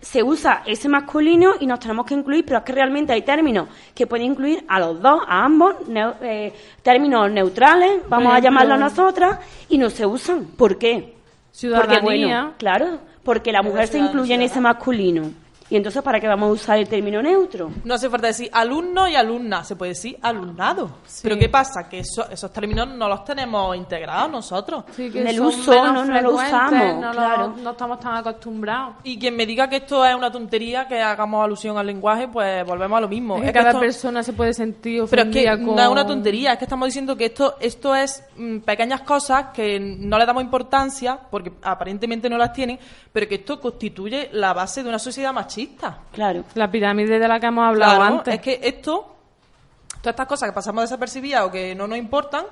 se 0.00 0.22
usa 0.22 0.62
ese 0.64 0.88
masculino 0.88 1.54
y 1.58 1.66
nos 1.66 1.80
tenemos 1.80 2.06
que 2.06 2.14
incluir, 2.14 2.44
pero 2.44 2.58
es 2.58 2.64
que 2.64 2.72
realmente 2.72 3.12
hay 3.12 3.22
términos 3.22 3.68
que 3.92 4.06
pueden 4.06 4.26
incluir 4.26 4.64
a 4.68 4.78
los 4.78 5.02
dos, 5.02 5.20
a 5.26 5.44
ambos, 5.44 5.74
eh, 6.22 6.52
términos 6.82 7.30
neutrales, 7.32 8.02
vamos 8.08 8.32
a 8.32 8.38
llamarlos 8.38 8.78
nosotras, 8.78 9.40
y 9.68 9.76
no 9.76 9.90
se 9.90 10.06
usan. 10.06 10.44
¿Por 10.56 10.78
qué? 10.78 10.94
Porque, 10.94 11.16
Ciudadanía. 11.50 12.02
bueno, 12.02 12.54
claro, 12.58 12.98
porque 13.24 13.50
la 13.50 13.62
mujer 13.62 13.88
se 13.88 13.98
incluye 13.98 14.34
en 14.34 14.42
ese 14.42 14.60
masculino. 14.60 15.32
Y 15.70 15.76
entonces, 15.76 16.02
¿para 16.02 16.18
qué 16.18 16.26
vamos 16.26 16.48
a 16.48 16.52
usar 16.52 16.78
el 16.78 16.88
término 16.88 17.20
neutro? 17.22 17.70
No 17.84 17.94
hace 17.94 18.08
falta 18.08 18.28
decir 18.28 18.48
alumno 18.52 19.06
y 19.06 19.14
alumna, 19.16 19.64
se 19.64 19.76
puede 19.76 19.90
decir 19.90 20.18
alumnado. 20.22 20.90
Pero 21.22 21.38
¿qué 21.38 21.48
pasa? 21.50 21.88
Que 21.88 21.98
eso- 22.00 22.26
esos 22.30 22.50
términos 22.52 22.88
no 22.88 23.06
los 23.06 23.22
tenemos 23.24 23.76
integrados 23.76 24.30
nosotros. 24.30 24.84
Sí, 24.96 25.10
que 25.10 25.20
En 25.20 25.28
el 25.28 25.40
uso, 25.40 25.70
menos 25.70 26.06
no- 26.06 26.14
no 26.14 26.20
lo 26.22 26.34
usamos, 26.36 26.72
no, 26.96 27.06
lo- 27.08 27.12
claro. 27.12 27.54
no 27.62 27.70
estamos 27.72 28.00
tan 28.00 28.16
acostumbrados. 28.16 28.94
Y 29.04 29.18
quien 29.18 29.36
me 29.36 29.44
diga 29.44 29.68
que 29.68 29.76
esto 29.76 30.04
es 30.06 30.14
una 30.14 30.32
tontería, 30.32 30.88
que 30.88 31.02
hagamos 31.02 31.44
alusión 31.44 31.76
al 31.76 31.86
lenguaje, 31.86 32.28
pues 32.28 32.64
volvemos 32.64 32.96
a 32.96 33.00
lo 33.02 33.08
mismo. 33.08 33.36
Es 33.36 33.42
que 33.42 33.46
Es 33.48 33.52
que 33.52 33.58
cada 33.58 33.70
esto- 33.70 33.80
persona 33.80 34.22
se 34.22 34.32
puede 34.32 34.54
sentir 34.54 35.04
Pero 35.10 35.22
es 35.22 35.28
que 35.28 35.40
ofendida 35.50 35.66
con... 35.66 35.76
no 35.76 35.82
es 35.82 35.88
una 35.88 36.06
tontería, 36.06 36.52
es 36.52 36.58
que 36.58 36.64
estamos 36.64 36.86
diciendo 36.88 37.14
que 37.14 37.26
esto, 37.26 37.56
esto 37.60 37.94
es 37.94 38.24
mm, 38.36 38.60
pequeñas 38.60 39.02
cosas 39.02 39.46
que 39.52 39.78
no 39.78 40.18
le 40.18 40.24
damos 40.24 40.42
importancia, 40.42 41.18
porque 41.30 41.52
aparentemente 41.62 42.30
no 42.30 42.38
las 42.38 42.54
tienen, 42.54 42.78
pero 43.12 43.28
que 43.28 43.34
esto 43.36 43.60
constituye 43.60 44.30
la 44.32 44.54
base 44.54 44.82
de 44.82 44.88
una 44.88 44.98
sociedad 44.98 45.32
machista. 45.34 45.57
Claro. 46.12 46.44
La 46.54 46.70
pirámide 46.70 47.18
de 47.18 47.28
la 47.28 47.38
que 47.40 47.46
hemos 47.46 47.66
hablado 47.66 47.96
Claro, 47.96 48.14
antes. 48.16 48.34
es 48.34 48.40
que 48.40 48.60
esto, 48.62 49.14
todas 50.00 50.12
estas 50.12 50.26
cosas 50.26 50.48
que 50.48 50.54
pasamos 50.54 50.82
desapercibidas 50.84 51.44
o 51.44 51.50
que 51.50 51.74
no 51.74 51.86
nos 51.86 51.98
importan, 51.98 52.44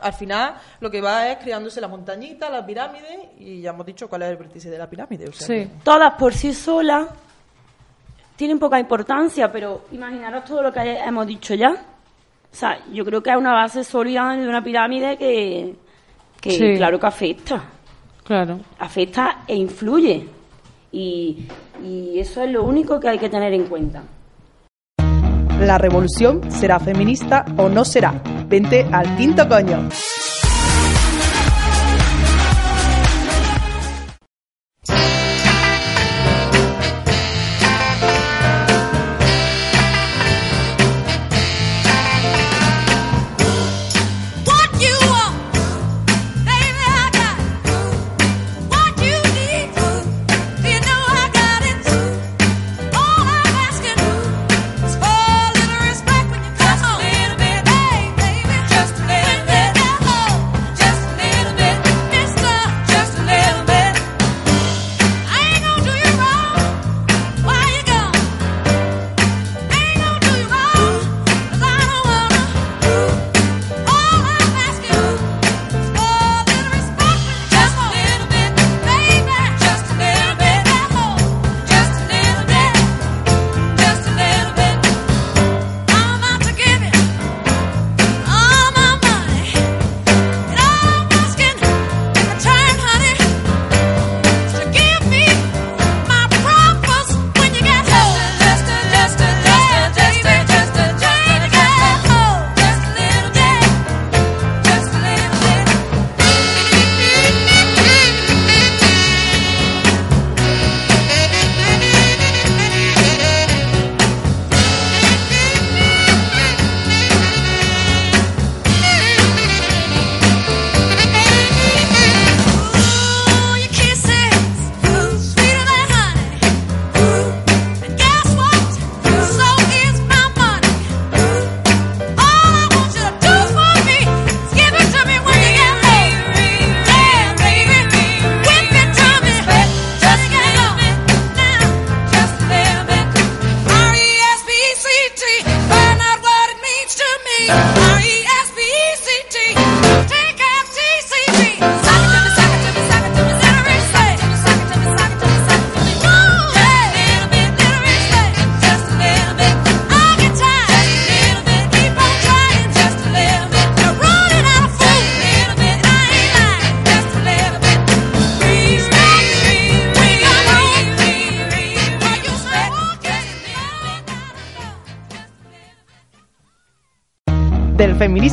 al 0.00 0.12
final 0.12 0.54
lo 0.80 0.90
que 0.90 1.00
va 1.00 1.28
es 1.28 1.38
creándose 1.38 1.80
la 1.80 1.88
montañita, 1.88 2.48
la 2.50 2.64
pirámide, 2.64 3.30
y 3.38 3.60
ya 3.62 3.70
hemos 3.70 3.84
dicho 3.86 4.08
cuál 4.08 4.22
es 4.22 4.30
el 4.30 4.36
vértice 4.36 4.70
de 4.70 4.78
la 4.78 4.88
pirámide. 4.88 5.28
o 5.28 5.32
sea 5.32 5.46
Sí. 5.46 5.52
que- 5.54 5.70
Todas 5.82 6.14
por 6.14 6.32
sí 6.34 6.52
solas 6.54 7.08
tienen 8.36 8.58
poca 8.58 8.78
importancia, 8.78 9.50
pero 9.50 9.86
imaginaros 9.92 10.44
todo 10.44 10.62
lo 10.62 10.72
que 10.72 10.80
hemos 10.98 11.26
dicho 11.26 11.54
ya. 11.54 11.70
O 11.70 12.54
sea, 12.54 12.78
yo 12.92 13.04
creo 13.04 13.22
que 13.22 13.30
es 13.30 13.36
una 13.36 13.52
base 13.52 13.82
sólida 13.84 14.34
de 14.36 14.48
una 14.48 14.62
pirámide 14.62 15.16
que, 15.18 15.74
que 16.40 16.50
Sí. 16.52 16.74
claro 16.76 16.98
que 17.00 17.06
afecta. 17.06 17.64
Claro. 18.24 18.60
Afecta 18.78 19.42
e 19.46 19.54
influye. 19.56 20.28
Y, 20.92 21.46
y 21.82 22.18
eso 22.18 22.42
es 22.42 22.50
lo 22.50 22.64
único 22.64 23.00
que 23.00 23.08
hay 23.08 23.18
que 23.18 23.28
tener 23.28 23.52
en 23.52 23.64
cuenta. 23.64 24.02
La 25.60 25.76
revolución 25.76 26.50
será 26.50 26.78
feminista 26.78 27.44
o 27.56 27.68
no 27.68 27.84
será. 27.84 28.22
Vente 28.48 28.86
al 28.92 29.16
quinto 29.16 29.48
coño. 29.48 29.88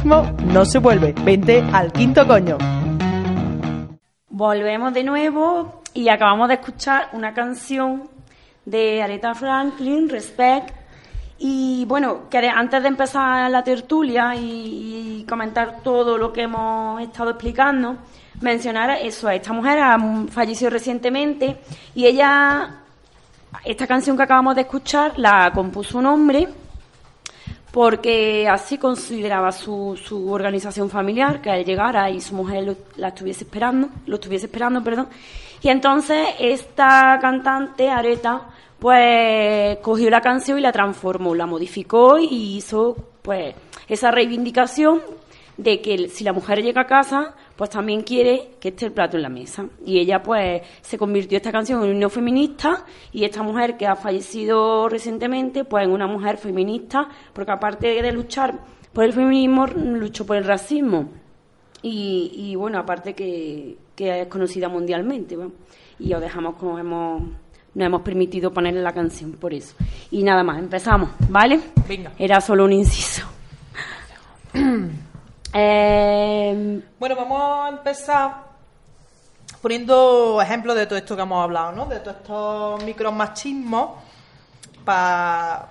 No 0.05 0.65
se 0.65 0.77
vuelve. 0.77 1.15
Vente 1.23 1.63
al 1.73 1.91
quinto 1.91 2.27
coño. 2.27 2.59
Volvemos 4.29 4.93
de 4.93 5.03
nuevo 5.03 5.81
y 5.95 6.09
acabamos 6.09 6.47
de 6.47 6.53
escuchar 6.55 7.09
una 7.13 7.33
canción 7.33 8.07
de 8.65 9.01
Aretha 9.01 9.33
Franklin, 9.33 10.07
Respect. 10.07 10.75
Y 11.39 11.85
bueno, 11.85 12.25
antes 12.53 12.83
de 12.83 12.87
empezar 12.87 13.49
la 13.49 13.63
tertulia 13.63 14.35
y, 14.35 15.25
comentar 15.27 15.81
todo 15.81 16.19
lo 16.19 16.31
que 16.31 16.43
hemos 16.43 17.01
estado 17.01 17.31
explicando, 17.31 17.97
mencionar 18.41 18.91
eso. 19.01 19.27
Esta 19.27 19.53
mujer 19.53 19.79
ha 19.79 19.97
fallecido 20.29 20.69
recientemente 20.69 21.57
y 21.95 22.05
ella, 22.05 22.81
esta 23.63 23.87
canción 23.87 24.15
que 24.15 24.21
acabamos 24.21 24.53
de 24.53 24.61
escuchar, 24.61 25.17
la 25.17 25.51
compuso 25.51 25.97
un 25.97 26.05
hombre 26.05 26.47
porque 27.75 28.47
así 28.47 28.77
consideraba 28.77 29.51
su, 29.51 29.99
su 30.01 30.31
organización 30.31 30.89
familiar, 30.89 31.41
que 31.41 31.49
él 31.49 31.65
llegara 31.65 32.09
y 32.09 32.21
su 32.21 32.33
mujer 32.33 32.63
lo- 32.63 32.75
la 32.95 33.09
estuviese 33.09 33.43
esperando, 33.43 33.89
lo 34.05 34.15
estuviese 34.15 34.45
esperando, 34.45 34.81
perdón. 34.81 35.09
Y 35.61 35.67
entonces 35.67 36.25
esta 36.39 37.19
cantante, 37.21 37.89
Areta, 37.89 38.43
pues 38.79 39.77
cogió 39.79 40.09
la 40.09 40.21
canción 40.21 40.57
y 40.57 40.61
la 40.61 40.71
transformó, 40.71 41.35
la 41.35 41.47
modificó 41.47 42.17
y 42.17 42.55
hizo 42.55 42.95
pues 43.21 43.53
esa 43.89 44.09
reivindicación 44.09 45.01
de 45.57 45.81
que 45.81 46.07
si 46.07 46.23
la 46.23 46.31
mujer 46.31 46.63
llega 46.63 46.79
a 46.83 46.87
casa, 46.87 47.33
pues 47.55 47.69
también 47.69 48.01
quiere 48.01 48.51
que 48.59 48.69
esté 48.69 48.87
el 48.87 48.91
plato 48.91 49.17
en 49.17 49.23
la 49.23 49.29
mesa. 49.29 49.65
Y 49.85 49.99
ella 49.99 50.21
pues 50.21 50.61
se 50.81 50.97
convirtió 50.97 51.37
esta 51.37 51.51
canción 51.51 51.79
en 51.79 51.89
un 51.89 51.95
himno 51.95 52.09
feminista 52.09 52.85
y 53.11 53.23
esta 53.23 53.43
mujer 53.43 53.77
que 53.77 53.87
ha 53.87 53.95
fallecido 53.95 54.89
recientemente, 54.89 55.63
pues 55.63 55.85
en 55.85 55.91
una 55.91 56.07
mujer 56.07 56.37
feminista, 56.37 57.07
porque 57.33 57.51
aparte 57.51 58.01
de 58.01 58.11
luchar 58.11 58.59
por 58.91 59.03
el 59.03 59.13
feminismo, 59.13 59.67
luchó 59.67 60.25
por 60.25 60.37
el 60.37 60.43
racismo. 60.43 61.09
Y, 61.81 62.31
y, 62.33 62.55
bueno, 62.55 62.79
aparte 62.79 63.13
que, 63.13 63.77
que 63.95 64.21
es 64.21 64.27
conocida 64.27 64.67
mundialmente. 64.67 65.35
¿va? 65.35 65.47
Y 65.99 66.13
os 66.13 66.21
dejamos 66.21 66.55
como 66.55 66.79
hemos 66.79 67.21
no 67.75 67.83
hemos 67.83 68.01
permitido 68.01 68.51
ponerle 68.51 68.81
la 68.81 68.93
canción 68.93 69.33
por 69.33 69.53
eso. 69.53 69.75
Y 70.09 70.23
nada 70.23 70.43
más, 70.43 70.59
empezamos, 70.59 71.09
¿vale? 71.29 71.59
Venga. 71.87 72.13
Era 72.17 72.39
solo 72.39 72.63
un 72.63 72.71
inciso. 72.71 73.27
Eh, 75.57 76.81
Bueno, 76.99 77.15
vamos 77.15 77.41
a 77.41 77.69
empezar 77.69 78.43
poniendo 79.61 80.41
ejemplos 80.41 80.75
de 80.75 80.85
todo 80.85 80.97
esto 80.97 81.15
que 81.15 81.21
hemos 81.21 81.41
hablado, 81.41 81.71
¿no? 81.71 81.85
De 81.85 81.99
todos 82.01 82.17
estos 82.17 82.83
micromachismos 82.83 83.91
para 84.83 85.69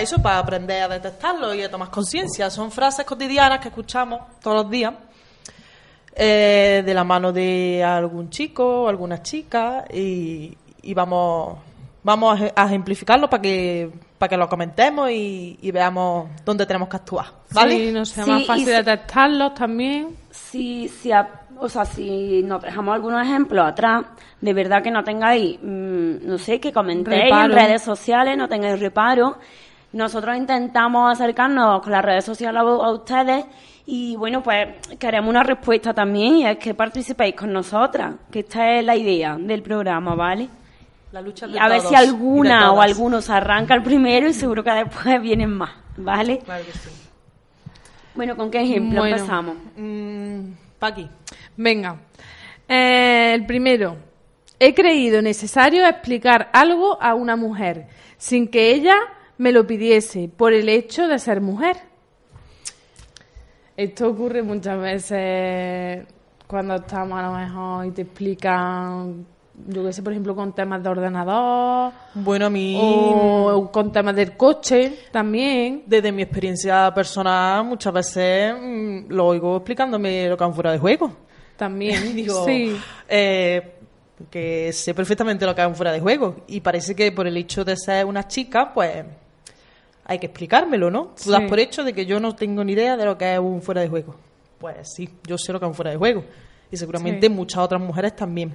eso, 0.00 0.20
para 0.20 0.38
aprender 0.38 0.82
a 0.82 0.88
detectarlos 0.88 1.54
y 1.54 1.62
a 1.62 1.70
tomar 1.70 1.90
conciencia. 1.90 2.50
Son 2.50 2.72
frases 2.72 3.06
cotidianas 3.06 3.60
que 3.60 3.68
escuchamos 3.68 4.20
todos 4.42 4.64
los 4.64 4.70
días 4.70 4.94
eh, 6.16 6.82
de 6.84 6.94
la 6.94 7.04
mano 7.04 7.32
de 7.32 7.84
algún 7.84 8.30
chico 8.30 8.82
o 8.82 8.88
alguna 8.88 9.22
chica 9.22 9.84
y, 9.92 10.56
y 10.82 10.92
vamos 10.94 11.56
vamos 12.02 12.40
a 12.56 12.66
ejemplificarlo 12.66 13.30
para 13.30 13.42
que 13.42 13.90
para 14.20 14.28
que 14.28 14.36
lo 14.36 14.50
comentemos 14.50 15.10
y, 15.10 15.58
y 15.62 15.70
veamos 15.70 16.28
dónde 16.44 16.66
tenemos 16.66 16.90
que 16.90 16.96
actuar, 16.96 17.24
¿vale? 17.52 17.74
Sí, 17.76 17.90
no 17.90 18.04
sea 18.04 18.24
Sí, 18.24 18.30
más 18.30 18.46
fácil 18.46 18.66
si- 18.66 18.70
detectarlos 18.72 19.54
también. 19.54 20.08
si, 20.30 20.88
si, 20.88 21.10
a- 21.10 21.40
o 21.58 21.68
sea, 21.70 21.86
si 21.86 22.42
nos 22.42 22.60
dejamos 22.60 22.94
algunos 22.94 23.22
ejemplos 23.26 23.64
atrás, 23.66 24.04
de 24.38 24.52
verdad 24.52 24.82
que 24.82 24.90
no 24.90 25.02
tengáis, 25.02 25.58
mm, 25.62 26.26
no 26.28 26.36
sé, 26.36 26.60
que 26.60 26.70
comentéis 26.70 27.22
Reparo. 27.24 27.44
en 27.54 27.58
redes 27.58 27.80
sociales, 27.82 28.36
no 28.36 28.46
tengáis 28.46 28.78
reparo. 28.78 29.38
Nosotros 29.94 30.36
intentamos 30.36 31.10
acercarnos 31.12 31.80
con 31.82 31.90
las 31.92 32.04
redes 32.04 32.24
sociales 32.26 32.60
a, 32.60 32.64
a 32.64 32.92
ustedes 32.92 33.46
y 33.86 34.16
bueno, 34.16 34.42
pues 34.42 34.68
queremos 34.98 35.30
una 35.30 35.42
respuesta 35.42 35.94
también 35.94 36.36
y 36.36 36.46
es 36.46 36.58
que 36.58 36.74
participéis 36.74 37.34
con 37.34 37.52
nosotras, 37.54 38.16
que 38.30 38.40
esta 38.40 38.70
es 38.78 38.84
la 38.84 38.94
idea 38.96 39.36
del 39.40 39.62
programa, 39.62 40.14
¿vale? 40.14 40.48
La 41.12 41.20
lucha 41.20 41.46
Y 41.46 41.58
a 41.58 41.68
ver 41.68 41.80
si 41.80 41.94
alguna 41.94 42.70
o 42.70 42.74
todas. 42.74 42.90
alguno 42.90 43.20
se 43.20 43.32
arranca 43.32 43.74
el 43.74 43.82
primero 43.82 44.28
y 44.28 44.32
seguro 44.32 44.62
que 44.62 44.70
después 44.70 45.20
vienen 45.22 45.50
más, 45.50 45.70
¿vale? 45.96 46.38
Claro 46.38 46.64
que 46.64 46.72
sí. 46.72 46.90
Bueno, 48.14 48.36
¿con 48.36 48.50
qué 48.50 48.60
ejemplo 48.62 49.00
Bueno. 49.00 49.16
empezamos? 49.16 49.56
Mm, 49.76 50.52
Paqui. 50.78 51.08
Venga. 51.56 51.96
Eh, 52.68 53.32
el 53.34 53.46
primero. 53.46 53.96
He 54.58 54.74
creído 54.74 55.22
necesario 55.22 55.86
explicar 55.86 56.50
algo 56.52 57.00
a 57.02 57.14
una 57.14 57.34
mujer 57.34 57.86
sin 58.18 58.46
que 58.48 58.72
ella 58.72 58.94
me 59.38 59.52
lo 59.52 59.66
pidiese 59.66 60.28
por 60.28 60.52
el 60.52 60.68
hecho 60.68 61.08
de 61.08 61.18
ser 61.18 61.40
mujer. 61.40 61.76
Esto 63.76 64.08
ocurre 64.10 64.42
muchas 64.42 64.78
veces 64.78 66.06
cuando 66.46 66.74
estamos 66.74 67.18
a 67.18 67.22
lo 67.22 67.32
mejor 67.32 67.86
y 67.86 67.90
te 67.92 68.02
explican, 68.02 69.24
yo 69.68 69.84
qué 69.84 69.92
sé, 69.92 70.02
por 70.02 70.12
ejemplo, 70.12 70.34
con 70.34 70.52
temas 70.52 70.82
de 70.82 70.88
ordenador 70.88 71.92
Bueno, 72.14 72.46
a 72.46 72.50
mí, 72.50 72.74
o 72.78 73.70
con 73.72 73.92
temas 73.92 74.14
del 74.16 74.36
coche 74.36 74.98
también. 75.10 75.82
desde 75.86 76.12
mi 76.12 76.22
experiencia 76.22 76.92
personal, 76.94 77.64
muchas 77.64 77.92
veces 77.92 78.54
mm, 78.60 79.04
lo 79.12 79.26
oigo 79.26 79.56
explicándome 79.56 80.28
lo 80.28 80.36
que 80.36 80.44
han 80.44 80.54
fuera 80.54 80.72
de 80.72 80.78
juego. 80.78 81.12
También, 81.56 82.14
digo, 82.16 82.44
sí. 82.44 82.76
eh, 83.08 83.74
que 84.30 84.72
sé 84.72 84.94
perfectamente 84.94 85.44
lo 85.46 85.54
que 85.54 85.62
han 85.62 85.74
fuera 85.74 85.92
de 85.92 86.00
juego. 86.00 86.36
Y 86.48 86.60
parece 86.60 86.94
que 86.94 87.10
por 87.12 87.26
el 87.26 87.36
hecho 87.36 87.64
de 87.64 87.76
ser 87.76 88.04
una 88.06 88.26
chica, 88.28 88.72
pues 88.72 89.04
hay 90.04 90.18
que 90.18 90.26
explicármelo, 90.26 90.90
¿no? 90.90 91.06
Tú 91.16 91.24
Sí. 91.24 91.30
das 91.30 91.42
por 91.48 91.58
hecho 91.60 91.84
de 91.84 91.92
que 91.92 92.04
yo 92.06 92.18
no 92.20 92.34
tengo 92.34 92.64
ni 92.64 92.72
idea 92.72 92.96
de 92.96 93.04
lo 93.04 93.16
que 93.16 93.32
es 93.34 93.38
un 93.38 93.62
fuera 93.62 93.80
de 93.80 93.88
juego. 93.88 94.16
Pues 94.58 94.92
sí, 94.94 95.08
yo 95.26 95.38
sé 95.38 95.52
lo 95.52 95.58
que 95.60 95.66
es 95.66 95.70
un 95.70 95.74
fuera 95.74 95.90
de 95.90 95.96
juego. 95.96 96.24
Y 96.70 96.76
seguramente 96.76 97.26
Sí. 97.28 97.32
muchas 97.32 97.58
otras 97.58 97.80
mujeres 97.80 98.14
también. 98.14 98.52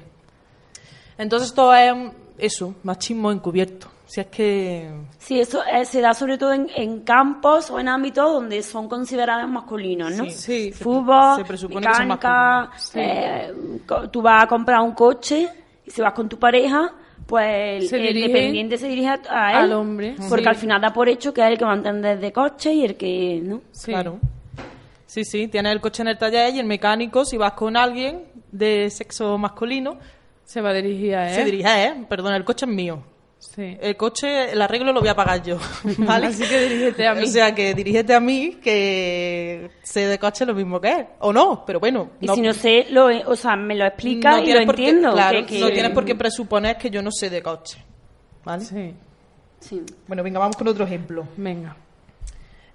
Entonces 1.17 1.53
todo 1.53 1.73
es 1.75 1.93
eso, 2.37 2.75
machismo 2.83 3.31
encubierto. 3.31 3.87
Si 4.05 4.21
es 4.21 4.27
que... 4.27 4.91
Sí, 5.17 5.39
eso 5.39 5.61
eh, 5.65 5.83
se 5.85 5.99
da 5.99 6.13
sobre 6.13 6.37
todo 6.37 6.53
en, 6.53 6.67
en 6.75 6.99
campos 7.01 7.71
o 7.71 7.79
en 7.79 7.87
ámbitos 7.87 8.31
donde 8.31 8.61
son 8.61 8.87
considerados 8.87 9.49
masculinos, 9.49 10.11
¿no? 10.11 10.25
Sí, 10.25 10.31
Sí. 10.31 10.71
Fútbol, 10.71 11.37
se 11.37 11.45
presupone 11.45 11.87
que 11.87 11.93
son 11.93 12.07
mecánica, 12.09 12.71
eh, 12.93 13.53
co- 13.87 14.07
tú 14.09 14.21
vas 14.21 14.43
a 14.43 14.47
comprar 14.47 14.81
un 14.81 14.91
coche 14.91 15.47
y 15.85 15.89
si 15.89 16.01
vas 16.01 16.13
con 16.13 16.29
tu 16.29 16.37
pareja, 16.37 16.93
pues 17.25 17.81
el, 17.81 17.89
Se 17.89 17.95
el 17.97 18.03
dirige 18.13 18.27
dependiente 18.27 18.77
se 18.77 18.87
dirige 18.87 19.07
a, 19.07 19.19
a 19.29 19.51
él. 19.53 19.57
al 19.57 19.73
hombre, 19.73 20.15
Porque 20.29 20.43
sí. 20.43 20.49
al 20.49 20.55
final 20.55 20.81
da 20.81 20.93
por 20.93 21.09
hecho 21.09 21.33
que 21.33 21.41
es 21.41 21.47
el 21.47 21.57
que 21.57 21.65
va 21.65 21.71
a 21.73 21.77
entender 21.77 22.19
de 22.19 22.31
coche 22.31 22.73
y 22.73 22.85
el 22.85 22.95
que, 22.95 23.39
¿no? 23.43 23.61
Sí. 23.71 23.91
Claro. 23.91 24.19
Sí, 25.07 25.23
sí, 25.25 25.47
tienes 25.47 25.71
el 25.71 25.81
coche 25.81 26.03
en 26.03 26.09
el 26.09 26.17
taller 26.17 26.53
y 26.53 26.59
el 26.59 26.65
mecánico, 26.67 27.25
si 27.25 27.37
vas 27.37 27.53
con 27.53 27.75
alguien 27.75 28.25
de 28.51 28.89
sexo 28.91 29.37
masculino, 29.39 29.97
Se 30.45 30.61
va 30.61 30.69
a 30.69 30.73
dirigir 30.73 31.15
a 31.15 31.29
él. 31.29 31.35
se 31.35 31.43
dirige 31.43 31.67
a 31.67 31.87
él. 31.87 32.05
Perdona, 32.07 32.37
el 32.37 32.45
coche 32.45 32.65
es 32.65 32.71
mío. 32.71 33.03
Sí. 33.37 33.77
El 33.81 33.95
coche, 33.97 34.51
el 34.53 34.61
arreglo 34.61 34.91
lo 34.93 35.01
voy 35.01 35.09
a 35.09 35.15
pagar 35.15 35.43
yo. 35.43 35.57
¿Vale? 35.99 36.27
Así 36.27 36.43
que 36.47 36.61
dirígete 36.67 37.05
a 37.07 37.13
mí. 37.13 37.23
O 37.23 37.27
sea, 37.27 37.53
que 37.53 37.73
dirígete 37.75 38.13
a 38.15 38.19
mí, 38.19 38.57
que 38.63 39.69
sé 39.83 40.07
de 40.07 40.17
coche 40.17 40.45
lo 40.45 40.53
mismo 40.55 40.79
que 40.79 40.91
él. 40.91 41.05
O 41.19 41.31
no, 41.33 41.63
pero 41.65 41.79
bueno. 41.79 42.11
Y 42.21 42.27
si 42.29 42.41
no 42.41 42.53
sé, 42.53 42.87
lo, 42.89 43.07
o 43.29 43.35
sea, 43.35 43.55
me 43.55 43.75
lo 43.75 43.85
explica 43.85 44.39
y 44.41 44.47
lo 44.51 44.59
qué- 44.59 44.63
entiendo. 44.63 45.11
claro, 45.13 45.39
que- 45.39 45.45
que- 45.45 45.59
no 45.59 45.67
tienes 45.69 45.91
por 45.91 46.05
qué 46.05 46.15
presuponer 46.15 46.77
que 46.77 46.89
yo 46.89 47.01
no 47.01 47.11
sé 47.11 47.29
de 47.29 47.43
coche. 47.43 47.83
¿Vale? 48.43 48.63
Sí. 48.63 48.93
Sí. 49.59 49.81
Bueno, 50.07 50.23
venga, 50.23 50.39
vamos 50.39 50.55
con 50.55 50.67
otro 50.67 50.85
ejemplo. 50.85 51.27
Venga. 51.37 51.75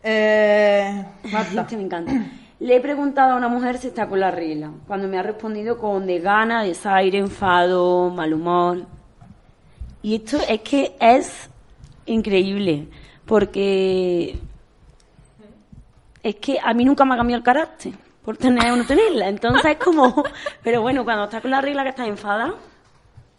Eh, 0.03 1.05
Marta. 1.31 1.63
Este 1.63 1.77
me 1.77 1.83
encanta. 1.85 2.13
Le 2.61 2.77
he 2.77 2.81
preguntado 2.81 3.33
a 3.33 3.37
una 3.37 3.49
mujer 3.49 3.79
si 3.79 3.89
está 3.89 4.07
con 4.07 4.21
la 4.21 4.31
regla, 4.31 4.71
cuando 4.87 5.09
me 5.09 5.19
ha 5.19 5.23
respondido 5.23 5.79
con 5.79 6.07
desgana, 6.07 6.63
desaire, 6.63 7.19
enfado, 7.19 8.11
mal 8.11 8.35
humor. 8.35 8.83
Y 10.03 10.17
esto 10.17 10.39
es 10.47 10.61
que 10.61 10.95
es 11.01 11.49
increíble, 12.07 12.87
porque 13.25 14.39
es 16.23 16.35
que 16.37 16.59
a 16.63 16.75
mí 16.75 16.85
nunca 16.85 17.05
me 17.07 17.15
ha 17.15 17.17
cambiado 17.17 17.39
el 17.39 17.45
carácter 17.45 17.93
por 18.23 18.37
tener 18.37 18.71
o 18.73 18.77
no 18.77 18.85
tenerla. 18.87 19.29
Entonces 19.29 19.65
es 19.73 19.77
como, 19.79 20.23
pero 20.63 20.83
bueno, 20.83 21.03
cuando 21.05 21.25
estás 21.25 21.41
con 21.41 21.51
la 21.51 21.61
regla 21.63 21.83
que 21.83 21.89
estás 21.91 22.09
enfadada, 22.09 22.55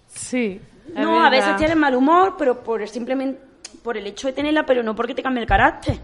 Sí. 0.08 0.60
no, 0.96 1.24
a 1.24 1.30
veces 1.30 1.56
tienes 1.58 1.78
mal 1.78 1.96
humor, 1.96 2.36
pero 2.38 2.62
por 2.64 2.86
simplemente 2.88 3.40
por 3.84 3.98
el 3.98 4.06
hecho 4.08 4.28
de 4.28 4.34
tenerla, 4.34 4.66
pero 4.66 4.84
no 4.84 4.96
porque 4.96 5.16
te 5.16 5.24
cambie 5.24 5.42
el 5.44 5.48
carácter. 5.48 6.00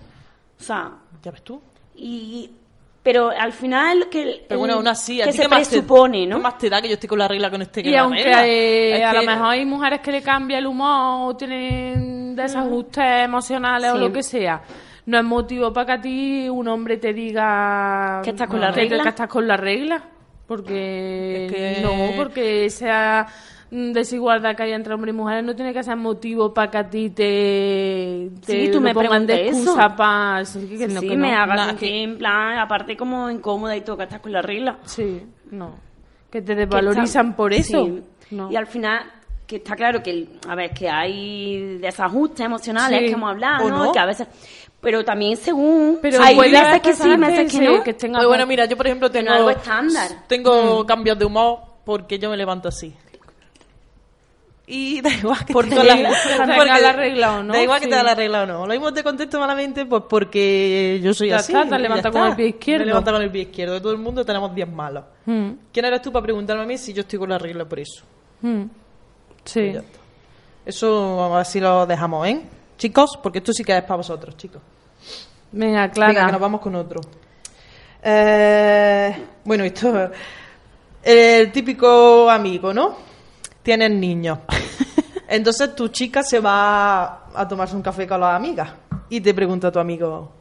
O 0.60 0.64
sea, 0.64 0.92
Ya 1.24 1.32
ves 1.32 1.42
tú. 1.42 1.60
y 1.96 2.52
pero 3.08 3.30
al 3.30 3.54
final 3.54 4.10
que 4.10 4.44
Pero 4.50 4.60
bueno, 4.60 4.74
aún 4.74 4.88
así, 4.90 5.22
¿a 5.22 5.26
que 5.28 5.32
se 5.32 5.44
te- 5.44 5.48
presupone, 5.50 6.20
¿Qué 6.24 6.28
¿no? 6.28 6.40
más 6.40 6.58
te 6.58 6.70
da 6.70 6.82
que 6.82 6.90
yo 6.90 6.96
esté 6.96 7.08
con 7.08 7.18
la 7.20 7.26
regla 7.30 7.50
que 7.50 7.58
no 7.58 7.64
esté 7.64 7.82
con 7.82 7.90
Y 7.90 7.94
la 7.94 8.02
aunque 8.02 8.22
regla? 8.22 8.46
eh, 8.46 9.02
a 9.06 9.14
lo 9.14 9.20
que- 9.22 9.26
mejor 9.28 9.46
hay 9.48 9.66
mujeres 9.66 10.02
que 10.02 10.12
le 10.12 10.22
cambia 10.22 10.58
el 10.58 10.68
humor 10.68 11.30
o 11.32 11.38
tienen 11.38 12.36
desajustes 12.36 13.06
emocionales 13.24 13.92
o 13.94 13.98
lo 13.98 14.12
que 14.12 14.24
sea, 14.24 14.62
no 15.06 15.18
es 15.20 15.24
motivo 15.24 15.72
para 15.72 15.86
que 15.86 15.92
a 15.94 16.02
ti 16.02 16.50
un 16.50 16.68
hombre 16.68 16.98
te 16.98 17.14
diga 17.14 18.20
Que 18.26 18.32
estás 18.32 18.50
con 18.50 18.60
la 18.60 18.74
que- 18.74 18.82
regla. 18.82 19.04
que 19.04 19.10
estás 19.10 19.28
con 19.30 19.48
la 19.48 19.56
regla. 19.56 20.04
Porque 20.46 21.46
Es 21.46 21.52
que- 21.54 21.82
no, 21.82 22.16
porque 22.18 22.66
mm, 22.66 22.68
desigualdad 23.70 24.56
que 24.56 24.64
hay 24.64 24.72
entre 24.72 24.94
hombres 24.94 25.14
y 25.14 25.18
mujeres 25.18 25.44
no 25.44 25.56
tiene 25.56 25.74
que 25.74 25.84
ser 25.84 25.96
motivo 25.98 26.54
para 26.54 26.72
que 26.72 26.78
a 26.78 26.90
ti 26.90 27.10
te, 27.10 28.30
te 28.46 28.52
Sí, 28.66 28.72
tú 28.72 28.80
me 28.80 28.94
pongan 28.94 29.26
de 29.28 29.48
excusa 29.50 29.96
para 29.96 30.46
sí, 30.46 30.76
que 30.78 30.88
no, 30.88 31.02
sí, 31.02 31.10
que 31.10 31.18
me 31.18 31.32
no. 31.32 31.38
hagas 31.38 31.74
que- 31.76 32.04
en 32.04 32.18
plan, 32.18 32.58
aparte 32.60 32.96
como 32.96 33.30
incómoda 33.30 33.76
y 33.76 33.82
todo, 33.82 33.98
que 33.98 34.04
estás 34.04 34.20
con 34.22 34.32
la 34.32 34.42
regla. 34.42 34.78
Sí, 34.86 35.22
no. 35.52 35.76
Que 36.32 36.42
te 36.42 36.56
desvalorizan 36.56 37.36
por 37.36 37.54
eso. 37.54 37.86
sí. 37.86 38.02
No. 38.32 38.52
Y 38.52 38.56
al 38.58 38.68
final, 38.68 39.04
que 39.46 39.58
está 39.58 39.76
claro 39.76 40.04
que, 40.04 40.28
a 40.50 40.56
ver, 40.56 40.72
que 40.72 40.90
hay 40.90 41.78
desajustes 41.78 42.46
emocionales 42.46 43.00
Sí. 43.00 43.06
que 43.06 43.12
hemos 43.14 43.30
hablado, 43.30 43.66
¿O 43.66 43.70
¿no? 43.70 43.86
no? 43.86 43.92
Que 43.94 44.00
a 44.00 44.06
veces... 44.06 44.28
Pero 44.82 45.04
también 45.04 45.36
según... 45.38 45.98
Pero 46.02 46.22
hay 46.22 46.36
puede 46.36 46.52
veces 46.52 46.82
que 46.82 46.94
sí, 46.94 47.16
veces 47.16 47.52
que 47.52 47.58
sí, 47.58 47.66
no. 47.66 47.82
que 47.84 47.92
estén 47.92 48.12
Pues 48.14 48.28
bueno, 48.28 48.46
mira, 48.46 48.66
yo 48.66 48.78
por 48.78 48.86
ejemplo 48.86 49.10
tengo... 49.10 49.32
algo 49.32 49.50
estándar. 49.50 50.10
Tengo 50.28 50.84
Mm. 50.84 50.86
cambios 50.86 51.18
de 51.18 51.26
humor 51.26 51.60
porque 51.86 52.20
yo 52.20 52.30
me 52.30 52.38
levanto 52.38 52.68
así. 52.68 52.94
Y 54.70 55.00
da 55.02 55.10
igual 55.10 55.46
que 55.46 55.54
Por 55.54 55.64
esté 55.64 55.78
con 55.78 55.88
la, 55.88 55.96
que 55.96 56.04
porque 56.58 56.82
la 56.82 56.92
regla 56.92 57.38
o 57.40 57.44
no, 57.44 57.54
Da 57.54 57.64
igual 57.64 57.80
que 57.80 57.86
sí. 57.86 57.90
te 57.90 57.96
da 57.96 58.04
la 58.04 58.16
regla 58.16 58.44
o 58.44 58.46
no. 58.46 58.66
Lo 58.66 58.74
mismo 58.74 58.92
te 58.94 59.02
contesto 59.02 59.40
malamente 59.40 59.86
pues 59.86 60.04
porque 60.10 61.00
yo 61.02 61.14
soy 61.14 61.30
Ya 61.30 61.38
así. 61.38 61.54
está, 61.54 61.68
te 61.70 61.80
levantas 61.80 62.12
con 62.12 62.28
el 62.28 62.36
pie 62.36 62.48
izquierdo. 62.50 62.82
Me 62.82 62.88
levanto 62.88 63.12
con 63.14 63.22
el 63.22 63.32
pie 63.32 63.42
izquierdo. 63.44 63.82
Todo 63.82 63.94
el 63.94 63.98
mundo 64.00 64.26
tenemos 64.26 64.54
días 64.54 64.70
malos. 64.70 65.06
Mm, 65.26 65.52
¿Quién 65.72 65.86
eres 65.86 66.02
tú 66.02 66.12
para 66.12 66.24
preguntarme 66.24 66.64
a 66.64 66.66
mí 66.66 66.78
si 66.78 66.92
yo 66.94 67.02
estoy 67.02 67.18
con 67.18 67.30
la 67.30 67.38
regla 67.38 67.64
por 67.66 67.80
eso? 67.80 68.04
mm. 68.42 68.64
Sí. 69.46 69.62
Está. 69.62 69.84
Eso 70.66 71.38
así 71.38 71.62
lo 71.62 71.86
dejamos, 71.86 72.28
¿eh? 72.28 72.42
Chicos, 72.78 73.18
porque 73.24 73.38
esto 73.38 73.54
sí 73.54 73.64
que 73.64 73.78
es 73.78 73.84
para 73.84 73.96
vosotros, 73.96 74.36
chicos. 74.36 74.62
Venga, 75.54 75.90
Clara. 75.90 76.12
Venga, 76.12 76.26
que 76.26 76.32
nos 76.34 76.42
vamos 76.42 76.60
con 76.60 76.76
otro. 76.76 77.00
Eh, 78.04 79.16
bueno, 79.46 79.64
esto 79.64 80.12
el 81.04 81.52
típico 81.54 82.30
amigo, 82.30 82.74
¿no? 82.74 82.98
Tienes 83.68 83.92
niños. 83.92 84.40
Entonces 85.28 85.76
tu 85.76 85.90
chica 85.90 86.24
se 86.24 86.40
va 86.40 87.28
a 87.36 87.46
tomarse 87.50 87.76
un 87.76 87.82
café 87.82 88.08
con 88.08 88.22
las 88.22 88.34
amigas 88.34 88.70
y 89.10 89.20
te 89.20 89.34
pregunta 89.34 89.68
a 89.68 89.72
tu 89.74 89.80
amigo, 89.80 90.32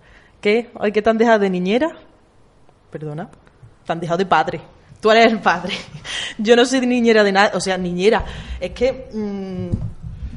¿qué? 0.41 0.70
¿Hoy 0.74 0.93
qué 0.93 1.03
te 1.03 1.11
han 1.11 1.18
dejado 1.18 1.41
de 1.41 1.51
niñera? 1.51 1.89
Perdona, 2.89 3.29
te 3.85 3.93
han 3.93 3.99
dejado 3.99 4.18
de 4.18 4.27
padre. 4.27 4.61
Tú 5.01 5.11
eres 5.11 5.33
el 5.33 5.41
padre. 5.41 5.74
Yo 6.39 6.55
no 6.55 6.64
soy 6.64 6.87
niñera 6.87 7.24
de 7.24 7.33
nada, 7.33 7.51
o 7.55 7.61
sea, 7.61 7.77
niñera. 7.77 8.24
Es 8.61 8.70
que 8.70 9.09
mm, 9.12 9.70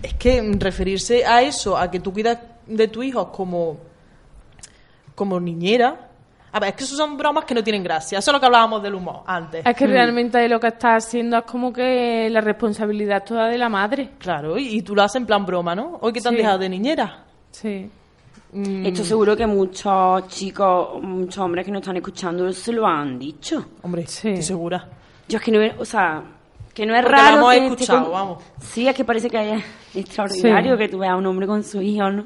es 0.02 0.14
que 0.16 0.42
referirse 0.58 1.24
a 1.24 1.44
eso, 1.44 1.78
a 1.78 1.92
que 1.92 2.00
tú 2.00 2.12
cuidas 2.12 2.40
de 2.66 2.88
tu 2.88 3.04
hijo 3.04 3.32
como, 3.32 3.78
como 5.14 5.40
niñera. 5.40 6.09
A 6.52 6.60
ver, 6.60 6.70
es 6.70 6.76
que 6.76 6.84
eso 6.84 6.96
son 6.96 7.16
bromas 7.18 7.46
que 7.46 7.54
no 7.54 7.64
tienen 7.64 7.84
gracia. 7.84 8.20
Eso 8.20 8.32
es 8.32 8.34
lo 8.34 8.40
que 8.40 8.46
hablábamos 8.48 8.82
del 8.82 8.96
humor 8.96 9.22
antes. 9.28 9.64
Es 9.66 9.76
que 9.76 9.86
realmente 9.88 10.48
lo 10.50 10.60
que 10.60 10.68
estás 10.68 11.06
haciendo 11.06 11.38
es 11.38 11.44
como 11.44 11.72
que 11.72 12.28
la 12.32 12.42
responsabilidad 12.42 13.24
toda 13.24 13.48
de 13.48 13.58
la 13.58 13.70
madre. 13.70 14.12
Claro, 14.18 14.58
y, 14.58 14.68
y 14.78 14.82
tú 14.82 14.96
lo 14.96 15.04
haces 15.04 15.18
en 15.18 15.26
plan 15.28 15.46
broma, 15.46 15.76
¿no? 15.76 16.00
Hoy 16.02 16.12
que 16.12 16.22
te 16.22 16.28
han 16.28 16.34
Sí. 16.34 16.38
dejado 16.42 16.58
de 16.60 16.70
niñera. 16.70 17.24
Sí. 17.52 17.90
Mm, 18.52 18.86
Esto 18.88 19.04
seguro 19.04 19.38
que 19.38 19.46
muchos 19.46 20.28
chicos, 20.28 21.00
muchos 21.04 21.38
hombres 21.38 21.66
que 21.66 21.72
nos 21.72 21.82
están 21.82 21.98
escuchando 21.98 22.52
se 22.52 22.72
lo 22.74 22.88
han 22.88 23.20
dicho. 23.20 23.64
hombre, 23.84 24.08
Sí. 24.08 24.30
estoy 24.30 24.44
segura. 24.44 24.88
Yo 25.28 25.38
es 25.38 25.44
que 25.44 25.52
no, 25.52 25.60
o 25.80 25.86
sea, 25.86 26.24
que 26.74 26.84
no 26.86 26.96
es 26.96 27.04
Porque 27.04 27.16
lo 27.18 27.22
raro. 27.24 27.52
hemos 27.52 27.76
que 27.76 27.84
escuchado, 27.84 28.04
con- 28.06 28.12
vamos. 28.14 28.44
Sí, 28.60 28.88
es 28.88 28.96
que 28.96 29.04
parece 29.06 29.30
que 29.30 29.54
es 29.54 29.64
extraordinario 29.94 30.74
Sí. 30.74 30.78
que 30.80 30.90
tú 30.90 30.98
veas 30.98 31.14
a 31.14 31.16
un 31.18 31.26
hombre 31.28 31.46
con 31.46 31.64
su 31.64 31.80
hijo, 31.82 32.10
¿no? 32.10 32.26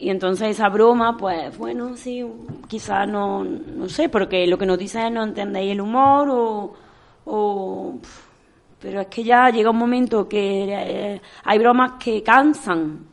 Y 0.00 0.10
entonces 0.10 0.50
esa 0.50 0.68
broma, 0.68 1.16
pues 1.16 1.56
bueno, 1.58 1.96
sí, 1.96 2.24
quizás 2.68 3.08
no, 3.08 3.42
no 3.42 3.88
sé, 3.88 4.08
porque 4.08 4.46
lo 4.46 4.56
que 4.56 4.66
nos 4.66 4.78
dicen 4.78 5.06
es 5.06 5.12
no 5.12 5.24
entendéis 5.24 5.72
el 5.72 5.80
humor 5.80 6.28
o, 6.30 6.74
o- 7.26 7.94
Pero 8.80 9.00
es 9.00 9.06
que 9.08 9.24
ya 9.24 9.50
llega 9.50 9.70
un 9.70 9.76
momento 9.76 10.28
que 10.28 10.66
eh, 10.70 11.20
hay 11.44 11.58
bromas 11.58 11.92
que 11.98 12.22
cansan 12.22 13.06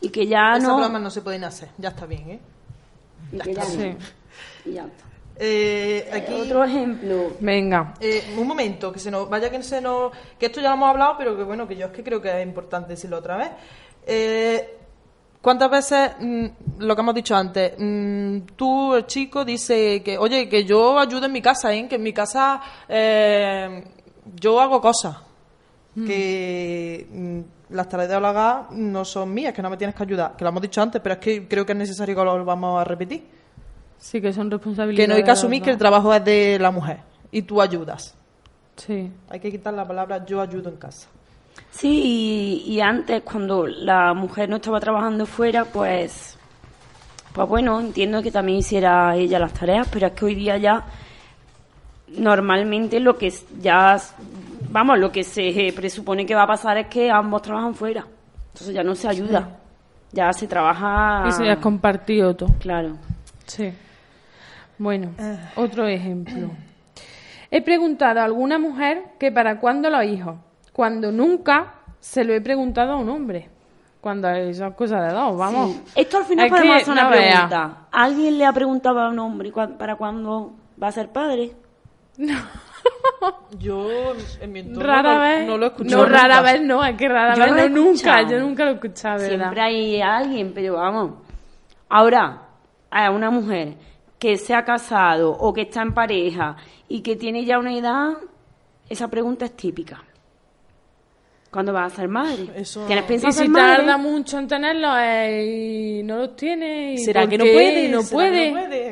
y 0.00 0.08
que 0.08 0.26
ya 0.26 0.56
Esas 0.56 0.68
no... 0.68 0.78
bromas 0.78 1.00
no 1.02 1.10
se 1.10 1.22
pueden 1.22 1.44
hacer. 1.44 1.68
Ya 1.78 1.90
está 1.90 2.04
bien, 2.06 2.30
¿eh? 2.30 2.40
ya 3.32 3.62
no. 3.62 3.64
Sí. 3.64 3.96
Y 4.64 4.72
ya 4.72 4.82
está. 4.86 5.04
Eh, 5.36 6.10
aquí... 6.12 6.34
Otro 6.34 6.64
ejemplo. 6.64 7.30
Venga. 7.38 7.94
Eh, 8.00 8.34
un 8.36 8.46
momento, 8.48 8.92
que 8.92 8.98
se 8.98 9.10
nos 9.10 9.28
vaya 9.30 9.50
que 9.50 9.62
se 9.62 9.80
nos 9.80 10.10
que 10.38 10.46
esto 10.46 10.60
ya 10.60 10.70
lo 10.70 10.74
hemos 10.74 10.88
hablado, 10.90 11.14
pero 11.16 11.36
que 11.36 11.44
bueno, 11.44 11.66
que 11.68 11.76
yo 11.76 11.86
es 11.86 11.92
que 11.92 12.02
creo 12.02 12.20
que 12.20 12.40
es 12.40 12.44
importante 12.46 12.90
decirlo 12.90 13.18
otra 13.18 13.36
vez. 13.36 13.50
Eh, 14.04 14.78
¿Cuántas 15.42 15.70
veces 15.70 16.12
mm, 16.20 16.46
lo 16.78 16.94
que 16.94 17.00
hemos 17.02 17.14
dicho 17.14 17.34
antes? 17.34 17.74
mm, 17.76 18.54
tú, 18.54 18.94
el 18.94 19.06
chico, 19.06 19.44
dice 19.44 20.00
que, 20.02 20.16
oye, 20.16 20.48
que 20.48 20.64
yo 20.64 20.98
ayudo 20.98 21.26
en 21.26 21.32
mi 21.32 21.42
casa, 21.42 21.74
¿eh? 21.74 21.88
que 21.88 21.96
en 21.96 22.02
mi 22.02 22.12
casa 22.12 22.62
eh, 22.88 23.84
yo 24.34 24.60
hago 24.60 24.80
cosas. 24.80 25.16
Que 25.94 27.06
mm, 27.12 27.74
las 27.74 27.86
tareas 27.86 28.08
de 28.08 28.16
hogar 28.16 28.72
no 28.72 29.04
son 29.04 29.34
mías, 29.34 29.52
que 29.52 29.60
no 29.60 29.68
me 29.68 29.76
tienes 29.76 29.94
que 29.94 30.02
ayudar. 30.04 30.36
Que 30.36 30.44
lo 30.44 30.50
hemos 30.50 30.62
dicho 30.62 30.80
antes, 30.80 31.02
pero 31.02 31.14
es 31.14 31.20
que 31.20 31.46
creo 31.46 31.66
que 31.66 31.72
es 31.72 31.78
necesario 31.78 32.14
que 32.14 32.24
lo 32.24 32.32
volvamos 32.32 32.80
a 32.80 32.84
repetir. 32.84 33.24
Sí, 33.98 34.20
que 34.20 34.32
son 34.32 34.50
responsabilidades. 34.50 35.04
Que 35.04 35.08
no 35.08 35.16
hay 35.16 35.24
que 35.24 35.30
asumir 35.32 35.60
que 35.60 35.70
el 35.70 35.76
trabajo 35.76 36.14
es 36.14 36.24
de 36.24 36.58
la 36.58 36.70
mujer 36.70 37.00
y 37.30 37.42
tú 37.42 37.60
ayudas. 37.60 38.14
Sí. 38.76 39.10
Hay 39.28 39.40
que 39.40 39.50
quitar 39.50 39.74
la 39.74 39.86
palabra 39.86 40.24
yo 40.24 40.40
ayudo 40.40 40.70
en 40.70 40.76
casa. 40.76 41.08
Sí, 41.70 42.62
y, 42.66 42.72
y 42.74 42.80
antes 42.80 43.22
cuando 43.22 43.66
la 43.66 44.12
mujer 44.14 44.48
no 44.48 44.56
estaba 44.56 44.78
trabajando 44.80 45.26
fuera, 45.26 45.64
pues, 45.64 46.36
pues 47.32 47.48
bueno, 47.48 47.80
entiendo 47.80 48.22
que 48.22 48.30
también 48.30 48.58
hiciera 48.58 49.16
ella 49.16 49.38
las 49.38 49.52
tareas, 49.54 49.88
pero 49.90 50.06
es 50.06 50.12
que 50.12 50.24
hoy 50.24 50.34
día 50.34 50.56
ya 50.58 50.84
normalmente 52.08 53.00
lo 53.00 53.16
que 53.16 53.28
es- 53.28 53.46
ya, 53.60 53.96
vamos, 54.70 54.98
lo 54.98 55.10
que 55.10 55.24
se 55.24 55.72
presupone 55.74 56.26
que 56.26 56.34
va 56.34 56.42
a 56.42 56.46
pasar 56.46 56.76
es 56.78 56.86
que 56.88 57.10
ambos 57.10 57.42
trabajan 57.42 57.74
fuera, 57.74 58.06
entonces 58.52 58.74
ya 58.74 58.82
no 58.84 58.94
se 58.94 59.08
ayuda, 59.08 59.58
ya 60.12 60.32
se 60.32 60.46
trabaja, 60.46 61.24
Y 61.28 61.32
se 61.32 61.48
has 61.50 61.58
compartido 61.58 62.34
todo. 62.36 62.50
claro. 62.60 62.96
Sí. 63.46 63.72
Bueno, 64.78 65.10
otro 65.56 65.86
ejemplo. 65.86 66.50
He 67.50 67.60
preguntado 67.62 68.20
a 68.20 68.24
alguna 68.24 68.58
mujer 68.58 69.02
que 69.18 69.30
para 69.30 69.58
cuándo 69.60 69.90
los 69.90 70.04
hijos, 70.04 70.36
cuando 70.72 71.12
nunca 71.12 71.74
se 72.00 72.24
lo 72.24 72.32
he 72.32 72.40
preguntado 72.40 72.92
a 72.92 72.96
un 72.96 73.08
hombre. 73.08 73.48
Cuando 74.00 74.28
esas 74.30 74.74
cosas 74.74 75.06
de 75.08 75.14
dos, 75.14 75.36
vamos. 75.38 75.70
Sí. 75.72 75.82
Esto 75.96 76.18
al 76.18 76.24
final 76.24 76.46
Es 76.46 76.52
podemos 76.52 76.76
hacer 76.76 76.92
una 76.92 77.04
no 77.04 77.10
vea. 77.10 77.32
pregunta. 77.32 77.76
¿Alguien 77.92 78.38
le 78.38 78.44
ha 78.46 78.52
preguntado 78.52 79.00
a 79.00 79.08
un 79.10 79.18
hombre 79.20 79.52
para 79.78 79.94
cuándo 79.96 80.54
va 80.82 80.88
a 80.88 80.92
ser 80.92 81.10
padre? 81.10 81.52
Yo 83.58 83.88
en 84.40 84.52
mi 84.52 84.60
entorno 84.60 84.88
Rara 84.88 85.14
no, 85.14 85.20
vez. 85.20 85.46
no 85.46 85.56
lo 85.58 85.66
he 85.66 85.68
escuchado. 85.68 86.02
No, 86.02 86.08
rara 86.08 86.36
nunca. 86.38 86.52
vez 86.52 86.62
no, 86.62 86.84
es 86.84 86.96
que 86.96 87.08
rara 87.08 87.34
Yo 87.34 87.54
vez 87.54 87.70
no, 87.70 87.76
nunca. 87.84 88.22
Yo 88.22 88.40
nunca 88.40 88.64
lo 88.64 88.70
he 88.72 88.74
escuchado, 88.74 89.18
¿verdad? 89.20 89.38
Siempre 89.38 89.60
hay 89.60 90.02
alguien, 90.02 90.52
pero 90.52 90.74
vamos. 90.74 91.12
Ahora, 91.88 92.42
a 92.90 93.10
una 93.10 93.30
mujer 93.30 93.74
que 94.18 94.36
se 94.36 94.54
ha 94.54 94.64
casado 94.64 95.30
o 95.32 95.52
que 95.52 95.62
está 95.62 95.82
en 95.82 95.94
pareja 95.94 96.56
y 96.88 97.02
que 97.02 97.14
tiene 97.16 97.44
ya 97.44 97.58
una 97.58 97.72
edad, 97.74 98.14
esa 98.88 99.08
pregunta 99.08 99.44
es 99.44 99.52
típica. 99.56 100.02
¿Cuándo 101.52 101.72
vas 101.74 101.92
a 101.92 101.96
ser 101.96 102.08
madre? 102.08 102.48
Eso- 102.56 102.86
¿Tienes 102.86 103.04
pensado 103.04 103.28
Y 103.28 103.32
ser 103.34 103.44
si 103.44 103.48
madre? 103.50 103.76
tarda 103.76 103.98
mucho 103.98 104.38
en 104.38 104.48
tenerlos 104.48 104.90
eh, 105.00 105.98
y 105.98 106.02
no 106.02 106.16
los 106.16 106.34
tiene. 106.34 106.94
¿y 106.94 106.98
¿Será 106.98 107.26
que 107.26 107.36
no 107.36 107.44
puede? 107.44 107.88
No 107.90 108.00
¿Será 108.02 108.12
puede. 108.16 108.30
que 108.44 108.46
no 108.52 108.54
puede? 108.60 108.90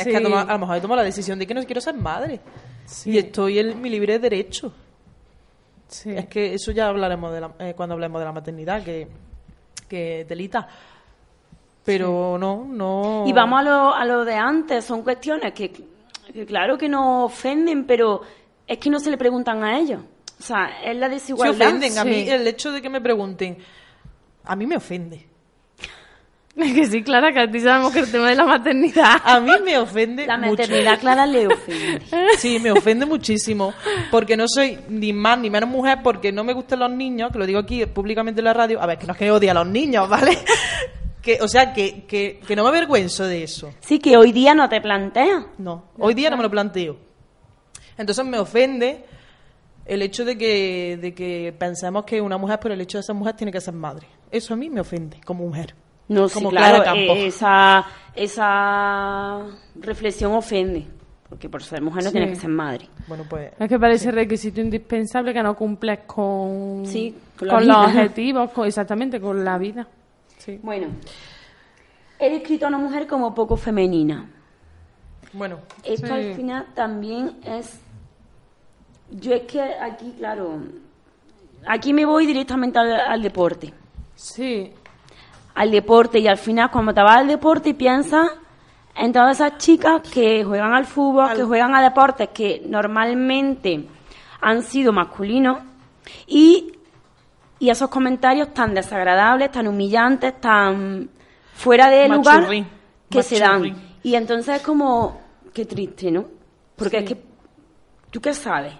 Es 0.00 0.04
que 0.08 0.16
a, 0.16 0.20
lo 0.20 0.58
mejor 0.58 0.76
he 0.76 0.80
tomado 0.80 0.96
la 0.96 1.04
decisión 1.04 1.38
de 1.38 1.46
que 1.46 1.54
no 1.54 1.62
quiero 1.64 1.80
ser 1.80 1.94
madre. 1.94 2.40
Sí. 2.84 3.12
Y 3.12 3.18
estoy 3.18 3.60
en 3.60 3.80
mi 3.80 3.88
libre 3.90 4.18
derecho. 4.18 4.72
Sí. 5.86 6.10
Es 6.10 6.26
que 6.26 6.52
eso 6.54 6.72
ya 6.72 6.88
hablaremos 6.88 7.32
de 7.32 7.40
la- 7.42 7.52
eh, 7.60 7.74
cuando 7.76 7.94
hablemos 7.94 8.20
de 8.20 8.24
la 8.24 8.32
maternidad, 8.32 8.82
que, 8.82 9.06
que 9.88 10.24
telita. 10.28 10.66
Pero 11.84 12.36
no, 12.38 12.64
no. 12.68 13.24
Y 13.26 13.32
vamos 13.32 13.60
a 13.60 13.62
lo, 13.62 13.94
a 13.94 14.04
lo 14.04 14.24
de 14.24 14.34
antes, 14.34 14.84
son 14.84 15.02
cuestiones 15.02 15.52
que, 15.52 15.70
que 15.70 16.44
claro 16.46 16.76
que 16.76 16.88
no 16.88 17.24
ofenden, 17.24 17.84
pero 17.86 18.20
es 18.66 18.78
que 18.78 18.90
no 18.90 18.98
se 19.00 19.10
le 19.10 19.16
preguntan 19.16 19.62
a 19.64 19.78
ellos. 19.78 20.00
O 20.40 20.42
sea, 20.42 20.82
es 20.84 20.96
la 20.96 21.06
Se 21.08 21.14
desigualdad. 21.14 21.68
ofenden. 21.68 21.98
A 21.98 22.04
mí 22.04 22.24
Sí. 22.24 22.30
el 22.30 22.46
hecho 22.48 22.72
de 22.72 22.80
que 22.82 22.88
me 22.88 23.00
pregunten, 23.00 23.58
a 24.44 24.56
mí 24.56 24.66
me 24.66 24.76
ofende. 24.76 25.26
Es 26.56 26.72
que 26.74 26.86
sí, 26.86 27.02
Clara, 27.04 27.32
que 27.32 27.38
a 27.40 27.50
ti 27.50 27.60
sabemos 27.60 27.92
que 27.92 28.00
el 28.00 28.10
tema 28.10 28.28
de 28.28 28.34
la 28.34 28.44
maternidad. 28.44 29.20
A 29.24 29.38
mí 29.40 29.52
me 29.64 29.78
ofende 29.78 30.26
La 30.26 30.36
mucho. 30.36 30.50
maternidad 30.62 30.98
clara 30.98 31.24
le 31.24 31.46
ofende. 31.46 32.02
Sí, 32.38 32.58
me 32.58 32.72
ofende 32.72 33.06
muchísimo. 33.06 33.72
Porque 34.10 34.36
no 34.36 34.46
soy 34.48 34.78
ni 34.88 35.12
más 35.12 35.38
ni 35.38 35.48
menos 35.48 35.70
mujer, 35.70 36.00
porque 36.02 36.32
no 36.32 36.42
me 36.42 36.52
gustan 36.52 36.80
los 36.80 36.90
niños, 36.90 37.30
que 37.32 37.38
lo 37.38 37.46
digo 37.46 37.60
aquí 37.60 37.86
públicamente 37.86 38.40
en 38.40 38.46
la 38.46 38.52
radio. 38.52 38.82
A 38.82 38.86
ver, 38.86 38.98
que 38.98 39.06
no 39.06 39.12
es 39.12 39.18
que 39.18 39.30
odie 39.30 39.48
a 39.50 39.54
los 39.54 39.66
niños, 39.68 40.08
¿vale? 40.08 40.36
que, 41.22 41.38
o 41.40 41.46
sea, 41.48 41.72
que, 41.72 42.04
que, 42.04 42.40
que 42.46 42.56
no 42.56 42.64
me 42.64 42.70
avergüenzo 42.70 43.24
de 43.24 43.44
eso. 43.44 43.72
Sí, 43.80 43.98
que 44.00 44.16
hoy 44.16 44.32
día 44.32 44.52
no 44.52 44.68
te 44.68 44.80
planteas. 44.80 45.44
No, 45.58 45.84
hoy 45.98 46.14
día 46.14 46.30
no 46.30 46.36
me 46.36 46.42
lo 46.42 46.50
planteo. 46.50 46.96
Entonces 47.96 48.24
me 48.26 48.38
ofende 48.38 49.04
el 49.86 50.02
hecho 50.02 50.24
de 50.24 50.36
que, 50.38 50.98
de 51.00 51.14
que 51.14 51.54
pensemos 51.58 52.04
que 52.04 52.20
una 52.20 52.38
mujer, 52.38 52.60
por 52.60 52.70
el 52.72 52.80
hecho 52.80 52.98
de 52.98 53.02
ser 53.04 53.14
mujer, 53.14 53.34
tiene 53.34 53.50
que 53.52 53.60
ser 53.60 53.74
madre. 53.74 54.06
Eso 54.30 54.54
a 54.54 54.56
mí 54.56 54.70
me 54.70 54.80
ofende, 54.80 55.20
como 55.24 55.44
mujer. 55.44 55.74
No, 56.08 56.28
sí, 56.28 56.34
como 56.34 56.50
claro, 56.50 56.84
eh, 56.96 57.26
esa, 57.26 57.84
esa 58.14 59.46
reflexión 59.76 60.32
ofende. 60.32 60.86
Porque 61.28 61.48
por 61.48 61.62
ser 61.62 61.80
mujer 61.80 62.02
no 62.02 62.10
Sí. 62.10 62.16
tienes 62.16 62.34
que 62.34 62.40
ser 62.40 62.50
madre. 62.50 62.88
Bueno, 63.06 63.24
pues 63.30 63.52
Es 63.56 63.68
que 63.68 63.78
parece 63.78 64.10
requisito 64.10 64.60
indispensable 64.60 65.32
que 65.32 65.42
no 65.42 65.54
cumples 65.54 66.00
con, 66.04 66.82
Sí, 66.84 67.14
con 67.38 67.66
los 67.68 67.76
objetivos, 67.86 68.50
con- 68.50 68.66
exactamente, 68.66 69.20
con 69.20 69.44
la 69.44 69.56
vida. 69.56 69.86
Sí. 70.38 70.58
Bueno, 70.60 70.88
he 72.18 72.30
descrito 72.30 72.64
a 72.64 72.68
una 72.68 72.78
mujer 72.78 73.06
como 73.06 73.32
poco 73.34 73.56
femenina. 73.56 74.28
bueno, 75.32 75.58
Esto 75.84 76.08
Sí. 76.08 76.12
al 76.12 76.34
final 76.34 76.66
también 76.74 77.36
es... 77.44 77.80
Yo 79.10 79.34
es 79.34 79.42
que 79.42 79.60
aquí, 79.60 80.14
claro, 80.18 80.58
aquí 81.66 81.92
me 81.92 82.04
voy 82.04 82.26
directamente 82.26 82.78
al, 82.78 82.92
al 82.92 83.22
deporte. 83.22 83.72
Sí, 84.14 84.72
Al 85.54 85.70
deporte 85.70 86.18
y 86.18 86.28
al 86.28 86.36
final 86.38 86.70
cuando 86.70 86.92
te 86.94 87.02
vas 87.02 87.16
al 87.16 87.26
deporte 87.26 87.74
piensas 87.74 88.28
en 88.94 89.12
todas 89.12 89.36
esas 89.40 89.58
chicas 89.58 90.02
que 90.02 90.44
juegan 90.44 90.74
al 90.74 90.84
fútbol, 90.84 91.34
que 91.34 91.42
juegan 91.42 91.74
a 91.74 91.82
deportes 91.82 92.28
que 92.28 92.62
normalmente 92.66 93.86
han 94.40 94.62
sido 94.62 94.92
masculinos 94.92 95.58
y, 96.26 96.72
y 97.58 97.70
esos 97.70 97.88
comentarios 97.88 98.52
tan 98.52 98.74
desagradables, 98.74 99.50
tan 99.50 99.66
humillantes, 99.68 100.40
tan 100.40 101.08
fuera 101.54 101.88
de 101.88 102.08
lugar 102.08 102.40
Machurri, 102.40 102.66
que 103.10 103.22
se 103.22 103.38
dan. 103.38 103.74
Y 104.02 104.14
entonces 104.14 104.56
es 104.56 104.62
como, 104.62 105.20
qué 105.52 105.64
triste, 105.64 106.10
¿no? 106.10 106.24
Porque 106.76 106.98
es 106.98 107.04
que, 107.04 107.22
¿tú 108.10 108.20
qué 108.20 108.32
sabes? 108.34 108.72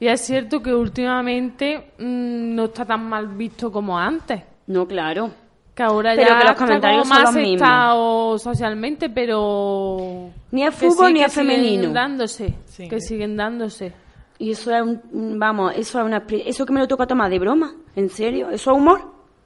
Y 0.00 0.06
es 0.06 0.20
cierto 0.20 0.62
que 0.62 0.72
últimamente 0.74 1.92
mm, 1.98 2.54
no 2.54 2.64
está 2.66 2.84
tan 2.84 3.08
mal 3.08 3.26
visto 3.28 3.70
como 3.72 3.98
antes. 3.98 4.42
No, 4.68 4.86
claro. 4.86 5.30
Que 5.74 5.82
ahora 5.82 6.14
Pero 6.16 6.28
ya 6.28 6.38
que 6.38 6.44
los 6.44 6.52
está 6.52 6.64
comentarios 6.64 7.02
como 7.02 7.14
son 7.14 7.24
más 7.24 7.36
aceptado 7.36 8.38
socialmente, 8.38 9.10
pero... 9.10 10.30
Ni 10.50 10.64
es 10.64 10.74
que 10.74 10.88
fútbol 10.88 11.06
sí, 11.08 11.12
ni 11.14 11.22
es 11.22 11.32
femenino. 11.32 11.70
Siguen 11.82 11.92
dándose, 11.94 12.54
Sí. 12.64 12.88
que 12.88 13.00
siguen 13.00 13.36
dándose. 13.36 13.92
Y 14.38 14.52
eso 14.52 14.74
es 14.74 14.82
un, 14.82 15.38
vamos, 15.38 15.72
eso 15.76 15.98
es 16.00 16.04
una, 16.06 16.24
eso 16.28 16.64
que 16.66 16.72
me 16.72 16.80
lo 16.80 16.86
toca 16.88 17.06
tomar 17.06 17.30
de 17.30 17.38
broma, 17.40 17.74
¿en 17.96 18.08
serio? 18.08 18.50
¿Eso 18.50 18.70
es 18.72 18.76
humor? 18.76 19.00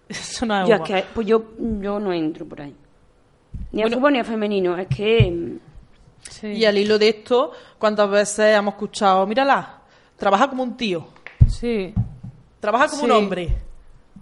eso 0.09 0.45
no 0.45 0.63
es 0.63 0.69
Yo 0.69 0.75
es 0.75 0.81
humor. 0.81 0.87
que, 0.89 1.05
pues 1.15 1.27
yo, 1.27 1.45
yo 1.81 1.99
no 1.99 2.13
entro 2.13 2.45
por 2.47 2.61
ahí. 2.61 2.75
Ni 3.73 3.81
a 3.81 3.85
Bueno. 3.85 3.97
fútbol 3.97 4.13
ni 4.15 4.19
a 4.19 4.25
femenino, 4.25 4.77
es 4.77 4.89
que 4.89 5.31
mm, 5.31 5.59
Sí. 6.31 6.47
Y 6.49 6.65
al 6.65 6.79
hilo 6.79 6.99
de 6.99 7.09
esto, 7.09 7.51
¿cuántas 7.79 8.09
veces 8.09 8.57
hemos 8.57 8.75
escuchado, 8.75 9.27
mírala, 9.27 9.81
trabaja 10.23 10.49
como 10.49 10.63
un 10.63 10.77
tío, 10.77 11.05
Sí. 11.49 11.93
trabaja 12.61 12.87
como 12.87 13.03
un 13.03 13.09
Sí. 13.11 13.17
hombre? 13.17 13.57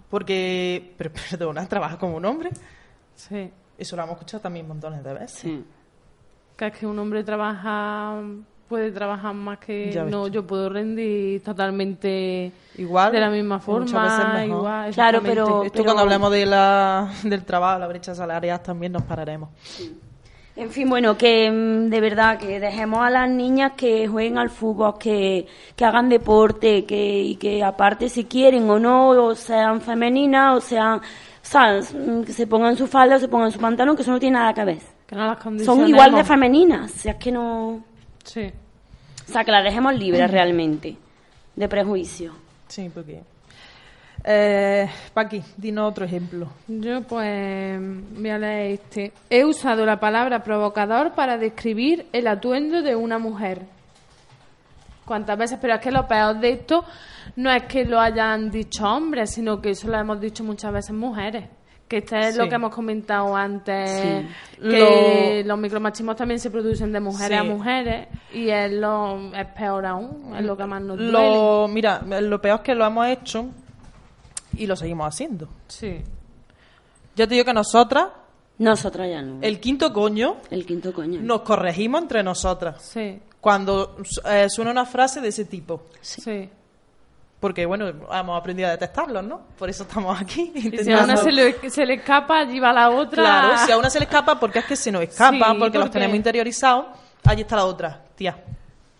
Porque, 0.09 0.95
pero 0.97 1.11
perdona, 1.29 1.67
trabaja 1.67 1.95
como 1.99 2.17
un 2.17 2.25
hombre. 2.25 2.49
Sí. 3.13 3.51
Eso 3.77 3.95
lo 3.95 4.01
hemos 4.01 4.13
escuchado 4.13 4.41
también 4.41 4.67
montones 4.67 5.03
de 5.03 5.13
veces. 5.13 5.39
Sí. 5.39 5.63
Que 6.57 6.65
es 6.67 6.73
que 6.75 6.87
un 6.87 6.97
hombre 6.97 7.23
trabaja, 7.23 8.19
puede 8.67 8.91
trabajar 8.91 9.35
más 9.35 9.59
que... 9.59 9.93
No, 10.09 10.27
yo 10.27 10.45
puedo 10.47 10.69
rendir 10.69 11.43
totalmente 11.43 12.51
Igual. 12.77 13.11
de 13.11 13.19
la 13.19 13.29
misma 13.29 13.57
muchas 13.63 13.67
veces 13.77 13.91
forma, 14.17 14.33
mejor. 14.33 14.57
igual. 14.57 14.91
Claro, 14.93 15.21
pero- 15.21 15.63
Esto 15.65 15.83
cuando 15.83 16.01
hablemos 16.01 16.31
de 16.31 16.45
la, 16.47 17.11
del 17.23 17.43
trabajo, 17.45 17.77
la 17.79 17.87
brecha 17.87 18.15
salarial, 18.15 18.59
también 18.63 18.91
nos 18.93 19.03
pararemos. 19.03 19.49
En 20.61 20.69
fin, 20.69 20.87
bueno, 20.87 21.17
que 21.17 21.49
mm, 21.49 21.89
de 21.89 21.99
verdad 21.99 22.37
que 22.37 22.59
dejemos 22.59 22.99
a 22.99 23.09
las 23.09 23.27
niñas 23.27 23.71
que 23.75 24.07
jueguen 24.07 24.37
al 24.37 24.51
fútbol, 24.51 24.95
que, 24.99 25.47
que 25.75 25.85
hagan 25.85 26.07
deporte, 26.07 26.85
que, 26.85 27.19
y 27.19 27.35
que 27.37 27.63
aparte 27.63 28.09
si 28.09 28.25
quieren 28.25 28.69
o 28.69 28.77
no, 28.77 29.09
o 29.09 29.33
sean 29.33 29.81
femeninas, 29.81 30.57
o 30.57 30.61
sean, 30.61 31.01
¿sabes? 31.41 31.91
Mm, 31.95 32.21
Que 32.21 32.33
se 32.33 32.45
pongan 32.45 32.77
su 32.77 32.85
falda 32.85 33.15
o 33.15 33.19
se 33.19 33.27
pongan 33.27 33.51
su 33.51 33.57
pantalón, 33.57 33.95
que 33.95 34.03
eso 34.03 34.11
no 34.11 34.19
tiene 34.19 34.37
nada 34.37 34.53
que 34.53 34.63
ver. 34.65 34.77
Que 35.07 35.15
no 35.15 35.25
las 35.25 35.65
Son 35.65 35.87
igual 35.87 36.13
de 36.13 36.23
femeninas, 36.23 36.91
si 36.91 37.09
es 37.09 37.15
que 37.15 37.31
no... 37.31 37.83
Sí. 38.23 38.51
O 39.27 39.31
sea, 39.31 39.43
que 39.43 39.51
las 39.51 39.63
dejemos 39.63 39.95
libres 39.95 40.29
realmente 40.29 40.95
de 41.55 41.67
prejuicio. 41.67 42.33
Sí, 42.67 42.87
porque... 42.93 43.23
Eh, 44.23 44.87
Paqui, 45.13 45.41
dinos 45.57 45.89
otro 45.89 46.05
ejemplo. 46.05 46.47
Yo 46.67 47.01
pues 47.01 47.79
voy 47.79 48.29
a 48.29 48.37
leer 48.37 48.71
este. 48.73 49.11
He 49.29 49.43
usado 49.45 49.85
la 49.85 49.99
palabra 49.99 50.43
provocador 50.43 51.13
para 51.13 51.37
describir 51.37 52.05
el 52.13 52.27
atuendo 52.27 52.81
de 52.83 52.95
una 52.95 53.17
mujer. 53.17 53.63
¿Cuántas 55.05 55.37
veces? 55.37 55.57
Pero 55.61 55.73
es 55.75 55.81
que 55.81 55.91
lo 55.91 56.07
peor 56.07 56.39
de 56.39 56.51
esto 56.51 56.85
no 57.35 57.51
es 57.51 57.63
que 57.63 57.85
lo 57.85 57.99
hayan 57.99 58.49
dicho 58.51 58.85
hombres, 58.85 59.31
sino 59.31 59.59
que 59.59 59.71
eso 59.71 59.87
lo 59.87 59.97
hemos 59.97 60.21
dicho 60.21 60.43
muchas 60.43 60.71
veces 60.71 60.95
mujeres. 60.95 61.45
Que 61.87 61.97
este 61.97 62.19
es 62.19 62.37
lo 62.37 62.47
que 62.47 62.55
hemos 62.55 62.73
comentado 62.73 63.35
antes, 63.35 63.89
Sí. 63.91 64.69
que 64.69 65.43
los 65.45 65.57
micromachismos 65.59 66.15
también 66.15 66.39
se 66.39 66.49
producen 66.49 66.93
de 66.93 67.01
mujeres 67.01 67.37
Sí. 67.41 67.45
a 67.45 67.49
mujeres 67.49 68.07
y 68.31 68.49
es, 68.49 68.71
lo, 68.71 69.35
es 69.35 69.45
peor 69.47 69.85
aún, 69.85 70.33
es 70.37 70.45
lo 70.45 70.55
que 70.55 70.65
más 70.65 70.81
nos 70.81 70.95
duele. 70.97 71.11
Lo, 71.11 71.67
mira, 71.67 72.01
lo 72.01 72.39
peor 72.39 72.59
es 72.59 72.61
que 72.61 72.75
lo 72.75 72.85
hemos 72.85 73.07
hecho 73.07 73.49
y 74.57 74.67
lo 74.67 74.75
seguimos 74.75 75.07
haciendo. 75.07 75.47
Sí. 75.67 76.01
Yo 77.15 77.27
te 77.27 77.33
digo 77.35 77.45
que 77.45 77.53
nosotras, 77.53 78.07
Nosotras 78.57 79.09
ya 79.09 79.21
no. 79.21 79.39
el 79.41 79.59
quinto 79.59 79.91
coño, 79.91 80.37
El 80.49 80.65
quinto 80.65 80.93
coño. 80.93 81.19
nos 81.21 81.41
corregimos 81.41 82.01
entre 82.01 82.23
nosotras. 82.23 82.81
Sí, 82.81 83.19
Cuando 83.39 83.97
eh, 84.29 84.47
suena 84.49 84.71
una 84.71 84.85
frase 84.85 85.19
de 85.21 85.29
ese 85.29 85.45
tipo. 85.45 85.83
sí. 86.01 86.49
Porque, 87.39 87.65
bueno, 87.65 87.87
hemos 87.87 88.39
aprendido 88.39 88.67
a 88.67 88.71
detectarlos, 88.73 89.23
¿no? 89.23 89.41
Por 89.57 89.67
eso 89.67 89.81
estamos 89.81 90.21
aquí. 90.21 90.51
Y 90.55 90.77
si 90.77 90.91
a 90.93 91.03
una 91.03 91.17
se 91.17 91.31
le, 91.31 91.71
se 91.71 91.87
le 91.87 91.95
escapa, 91.95 92.41
allí 92.41 92.59
va 92.59 92.71
la 92.71 92.91
otra. 92.91 93.23
Claro, 93.23 93.57
si 93.65 93.71
a 93.71 93.79
una 93.79 93.89
se 93.89 93.97
le 93.97 94.05
escapa, 94.09 94.39
porque 94.39 94.59
es 94.59 94.65
que 94.65 94.75
se 94.75 94.91
nos 94.91 95.01
escapa, 95.01 95.51
Sí, 95.51 95.57
porque, 95.57 95.79
los 95.79 95.89
tenemos 95.89 96.15
interiorizados, 96.15 96.85
allí 97.23 97.41
está 97.41 97.55
la 97.55 97.65
otra, 97.65 97.99
tía. 98.15 98.43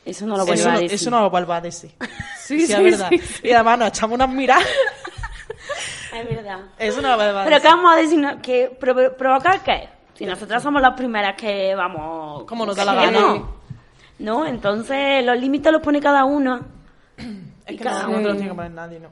Eso 0.04 0.26
no 0.26 0.36
lo 0.38 0.43
vuelvo 0.47 0.60
Eso 0.60 0.70
a 0.70 0.74
no, 0.74 0.80
decir. 0.80 0.95
eso 0.95 1.10
no 1.12 1.20
lo 1.22 1.30
vuelva 1.30 1.58
a 1.58 1.62
decir. 1.62 1.91
Sí, 2.39 2.62
Sí, 2.62 2.66
sí, 2.66 2.74
es 2.74 2.84
verdad. 2.84 3.10
sí, 3.12 3.20
sí. 3.20 3.41
Y 3.47 3.52
además 3.52 3.78
nos 3.78 3.88
echamos 3.89 4.16
unas 4.16 4.30
miradas. 4.30 4.66
Es 6.13 6.30
verdad. 6.36 6.59
Eso 6.78 7.01
no 7.01 7.09
lo 7.09 7.15
vuelva 7.15 7.41
a 7.41 7.45
Pero. 7.45 7.61
¿qué 7.61 7.67
vamos 7.67 7.93
a 7.93 7.95
decir? 7.95 8.19
¿Que 8.41 8.78
provo- 8.80 9.15
¿Provocar 9.15 9.61
qué? 9.63 9.89
Si 10.13 10.26
nosotras 10.26 10.61
somos 10.61 10.82
las 10.82 10.93
primeras 10.95 11.36
que 11.36 11.74
vamos... 11.74 12.43
Como 12.43 12.65
nos 12.65 12.76
da 12.76 12.86
la 12.86 12.93
gana. 12.93 13.43
No, 14.19 14.45
entonces 14.45 15.26
los 15.26 15.39
límites 15.39 15.72
los 15.72 15.82
pone 15.82 15.99
cada 15.99 16.26
uno. 16.26 16.59
Es 17.65 17.74
Y 17.74 17.78
que 17.78 17.84
cada 17.84 18.03
no, 18.03 18.09
no 18.09 18.13
te 18.13 18.19
uno. 18.19 18.28
lo 18.30 18.34
tiene 18.36 18.49
que 18.49 18.55
poner 18.55 18.72
nadie, 18.72 18.99
¿no? 18.99 19.09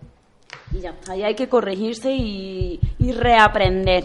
Y 0.71 0.81
ya 0.81 0.91
está, 0.91 1.15
y 1.15 1.23
hay 1.23 1.33
que 1.35 1.49
corregirse 1.49 2.11
y, 2.11 2.79
y 2.99 3.11
reaprender. 3.11 4.03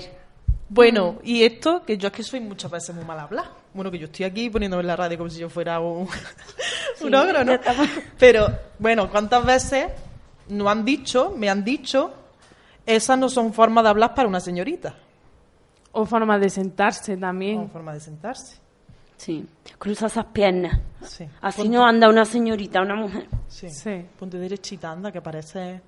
Bueno, 0.71 1.17
y 1.23 1.43
esto, 1.45 1.83
que 1.85 1.99
yo 1.99 2.09
es 2.09 2.15
que 2.15 2.23
soy 2.23 2.41
muchas 2.41 2.71
veces 2.71 2.95
muy 2.95 3.05
mal 3.05 3.19
hablar. 3.21 3.45
Bueno, 3.75 3.91
que 3.91 3.99
yo 3.99 4.07
estoy 4.07 4.25
aquí 4.25 4.49
poniéndome 4.49 4.81
en 4.81 4.87
la 4.87 4.97
radio 4.97 5.19
como 5.19 5.29
si 5.29 5.41
yo 5.41 5.51
fuera 5.51 5.79
un, 5.81 6.09
un 7.03 7.15
ogro, 7.15 7.45
¿no? 7.45 7.59
Pero, 8.19 8.47
bueno, 8.79 9.11
¿cuántas 9.11 9.45
veces 9.45 9.89
no 10.49 10.71
han 10.71 10.85
dicho, 10.87 11.35
me 11.37 11.51
han 11.51 11.65
dicho, 11.65 12.13
esas 12.87 13.19
no 13.19 13.29
son 13.29 13.53
formas 13.53 13.85
de 13.85 13.91
hablar 13.91 14.15
para 14.15 14.29
una 14.29 14.41
señorita? 14.41 14.95
O 15.93 16.05
forma 16.07 16.39
de 16.39 16.51
sentarse 16.51 17.17
también. 17.17 17.59
Son 17.59 17.71
formas 17.71 17.95
de 17.95 18.01
sentarse. 18.01 18.57
Sí, 19.17 19.47
cruza 19.79 20.07
esas 20.07 20.25
piernas. 20.27 20.81
Sí. 21.03 21.27
Así 21.41 21.63
Ponte- 21.63 21.77
no 21.77 21.87
anda 21.87 22.09
una 22.09 22.25
señorita, 22.25 22.83
una 22.83 22.97
mujer. 22.97 23.29
Sí. 23.49 23.71
Sí. 23.71 24.05
Ponte 24.19 24.39
derechita, 24.39 24.91
anda, 24.91 25.13
que 25.13 25.21
parece... 25.23 25.81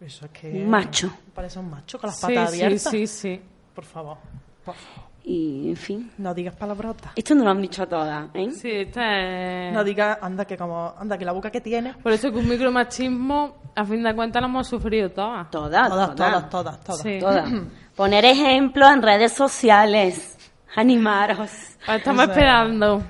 Eso 0.00 0.24
es 0.26 0.30
que... 0.32 0.50
Un 0.50 0.68
macho. 0.68 1.12
Parece 1.34 1.58
un 1.58 1.70
macho 1.70 1.98
con 1.98 2.08
las 2.08 2.16
Sí, 2.18 2.26
patas 2.26 2.50
sí, 2.52 2.62
abiertas. 2.62 2.90
sí, 2.90 3.06
sí. 3.06 3.40
Por 3.74 3.84
favor. 3.84 4.16
Por 4.64 4.74
favor. 4.74 5.09
Y, 5.22 5.68
en 5.70 5.76
fin, 5.76 6.10
No 6.18 6.32
digas 6.34 6.56
palabrotas. 6.56 7.12
esto 7.14 7.34
no 7.34 7.44
lo 7.44 7.50
han 7.50 7.60
dicho 7.60 7.86
todas, 7.86 8.28
¿eh? 8.34 8.50
Sí, 8.52 8.70
esta 8.70 9.68
es... 9.68 9.72
No 9.74 9.84
digas, 9.84 10.18
anda, 10.22 10.44
que 10.46 10.56
como... 10.56 10.94
Anda, 10.98 11.18
que 11.18 11.24
la 11.24 11.32
boca 11.32 11.50
que 11.50 11.60
tiene... 11.60 11.92
Por 11.94 12.12
eso 12.12 12.32
que 12.32 12.38
un 12.38 12.48
micromachismo, 12.48 13.56
a 13.76 13.84
fin 13.84 14.02
de 14.02 14.14
cuentas, 14.14 14.40
lo 14.42 14.48
hemos 14.48 14.66
sufrido 14.66 15.10
todas. 15.10 15.50
Todas, 15.50 15.88
Todas, 15.88 16.14
todas, 16.16 16.48
todas, 16.50 16.50
todas, 16.50 16.80
todas. 16.84 17.00
Sí. 17.02 17.18
todas. 17.20 17.50
Poner 17.96 18.24
ejemplos 18.24 18.90
en 18.90 19.02
redes 19.02 19.32
sociales. 19.32 20.38
Animaros. 20.74 21.50
Ah, 21.86 21.96
Estamos 21.96 22.24
esperando. 22.28 23.02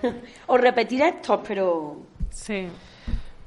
O 0.46 0.56
repetir 0.56 1.02
esto, 1.02 1.42
pero... 1.46 1.96
Sí. 2.30 2.66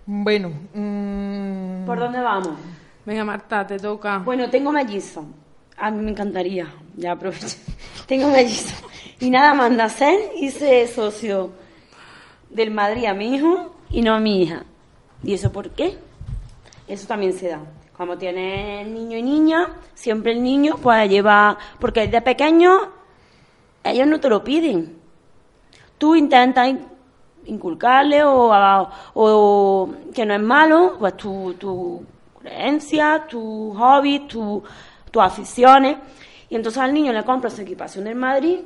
Bueno, 0.05 0.49
mm, 0.73 1.85
¿Por 1.85 1.99
dónde 1.99 2.19
vamos? 2.21 2.57
Venga, 3.05 3.23
Marta, 3.25 3.65
te 3.67 3.77
toca. 3.77 4.19
Bueno, 4.19 4.49
tengo 4.49 4.71
mellizo. 4.71 5.25
A 5.77 5.91
mí 5.91 6.01
me 6.03 6.11
encantaría. 6.11 6.67
Ya 6.95 7.13
aprovecho. 7.13 7.57
tengo 8.07 8.29
mellizo. 8.29 8.75
Y 9.19 9.29
nada 9.29 9.53
nacer 9.69 10.19
hice 10.39 10.87
socio 10.87 11.51
del 12.49 12.71
Madrid 12.71 13.05
a 13.05 13.13
mi 13.13 13.35
hijo 13.35 13.73
y 13.89 14.01
no 14.01 14.13
a 14.13 14.19
mi 14.19 14.43
hija. 14.43 14.63
¿Y 15.23 15.33
eso 15.33 15.51
por 15.51 15.69
qué? 15.71 15.97
Eso 16.87 17.07
también 17.07 17.33
se 17.33 17.49
da. 17.49 17.61
Como 17.95 18.17
tienes 18.17 18.87
niño 18.87 19.17
y 19.17 19.23
niña, 19.23 19.69
siempre 19.93 20.33
el 20.33 20.43
niño 20.43 20.77
pues 20.81 21.09
lleva... 21.09 21.57
Porque 21.79 22.07
de 22.07 22.21
pequeño 22.21 22.71
ellos 23.83 24.07
no 24.07 24.19
te 24.19 24.29
lo 24.29 24.43
piden. 24.43 24.97
Tú 25.97 26.15
intentas 26.15 26.67
in- 26.69 26.85
inculcarle 27.45 28.23
o, 28.23 28.51
o 29.13 29.89
que 30.13 30.25
no 30.25 30.33
es 30.33 30.41
malo, 30.41 30.95
pues 30.99 31.15
tu, 31.15 31.53
tu 31.53 32.03
creencia, 32.41 33.25
tus 33.29 33.77
hobbies, 33.77 34.27
tu, 34.27 34.61
tus 35.11 35.21
aficiones. 35.23 35.97
Y 36.53 36.55
entonces 36.55 36.79
al 36.83 36.93
niño 36.93 37.11
le 37.11 37.23
compras 37.23 37.57
equipación 37.57 38.03
del 38.03 38.13
Madrid, 38.13 38.59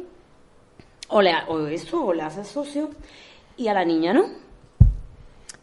o, 1.08 1.22
le, 1.22 1.32
o 1.48 1.66
eso, 1.68 2.04
o 2.04 2.14
le 2.14 2.22
haces 2.22 2.46
socio, 2.46 2.90
y 3.56 3.70
a 3.70 3.74
la 3.74 3.86
niña 3.86 4.12
no. 4.14 4.24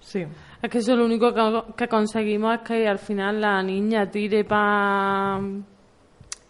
sí. 0.00 0.24
Es 0.62 0.70
que 0.70 0.78
eso 0.78 0.96
lo 0.96 1.04
único 1.04 1.34
que, 1.34 1.62
que 1.76 1.86
conseguimos 1.88 2.54
es 2.54 2.60
que 2.62 2.88
al 2.88 2.98
final 2.98 3.42
la 3.42 3.62
niña 3.62 4.10
tire 4.10 4.42
para... 4.44 5.38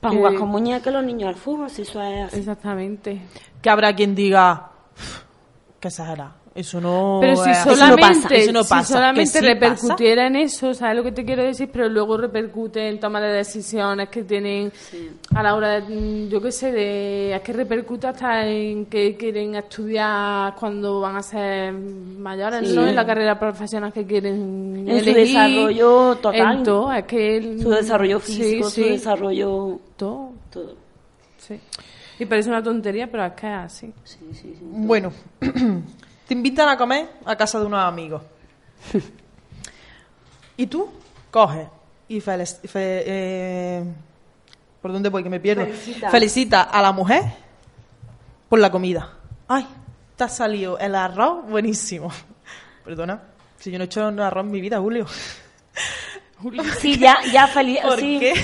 Para 0.00 0.12
Que- 0.12 0.16
jugar 0.18 0.34
con 0.36 0.48
muñecas 0.50 0.92
los 0.94 1.02
niños 1.04 1.30
al 1.30 1.34
fútbol, 1.34 1.68
si 1.68 1.82
eso 1.82 2.00
es 2.00 2.26
así. 2.26 2.38
Exactamente. 2.38 3.20
Que 3.60 3.68
habrá 3.70 3.92
quien 3.96 4.14
diga, 4.14 4.70
"Uf, 4.96 5.22
que 5.80 5.88
exagera. 5.88 6.32
Eso 6.55 6.80
no. 6.80 7.18
Pero 7.20 7.36
si 7.36 7.50
es- 7.50 7.59
solamente, 7.59 8.22
pasa, 8.22 8.34
eso 8.36 8.52
no 8.52 8.62
si 8.62 8.84
solamente 8.84 9.26
sí 9.26 9.40
repercutiera 9.44 10.26
en 10.28 10.36
eso, 10.36 10.72
¿sabes 10.72 10.96
lo 10.96 11.02
que 11.02 11.11
te 11.11 11.24
quiero 11.24 11.42
decir? 11.42 11.68
Pero 11.72 11.88
luego 11.88 12.16
repercute 12.16 12.88
en 12.88 13.00
toma 13.00 13.20
de 13.20 13.32
decisiones 13.38 14.09
que 14.09 14.22
tienen 14.22 14.70
a 15.34 15.42
la 15.42 15.57
hora 15.57 15.80
de, 15.80 15.80
mm, 15.92 16.28
yo 16.28 16.40
qué 16.40 16.52
sé, 16.52 16.70
de, 16.70 17.34
es 17.34 17.40
que 17.42 17.52
repercute 17.52 18.07
hasta 18.07 18.46
en 18.46 18.86
que 18.86 19.16
quieren 19.16 19.57
estudiar 19.57 20.55
cuando 20.55 21.00
van 21.00 21.16
a 21.16 21.22
ser 21.22 21.72
mayores, 21.72 22.68
Sí. 22.68 22.76
¿no? 22.76 22.86
En 22.86 22.94
la 22.94 23.05
carrera 23.05 23.36
profesional 23.36 23.92
que 23.92 24.07
quieren 24.07 24.84
En 24.88 25.05
su 25.05 25.12
desarrollo 25.12 26.16
total. 26.22 26.59
En 26.59 26.62
todo, 26.62 26.92
es 26.92 27.05
que... 27.05 27.36
el- 27.38 27.61
Su 27.62 27.70
desarrollo 27.70 28.20
sí, 28.20 28.32
físico, 28.32 28.70
su 28.70 28.80
desarrollo... 28.82 29.80
todo, 29.96 30.30
Todo. 30.52 30.76
sí. 31.38 31.59
Y 32.20 32.26
parece 32.26 32.48
una 32.48 32.62
tontería, 32.62 33.11
pero 33.11 33.24
es 33.26 33.32
que 33.32 33.48
es 33.48 33.52
así. 33.55 33.92
Sí, 34.05 34.18
sí, 34.34 34.55
sí. 34.57 34.59
Bueno, 34.62 35.11
te 36.26 36.34
invitan 36.34 36.68
a 36.68 36.76
comer 36.76 37.08
a 37.24 37.36
casa 37.36 37.58
de 37.60 37.66
unos 37.66 37.80
amigos. 37.80 38.22
y 40.56 40.66
tú 40.66 40.88
coges 41.30 41.66
y 42.08 42.20
felic- 42.20 42.60
fe- 42.68 43.04
eh, 43.06 43.84
¿Por 44.80 44.92
dónde 44.92 45.08
voy? 45.08 45.22
Que 45.22 45.30
me 45.30 45.40
pierdo. 45.40 45.64
Felicita. 45.64 46.10
Felicita 46.10 46.62
a 46.62 46.82
la 46.82 46.92
mujer 46.92 47.22
por 48.48 48.58
la 48.58 48.70
comida. 48.70 49.10
¡Ay! 49.48 49.66
Te 50.16 50.24
ha 50.24 50.28
salido 50.28 50.78
el 50.78 50.94
arroz 50.94 51.48
buenísimo. 51.48 52.10
Perdona, 52.84 53.20
si 53.58 53.70
yo 53.70 53.78
no 53.78 53.84
he 53.84 53.86
hecho 53.86 54.06
un 54.06 54.20
arroz 54.20 54.44
en 54.44 54.50
mi 54.50 54.60
vida, 54.60 54.78
Julio. 54.80 55.06
Sí, 56.78 56.98
ya, 56.98 57.16
ya 57.32 57.46
feliz. 57.46 57.78
¿Por 57.80 57.98
sí. 57.98 58.18
qué 58.20 58.34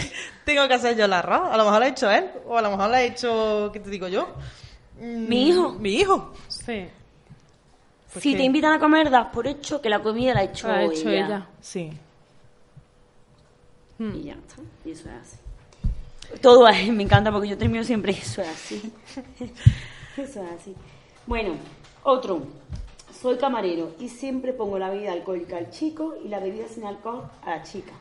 tengo 0.46 0.66
que 0.66 0.72
hacer 0.74 0.96
yo 0.96 1.04
el 1.04 1.12
arroz? 1.12 1.50
A 1.52 1.56
lo 1.58 1.64
mejor 1.64 1.80
lo 1.80 1.84
ha 1.84 1.88
hecho 1.88 2.10
él, 2.10 2.30
o 2.46 2.56
a 2.56 2.62
lo 2.62 2.70
mejor 2.70 2.88
lo 2.88 2.94
ha 2.94 3.02
hecho, 3.02 3.68
¿qué 3.74 3.80
te 3.80 3.90
digo 3.90 4.08
yo? 4.08 4.26
Mi 4.98 5.48
hijo. 5.50 5.72
Mi 5.74 5.96
hijo. 5.96 6.32
Sí, 6.48 6.88
Pues 8.12 8.22
si 8.22 8.32
que- 8.32 8.38
te 8.38 8.42
invitan 8.44 8.72
a 8.72 8.78
comer, 8.80 9.08
das 9.10 9.28
por 9.28 9.46
hecho 9.46 9.80
que 9.80 9.88
la 9.88 10.00
comida 10.00 10.34
la 10.34 10.40
ha 10.40 10.44
hecho, 10.44 10.66
lo 10.68 10.74
ha 10.74 10.82
hecho 10.84 11.08
ella. 11.08 11.26
ella. 11.26 11.46
Sí. 11.60 11.92
Y 13.98 14.22
ya 14.24 14.32
está. 14.34 14.56
Y 14.84 14.90
eso 14.92 15.08
es 15.08 15.14
así. 15.14 16.38
Todo 16.40 16.66
es, 16.68 16.88
me 16.92 17.02
encanta 17.02 17.30
porque 17.30 17.48
yo 17.48 17.58
termino 17.58 17.84
siempre, 17.84 18.12
eso 18.12 18.40
es 18.42 18.48
así. 18.48 18.92
eso 20.16 20.42
es 20.44 20.52
así. 20.60 20.74
Bueno, 21.26 21.54
otro. 22.04 22.42
Soy 23.20 23.36
camarero 23.36 23.94
y 24.00 24.08
siempre 24.08 24.54
pongo 24.54 24.78
la 24.78 24.88
bebida 24.88 25.12
alcohólica 25.12 25.58
al 25.58 25.70
chico 25.70 26.14
y 26.24 26.28
la 26.28 26.38
bebida 26.38 26.66
sin 26.68 26.86
alcohol 26.86 27.28
a 27.44 27.50
la 27.50 27.62
chica. 27.62 27.92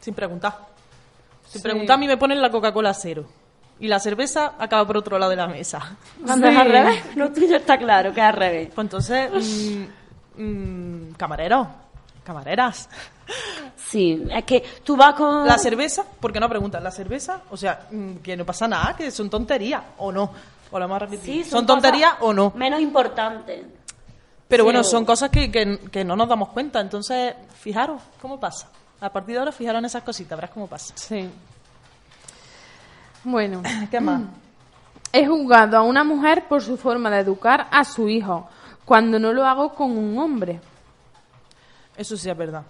Sin 0.00 0.14
preguntar. 0.14 0.56
Sin 1.48 1.60
Sí. 1.60 1.62
preguntar, 1.64 1.94
a 1.94 1.98
mí 1.98 2.06
me 2.06 2.16
ponen 2.16 2.40
la 2.40 2.50
Coca-Cola 2.50 2.94
cero. 2.94 3.24
Y 3.78 3.88
la 3.88 4.00
cerveza 4.00 4.54
acaba 4.58 4.86
por 4.86 4.96
otro 4.96 5.18
lado 5.18 5.30
de 5.30 5.36
la 5.36 5.46
mesa. 5.46 5.96
Cuando 6.24 6.48
es 6.48 6.56
al 6.56 6.68
revés, 6.68 7.16
lo 7.16 7.30
tuyo 7.30 7.56
está 7.56 7.76
claro 7.78 8.12
que 8.12 8.20
es 8.20 8.26
al 8.26 8.32
revés. 8.32 8.70
Pues 8.74 8.84
entonces, 8.84 9.30
mm, 10.36 10.42
mm, 10.42 11.12
camareros, 11.14 11.66
camareras. 12.24 12.88
Sí, 13.76 14.24
es 14.30 14.44
que 14.44 14.62
tú 14.82 14.96
vas 14.96 15.14
con... 15.14 15.46
La 15.46 15.58
cerveza, 15.58 16.04
¿por 16.20 16.32
qué 16.32 16.40
no 16.40 16.48
preguntas? 16.48 16.82
¿La 16.82 16.90
cerveza? 16.90 17.42
O 17.50 17.56
sea, 17.56 17.86
mm, 17.90 18.16
que 18.16 18.36
no 18.36 18.44
pasa 18.46 18.66
nada, 18.66 18.96
que 18.96 19.10
son 19.10 19.28
tonterías, 19.28 19.82
o 19.98 20.10
no. 20.10 20.30
O 20.70 20.78
lo 20.78 20.98
repetido. 20.98 21.22
Sí, 21.22 21.44
¿Son, 21.44 21.64
tonterías 21.64 22.14
o 22.20 22.32
no? 22.32 22.52
Menos 22.56 22.80
importantes. 22.80 23.64
Pero 24.48 24.64
bueno, 24.64 24.82
Sí, 24.82 24.90
son 24.90 25.04
cosas 25.04 25.30
que, 25.30 25.50
que, 25.50 25.78
que 25.90 26.04
no 26.04 26.16
nos 26.16 26.28
damos 26.28 26.48
cuenta. 26.48 26.80
Entonces, 26.80 27.34
fijaros 27.58 28.00
cómo 28.20 28.38
pasa. 28.40 28.68
A 29.00 29.10
partir 29.10 29.34
de 29.34 29.40
ahora, 29.40 29.52
fijaros 29.52 29.78
en 29.80 29.84
esas 29.84 30.02
cositas, 30.02 30.36
verás 30.36 30.50
cómo 30.50 30.66
pasa. 30.66 30.94
Sí. 30.96 31.28
Bueno, 33.26 33.60
¿Qué 33.90 34.00
más? 34.00 34.22
he 35.12 35.26
juzgado 35.26 35.76
a 35.76 35.82
una 35.82 36.04
mujer 36.04 36.44
por 36.48 36.62
su 36.62 36.76
forma 36.76 37.10
de 37.10 37.18
educar 37.20 37.66
a 37.72 37.84
su 37.84 38.08
hijo, 38.08 38.48
cuando 38.84 39.18
no 39.18 39.32
lo 39.32 39.44
hago 39.44 39.74
con 39.74 39.98
un 39.98 40.16
hombre. 40.18 40.60
Eso 41.96 42.16
sí 42.16 42.30
es 42.30 42.36
verdad. 42.36 42.62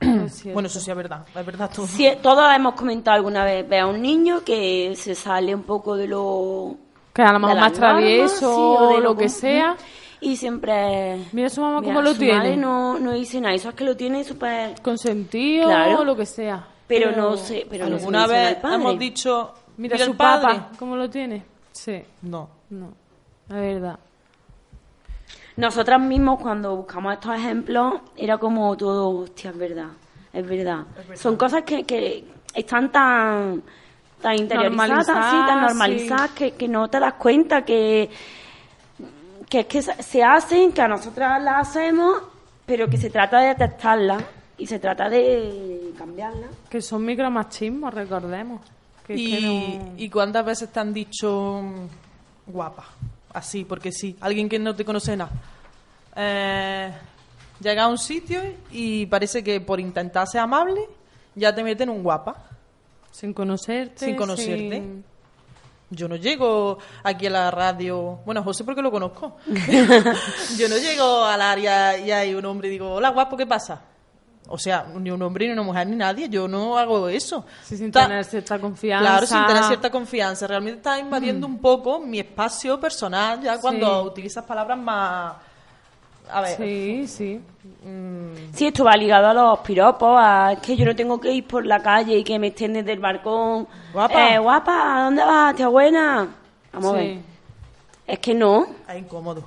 Es. 0.00 0.52
Bueno, 0.52 0.66
eso 0.66 0.80
sí 0.80 0.90
es 0.90 0.96
verdad. 0.96 1.24
Es 1.34 1.46
verdad 1.46 1.70
todo. 1.74 1.86
Sí, 1.86 2.08
todos 2.20 2.44
hemos 2.54 2.74
comentado 2.74 3.14
alguna 3.16 3.44
vez, 3.44 3.66
ve 3.68 3.78
a 3.78 3.86
un 3.86 4.02
niño 4.02 4.42
que 4.44 4.94
se 4.96 5.14
sale 5.14 5.54
un 5.54 5.62
poco 5.62 5.96
de 5.96 6.08
lo... 6.08 6.74
que 7.12 7.22
a 7.22 7.32
lo 7.32 7.38
mejor 7.38 7.60
más 7.60 7.72
travieso 7.72 8.36
sí, 8.36 8.44
o 8.84 8.88
de 8.96 9.00
lo 9.00 9.16
que 9.16 9.28
sea. 9.28 9.76
Y 10.20 10.36
siempre... 10.36 11.18
Mira 11.32 11.48
su 11.50 11.60
mamá 11.60 11.82
cómo 11.82 12.02
lo 12.02 12.12
su 12.14 12.18
tiene. 12.18 12.38
madre 12.38 12.56
no, 12.56 12.98
no 12.98 13.12
dice 13.12 13.40
nada, 13.40 13.54
eso 13.54 13.68
es 13.68 13.74
que 13.76 13.84
lo 13.84 13.96
tiene 13.96 14.24
súper... 14.24 14.80
Consentido 14.82 15.68
Claro. 15.68 16.00
o 16.00 16.04
lo 16.04 16.16
que 16.16 16.26
sea. 16.26 16.66
Pero 16.88 17.12
no 17.12 17.36
sé, 17.36 17.66
pero 17.70 17.84
no 17.88 17.96
se 17.96 18.04
¿Alguna 18.04 18.26
vez 18.26 18.58
hemos 18.64 18.98
dicho, 18.98 19.54
Mira, 19.76 19.94
mira 19.94 20.04
su 20.04 20.10
el 20.12 20.16
padre? 20.16 20.54
papá, 20.54 20.70
¿cómo 20.78 20.96
lo 20.96 21.08
tiene? 21.10 21.42
Sí, 21.72 22.02
No. 22.22 22.48
no, 22.70 22.92
la 23.48 23.56
verdad. 23.56 23.98
Nosotras 25.56 26.00
mismos 26.00 26.40
cuando 26.40 26.74
buscamos 26.76 27.14
estos 27.14 27.34
ejemplos 27.36 27.94
era 28.16 28.38
como 28.38 28.76
todo, 28.76 29.08
hostia, 29.10 29.50
es 29.50 29.58
verdad, 29.58 29.88
es 30.32 30.46
verdad. 30.48 30.84
Son 31.14 31.36
cosas 31.36 31.62
que, 31.62 31.84
que 31.84 32.24
están 32.54 32.90
tan 32.90 33.62
tan 34.20 34.34
interiorizadas, 34.36 35.06
Normalizadas, 35.06 35.30
sí, 35.30 35.36
tan 35.46 35.60
normalizadas 35.60 36.30
que, 36.30 36.50
que 36.52 36.66
no 36.66 36.88
te 36.88 36.98
das 36.98 37.14
cuenta 37.14 37.62
que 37.64 38.10
que 39.48 39.60
es 39.60 39.66
que 39.66 39.82
se- 39.82 40.02
se 40.02 40.24
hacen, 40.24 40.72
que 40.72 40.80
a 40.82 40.88
nosotras 40.88 41.40
las 41.42 41.68
hacemos, 41.68 42.22
pero 42.66 42.88
que 42.88 42.96
se 42.96 43.10
trata 43.10 43.38
de 43.40 43.48
detectarlas 43.48 44.24
y 44.56 44.66
se 44.66 44.78
trata 44.78 45.08
de 45.10 45.92
cambiarlas. 45.98 46.50
Que 46.70 46.80
son 46.80 47.04
micromachismos, 47.04 47.92
recordemos. 47.94 48.60
Que 49.06 49.14
Y, 49.16 49.30
que 49.30 49.40
no- 49.40 49.92
¿Y 49.96 50.08
cuántas 50.10 50.44
veces 50.44 50.72
te 50.72 50.80
han 50.80 50.92
dicho 50.94 51.60
mm, 51.62 52.50
guapa? 52.52 52.84
Así, 53.32 53.64
porque 53.64 53.92
sí. 53.92 54.16
Alguien 54.20 54.48
que 54.48 54.58
no 54.58 54.74
te 54.74 54.84
conoce 54.84 55.16
nada. 55.16 55.30
Eh, 56.16 56.92
llega 57.60 57.84
a 57.84 57.88
un 57.88 57.98
sitio 57.98 58.40
y 58.70 59.06
parece 59.06 59.42
que 59.42 59.60
por 59.60 59.80
intentar 59.80 60.26
ser 60.28 60.40
amable 60.40 60.80
ya 61.34 61.54
te 61.54 61.62
meten 61.64 61.90
un 61.90 62.02
guapa. 62.02 62.36
Sin 63.10 63.32
conocerte. 63.32 64.04
Sin 64.06 64.16
conocerte. 64.16 64.70
sin- 64.76 65.04
Yo 65.90 66.08
no 66.08 66.16
llego 66.16 66.78
aquí 67.02 67.26
a 67.26 67.30
la 67.30 67.50
radio. 67.50 68.20
Bueno, 68.24 68.42
José 68.42 68.64
porque 68.64 68.82
lo 68.82 68.90
conozco. 68.90 69.36
Yo 70.56 70.68
no 70.68 70.76
llego 70.78 71.24
al 71.24 71.40
área 71.42 71.98
y 71.98 72.10
hay 72.10 72.34
un 72.34 72.44
hombre 72.46 72.68
y 72.68 72.72
digo, 72.72 72.92
hola 72.94 73.10
guapo, 73.10 73.36
¿qué 73.36 73.46
pasa? 73.46 73.82
O 74.48 74.58
sea, 74.58 74.86
ni 74.94 75.10
un 75.10 75.22
hombre, 75.22 75.46
ni 75.46 75.52
una 75.52 75.62
mujer, 75.62 75.86
ni 75.86 75.96
nadie. 75.96 76.28
Yo 76.28 76.46
no 76.46 76.76
hago 76.76 77.08
eso. 77.08 77.44
Sí, 77.64 77.76
sin 77.78 77.90
Ta- 77.90 78.06
tener 78.06 78.24
cierta 78.24 78.58
confianza. 78.58 79.08
Claro, 79.10 79.26
sin 79.26 79.46
tener 79.46 79.64
cierta 79.64 79.90
confianza. 79.90 80.46
Realmente 80.46 80.78
estás 80.78 81.00
invadiendo 81.00 81.46
un 81.46 81.58
poco 81.58 81.98
mi 81.98 82.18
espacio 82.20 82.78
personal 82.78 83.40
ya 83.40 83.58
cuando 83.60 84.02
Sí. 84.02 84.08
utilizas 84.08 84.44
palabras 84.44 84.78
más... 84.78 85.34
A 86.30 86.40
ver, 86.40 86.56
Sí, 86.56 87.06
sí. 87.06 87.40
Sí, 88.54 88.66
esto 88.66 88.84
va 88.84 88.96
ligado 88.96 89.26
a 89.28 89.34
los 89.34 89.58
piropos, 89.60 90.16
a 90.18 90.56
que 90.60 90.74
yo 90.76 90.84
no 90.86 90.96
tengo 90.96 91.20
que 91.20 91.30
ir 91.32 91.46
por 91.46 91.64
la 91.66 91.82
calle 91.82 92.16
y 92.18 92.24
que 92.24 92.38
me 92.38 92.46
estén 92.48 92.72
desde 92.74 92.92
el 92.92 92.98
balcón. 93.00 93.66
Guapa. 93.92 94.34
Eh, 94.34 94.38
guapa, 94.38 94.98
¿a 95.00 95.04
dónde 95.04 95.22
vas, 95.24 95.54
tía 95.54 95.68
buena? 95.68 96.28
Vamos 96.72 96.94
a 96.94 96.96
ver. 96.96 97.18
Es 98.06 98.18
que 98.20 98.34
no. 98.34 98.66
es 98.88 98.96
incómodo. 98.98 99.42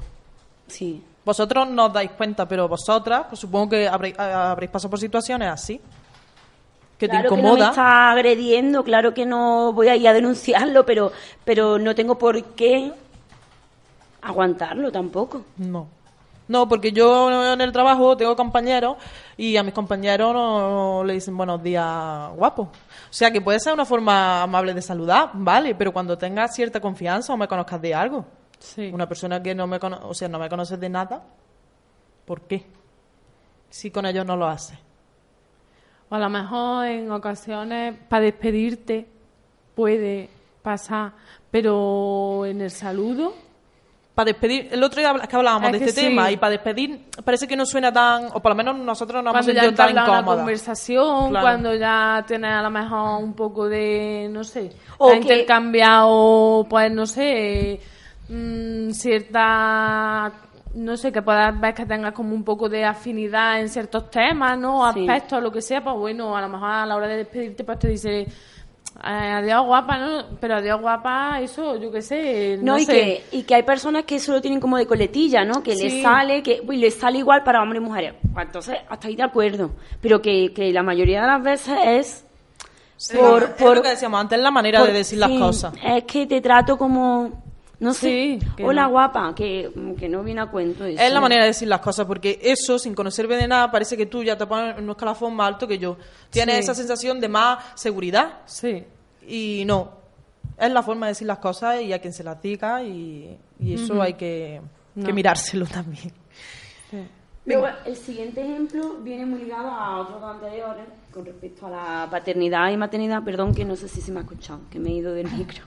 Sí. 0.68 1.04
Vosotros 1.28 1.68
no 1.68 1.88
os 1.88 1.92
dais 1.92 2.12
cuenta, 2.12 2.48
pero 2.48 2.70
vosotras, 2.70 3.26
pues 3.28 3.42
supongo 3.42 3.72
que 3.72 3.86
habréis, 3.86 4.18
habréis 4.18 4.72
pasado 4.72 4.90
por 4.90 4.98
situaciones 4.98 5.50
así. 5.50 5.82
Que 6.98 7.10
claro 7.10 7.28
te 7.28 7.36
que 7.36 7.42
no 7.42 7.50
me 7.50 7.50
incomoda. 7.50 7.70
está 7.72 8.12
agrediendo, 8.12 8.82
claro 8.86 9.14
que 9.14 9.26
no 9.26 9.74
voy 9.74 9.90
a 9.90 9.98
ir 9.98 10.08
a 10.08 10.14
denunciarlo, 10.14 10.86
pero, 10.86 11.12
pero 11.44 11.80
no 11.80 11.94
tengo 11.96 12.18
por 12.18 12.42
qué 12.56 12.94
aguantarlo 14.22 14.90
tampoco. 14.90 15.44
No. 15.58 15.90
No, 16.48 16.70
porque 16.70 16.94
yo 16.94 17.52
en 17.52 17.60
el 17.60 17.74
trabajo 17.74 18.16
tengo 18.16 18.34
compañeros 18.38 18.96
y 19.36 19.58
a 19.58 19.64
mis 19.64 19.74
compañeros 19.74 20.34
no 20.34 21.04
le 21.04 21.12
dicen 21.12 21.36
buenos 21.36 21.62
días 21.62 22.32
guapo. 22.38 22.62
O 22.62 23.14
sea 23.14 23.32
que 23.32 23.42
puede 23.42 23.60
ser 23.60 23.74
una 23.74 23.84
forma 23.84 24.44
amable 24.44 24.74
de 24.74 24.82
saludar, 24.82 25.32
vale, 25.34 25.76
pero 25.76 25.92
cuando 25.92 26.18
tengas 26.18 26.56
cierta 26.56 26.80
confianza 26.80 27.34
o 27.34 27.38
me 27.38 27.50
conozcas 27.50 27.82
de 27.82 27.94
algo. 27.94 28.24
Sí. 28.60 28.90
Una 28.94 29.08
persona 29.08 29.42
que 29.42 29.54
no 29.56 29.68
me 29.68 29.80
cono 29.80 30.00
o 30.04 30.14
sea, 30.14 30.28
no 30.28 30.40
me 30.40 30.50
conoces 30.50 30.80
de 30.80 30.90
nada, 30.90 31.24
¿por 32.26 32.42
qué? 32.42 32.66
Si 33.70 33.92
con 33.92 34.06
ellos 34.06 34.26
no 34.26 34.36
lo 34.36 34.48
haces. 34.48 34.78
O 36.10 36.16
a 36.16 36.20
lo 36.20 36.30
mejor 36.30 36.86
en 36.86 37.12
ocasiones 37.12 37.96
para 38.08 38.24
despedirte 38.24 39.06
puede 39.76 40.30
pasar, 40.62 41.12
pero 41.52 42.46
en 42.46 42.62
el 42.62 42.72
saludo 42.72 43.34
Para 44.16 44.28
despedir, 44.32 44.70
el 44.72 44.82
otro 44.84 45.00
día 45.00 45.14
que 45.30 45.36
hablábamos 45.36 45.72
Es 45.74 45.80
de 45.80 45.86
este 45.86 46.02
sí. 46.02 46.08
tema 46.08 46.32
y 46.32 46.38
para 46.38 46.52
despedir 46.52 47.06
parece 47.24 47.48
que 47.48 47.56
no 47.56 47.66
suena 47.66 47.92
tan, 47.94 48.26
o 48.34 48.42
por 48.42 48.52
lo 48.52 48.56
menos 48.56 48.76
nosotros 48.78 49.22
no 49.24 49.30
hemos 49.30 49.46
cuando 49.46 49.52
sentido 49.62 49.74
tan 49.76 49.92
una 49.92 50.02
incómoda. 50.04 50.38
conversación, 50.38 51.30
Claro. 51.30 51.44
cuando 51.46 51.76
ya 51.76 52.24
tienes 52.26 52.52
a 52.52 52.62
lo 52.64 52.70
mejor 52.72 53.22
un 53.24 53.34
poco 53.34 53.68
de, 53.70 54.28
no 54.32 54.44
sé, 54.44 54.72
O 54.98 55.10
que- 55.12 55.18
intercambiado, 55.18 56.66
pues 56.70 56.92
no 56.92 57.06
sé, 57.06 57.80
mm, 58.30 58.92
cierta, 58.92 60.32
no 60.76 60.98
sé, 60.98 61.12
que 61.12 61.22
puedas 61.22 61.60
ver 61.60 61.74
que 61.74 61.86
tengas 61.86 62.14
como 62.14 62.34
un 62.36 62.44
poco 62.44 62.70
de 62.70 62.84
afinidad 62.86 63.60
en 63.60 63.70
ciertos 63.70 64.10
temas, 64.12 64.58
¿no? 64.58 64.92
Sí. 64.94 65.08
Aspectos, 65.08 65.42
lo 65.42 65.52
que 65.52 65.62
sea, 65.62 65.84
pues 65.84 65.96
bueno, 65.96 66.36
a 66.36 66.42
lo 66.42 66.50
mejor 66.50 66.70
a 66.70 66.86
la 66.86 66.96
hora 66.96 67.08
de 67.08 67.18
despedirte, 67.18 67.64
pues 67.64 67.80
te 67.80 67.88
dice, 67.90 68.20
eh, 68.22 68.28
adiós 69.04 69.66
guapa, 69.66 69.98
¿no? 69.98 70.24
Pero 70.40 70.56
adiós 70.56 70.80
guapa, 70.82 71.40
eso, 71.42 71.78
yo 71.78 71.92
qué 71.92 72.02
sé, 72.02 72.58
no, 72.58 72.74
No, 72.74 72.78
y, 72.80 72.86
sé. 72.86 72.92
que, 72.92 73.38
y 73.38 73.44
que 73.44 73.56
hay 73.56 73.64
personas 73.64 74.04
que 74.06 74.16
eso 74.16 74.32
lo 74.34 74.42
tienen 74.42 74.60
como 74.60 74.78
de 74.78 74.86
coletilla, 74.88 75.44
¿no? 75.46 75.64
Que 75.64 75.76
les 75.76 76.02
sale, 76.02 76.42
que 76.44 76.62
uy, 76.68 76.78
les 76.78 76.96
sale 76.96 77.20
igual 77.20 77.44
para 77.44 77.62
hombres 77.62 77.82
y 77.82 77.86
mujeres. 77.86 78.14
Pues 78.34 78.46
entonces, 78.46 78.78
hasta 78.90 79.08
ahí 79.08 79.16
de 79.16 79.24
acuerdo. 79.24 79.72
Pero 80.02 80.22
que, 80.22 80.52
que 80.54 80.72
la 80.74 80.84
mayoría 80.84 81.22
de 81.22 81.28
las 81.28 81.44
veces 81.44 81.78
es 81.86 82.24
Sí, 83.00 83.16
por, 83.16 83.44
es 83.44 83.50
por- 83.52 83.76
lo 83.78 83.84
que 83.84 83.90
decíamos 83.90 84.20
antes, 84.20 84.40
la 84.40 84.50
manera 84.50 84.80
por- 84.80 84.88
de 84.88 84.94
decir 84.96 85.20
las 85.20 85.30
sí, 85.30 85.38
cosas. 85.40 85.74
Es 85.84 86.04
que 86.06 86.26
te 86.26 86.42
trato 86.42 86.76
como, 86.80 87.44
no 87.80 87.94
sé, 87.94 88.40
Sí, 88.58 88.64
hola 88.64 88.84
no. 88.84 88.90
guapa, 88.90 89.36
que, 89.36 89.72
que 90.00 90.10
no 90.10 90.24
viene 90.24 90.42
a 90.42 90.48
cuento 90.48 90.84
eso. 90.86 91.02
Es 91.02 91.12
la 91.14 91.22
manera 91.22 91.44
de 91.44 91.50
decir 91.50 91.68
las 91.68 91.80
cosas, 91.82 92.06
porque 92.06 92.40
eso, 92.42 92.80
sin 92.80 92.96
conocerme 92.96 93.36
de 93.36 93.48
nada, 93.48 93.70
parece 93.72 93.96
que 93.96 94.06
tú 94.08 94.24
ya 94.24 94.38
te 94.38 94.46
pones 94.48 94.78
en 94.78 94.84
un 94.84 94.90
escalafón 94.92 95.36
más 95.36 95.48
alto 95.50 95.68
que 95.68 95.78
yo. 95.78 95.98
Tienes 96.30 96.56
Sí. 96.56 96.62
esa 96.62 96.74
sensación 96.76 97.20
de 97.20 97.28
más 97.30 97.64
seguridad 97.76 98.40
Sí. 98.46 98.84
y 99.28 99.64
no. 99.66 99.92
Es 100.58 100.72
la 100.72 100.82
forma 100.82 101.06
de 101.06 101.12
decir 101.12 101.28
las 101.28 101.38
cosas 101.38 101.82
y 101.82 101.94
a 101.94 102.00
quien 102.00 102.14
se 102.14 102.24
las 102.24 102.42
diga 102.42 102.82
y, 102.84 103.38
y 103.60 103.74
eso 103.76 104.02
hay 104.02 104.14
que, 104.16 104.60
mirárselo 104.96 105.66
también. 105.68 106.12
Luego, 107.46 107.68
el 107.86 107.96
siguiente 107.96 108.42
ejemplo 108.42 108.96
viene 109.04 109.26
muy 109.26 109.44
ligado 109.44 109.70
a 109.70 110.00
otros 110.02 110.22
anteriores 110.22 110.84
con 111.14 111.24
respecto 111.26 111.68
a 111.68 111.70
la 111.70 112.08
paternidad 112.12 112.70
y 112.72 112.76
maternidad. 112.78 113.24
Perdón, 113.24 113.54
que 113.56 113.64
no 113.64 113.76
sé 113.78 113.88
si 113.88 114.02
se 114.02 114.12
me 114.12 114.20
ha 114.20 114.24
escuchado, 114.24 114.60
que 114.70 114.80
me 114.80 114.90
he 114.90 114.94
ido 114.94 115.14
del 115.14 115.30
micro. 115.32 115.64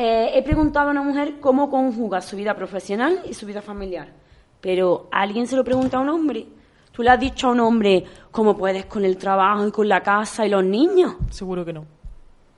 Eh, 0.00 0.30
he 0.38 0.42
preguntado 0.44 0.86
a 0.88 0.90
una 0.92 1.02
mujer 1.02 1.40
cómo 1.40 1.68
conjuga 1.68 2.20
su 2.20 2.36
vida 2.36 2.54
profesional 2.54 3.20
y 3.28 3.34
su 3.34 3.46
vida 3.46 3.60
familiar. 3.60 4.12
Pero 4.60 5.08
¿a 5.10 5.22
alguien 5.22 5.46
se 5.48 5.56
lo 5.56 5.64
pregunta 5.64 5.96
a 5.96 6.00
un 6.00 6.08
hombre? 6.08 6.46
¿Tú 6.92 7.02
le 7.02 7.10
has 7.10 7.18
dicho 7.18 7.48
a 7.48 7.50
un 7.50 7.58
hombre 7.58 8.04
cómo 8.30 8.56
puedes 8.56 8.86
con 8.86 9.04
el 9.04 9.16
trabajo 9.18 9.66
y 9.66 9.72
con 9.72 9.88
la 9.88 10.00
casa 10.00 10.46
y 10.46 10.50
los 10.50 10.62
niños? 10.64 11.16
Seguro 11.30 11.64
que 11.64 11.72
no. 11.72 11.84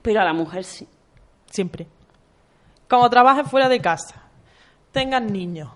Pero 0.02 0.20
a 0.20 0.24
la 0.24 0.34
mujer 0.34 0.64
sí. 0.64 0.86
Siempre. 1.46 1.86
Como 2.88 3.08
trabajes 3.08 3.46
fuera 3.50 3.70
de 3.70 3.80
casa, 3.80 4.16
tengas 4.92 5.22
niños. 5.22 5.70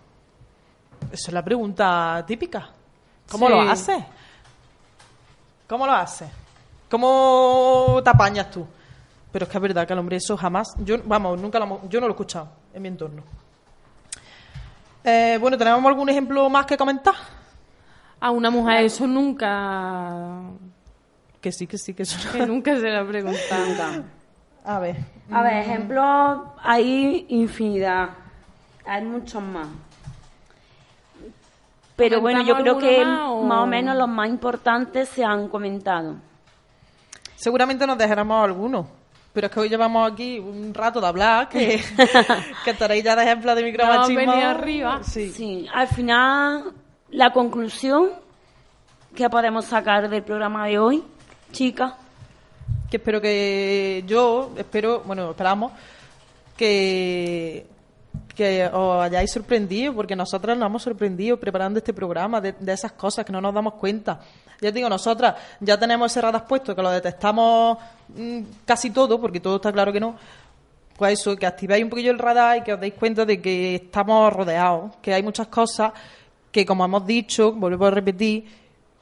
Esa 1.12 1.28
es 1.28 1.32
la 1.32 1.42
pregunta 1.42 2.24
típica. 2.26 2.68
¿Cómo 3.30 3.46
Sí. 3.46 3.52
lo 3.52 3.60
haces? 3.62 4.04
¿Cómo 5.66 5.86
lo 5.86 5.92
haces? 5.92 6.28
¿Cómo 6.90 8.00
te 8.04 8.10
apañas 8.10 8.50
tú? 8.50 8.66
Pero 9.34 9.46
es 9.46 9.50
que 9.50 9.58
es 9.58 9.62
verdad 9.62 9.84
que 9.84 9.92
al 9.92 9.98
hombre 9.98 10.14
eso 10.18 10.36
jamás, 10.36 10.76
yo, 10.78 10.94
vamos, 11.04 11.40
nunca 11.40 11.58
lo, 11.58 11.64
hemos- 11.64 11.88
yo 11.88 11.98
no 12.00 12.06
lo 12.06 12.12
he 12.12 12.14
escuchado 12.14 12.48
en 12.72 12.80
mi 12.82 12.86
entorno. 12.86 13.20
Eh, 15.02 15.38
bueno, 15.40 15.58
¿tenemos 15.58 15.84
algún 15.84 16.08
ejemplo 16.08 16.48
más 16.48 16.64
que 16.66 16.76
comentar? 16.76 17.14
A 18.20 18.30
una 18.30 18.48
mujer 18.48 18.84
eso 18.84 19.08
nunca... 19.08 20.38
Que 21.40 21.50
sí, 21.50 21.66
que 21.66 21.76
sí, 21.78 21.94
que 21.94 22.04
eso. 22.04 22.16
Que 22.32 22.46
nunca 22.46 22.76
se 22.76 22.82
le 22.82 22.96
ha 22.96 23.04
preguntado. 23.04 24.04
A 24.64 24.78
ver. 24.78 24.98
A 25.32 25.42
ver, 25.42 25.54
ejemplos 25.64 26.38
hay 26.62 27.26
infinidad. 27.30 28.10
Hay 28.86 29.04
muchos 29.04 29.42
más. 29.42 29.66
Pero 31.96 32.20
bueno, 32.20 32.40
yo 32.42 32.54
creo 32.56 32.74
¿Comentamos 32.76 32.82
que 32.84 33.00
alguno 33.02 33.20
más 33.20 33.30
o- 33.30 33.42
más 33.42 33.58
o 33.58 33.66
menos 33.66 33.96
los 33.96 34.08
más 34.08 34.28
importantes 34.28 35.08
se 35.08 35.24
han 35.24 35.48
comentado. 35.48 36.14
Seguramente 37.34 37.84
nos 37.84 37.98
dejaremos 37.98 38.44
algunos. 38.44 38.86
Pero 39.34 39.48
es 39.48 39.52
que 39.52 39.60
hoy 39.60 39.68
llevamos 39.68 40.10
aquí 40.10 40.38
un 40.38 40.72
rato 40.72 41.00
de 41.00 41.06
hablar 41.08 41.48
que, 41.48 41.82
que 42.64 42.70
estaréis 42.70 43.04
ya 43.04 43.16
de 43.16 43.24
ejemplos 43.24 43.56
de 43.56 43.64
micromachismo. 43.64 44.24
No, 44.26 44.32
arriba. 44.32 45.00
Sí. 45.02 45.30
Sí, 45.32 45.66
al 45.74 45.88
final, 45.88 46.72
la 47.10 47.32
conclusión 47.32 48.10
que 49.14 49.28
podemos 49.28 49.64
sacar 49.64 50.08
del 50.08 50.22
programa 50.22 50.66
de 50.68 50.78
hoy, 50.78 51.02
chicas, 51.50 51.94
que 52.88 52.98
espero 52.98 53.20
que 53.20 54.04
yo 54.06 54.52
espero 54.56 55.02
bueno 55.04 55.30
esperamos 55.30 55.72
que 56.56 57.66
que 58.34 58.66
os 58.66 59.02
hayáis 59.02 59.30
sorprendido 59.30 59.94
porque 59.94 60.16
nosotras 60.16 60.56
nos 60.58 60.66
hemos 60.66 60.82
sorprendido 60.82 61.38
preparando 61.38 61.78
este 61.78 61.92
programa 61.92 62.40
de, 62.40 62.54
esas 62.66 62.92
cosas 62.92 63.24
que 63.24 63.32
no 63.32 63.40
nos 63.40 63.54
damos 63.54 63.74
cuenta. 63.74 64.20
Ya 64.60 64.70
digo 64.70 64.88
nosotras 64.88 65.34
ya 65.60 65.78
tenemos 65.78 66.10
ese 66.10 66.20
radar 66.20 66.46
puesto 66.46 66.74
que 66.74 66.82
lo 66.82 66.90
detectamos 66.90 67.78
mm, 68.08 68.40
casi 68.64 68.90
todo 68.90 69.20
porque 69.20 69.40
todo 69.40 69.56
está 69.56 69.72
claro 69.72 69.92
que 69.92 70.00
no. 70.00 70.16
Pues 70.96 71.18
eso, 71.18 71.36
que 71.36 71.46
activéis 71.46 71.82
un 71.82 71.90
poquillo 71.90 72.12
el 72.12 72.18
radar 72.18 72.58
y 72.58 72.62
que 72.62 72.72
os 72.72 72.80
deis 72.80 72.94
cuenta 72.94 73.24
de 73.24 73.40
que 73.40 73.74
estamos 73.76 74.32
rodeados, 74.32 74.92
que 75.02 75.12
hay 75.12 75.24
muchas 75.24 75.48
cosas 75.48 75.92
que, 76.52 76.64
como 76.64 76.84
hemos 76.84 77.04
dicho, 77.04 77.52
vuelvo 77.52 77.86
a 77.86 77.90
repetir, 77.90 78.44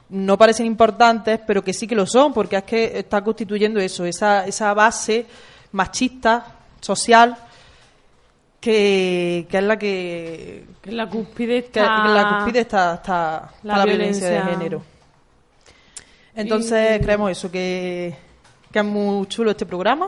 no 0.09 0.35
parecen 0.35 0.65
importantes, 0.65 1.39
pero 1.45 1.63
que 1.63 1.71
sí 1.71 1.85
que 1.85 1.93
lo 1.93 2.07
son, 2.07 2.33
porque 2.33 2.55
es 2.55 2.63
que 2.63 2.97
está 2.97 3.23
constituyendo 3.23 3.79
eso, 3.79 4.05
esa, 4.05 4.47
esa 4.47 4.73
base 4.73 5.27
machista, 5.71 6.45
social, 6.81 7.37
que, 8.63 9.45
que 9.49 9.57
es 9.57 9.63
la 9.63 9.77
que, 9.77 10.65
Que 10.81 10.91
la 10.93 11.09
cúspide 11.09 11.59
que 11.63 11.65
está... 11.81 12.05
en 12.05 12.13
la 12.13 12.37
cúspide 12.37 12.59
está, 12.61 12.93
está- 12.93 13.49
está 13.57 13.67
La 13.67 13.77
la, 13.79 13.85
violencia. 13.85 14.29
de 14.29 14.41
género. 14.41 14.81
Entonces 16.33 16.99
creemos 17.01 17.31
eso, 17.31 17.51
que, 17.51 18.15
que 18.71 18.79
es 18.79 18.85
muy 18.85 19.27
chulo 19.27 19.51
este 19.51 19.65
programa, 19.65 20.07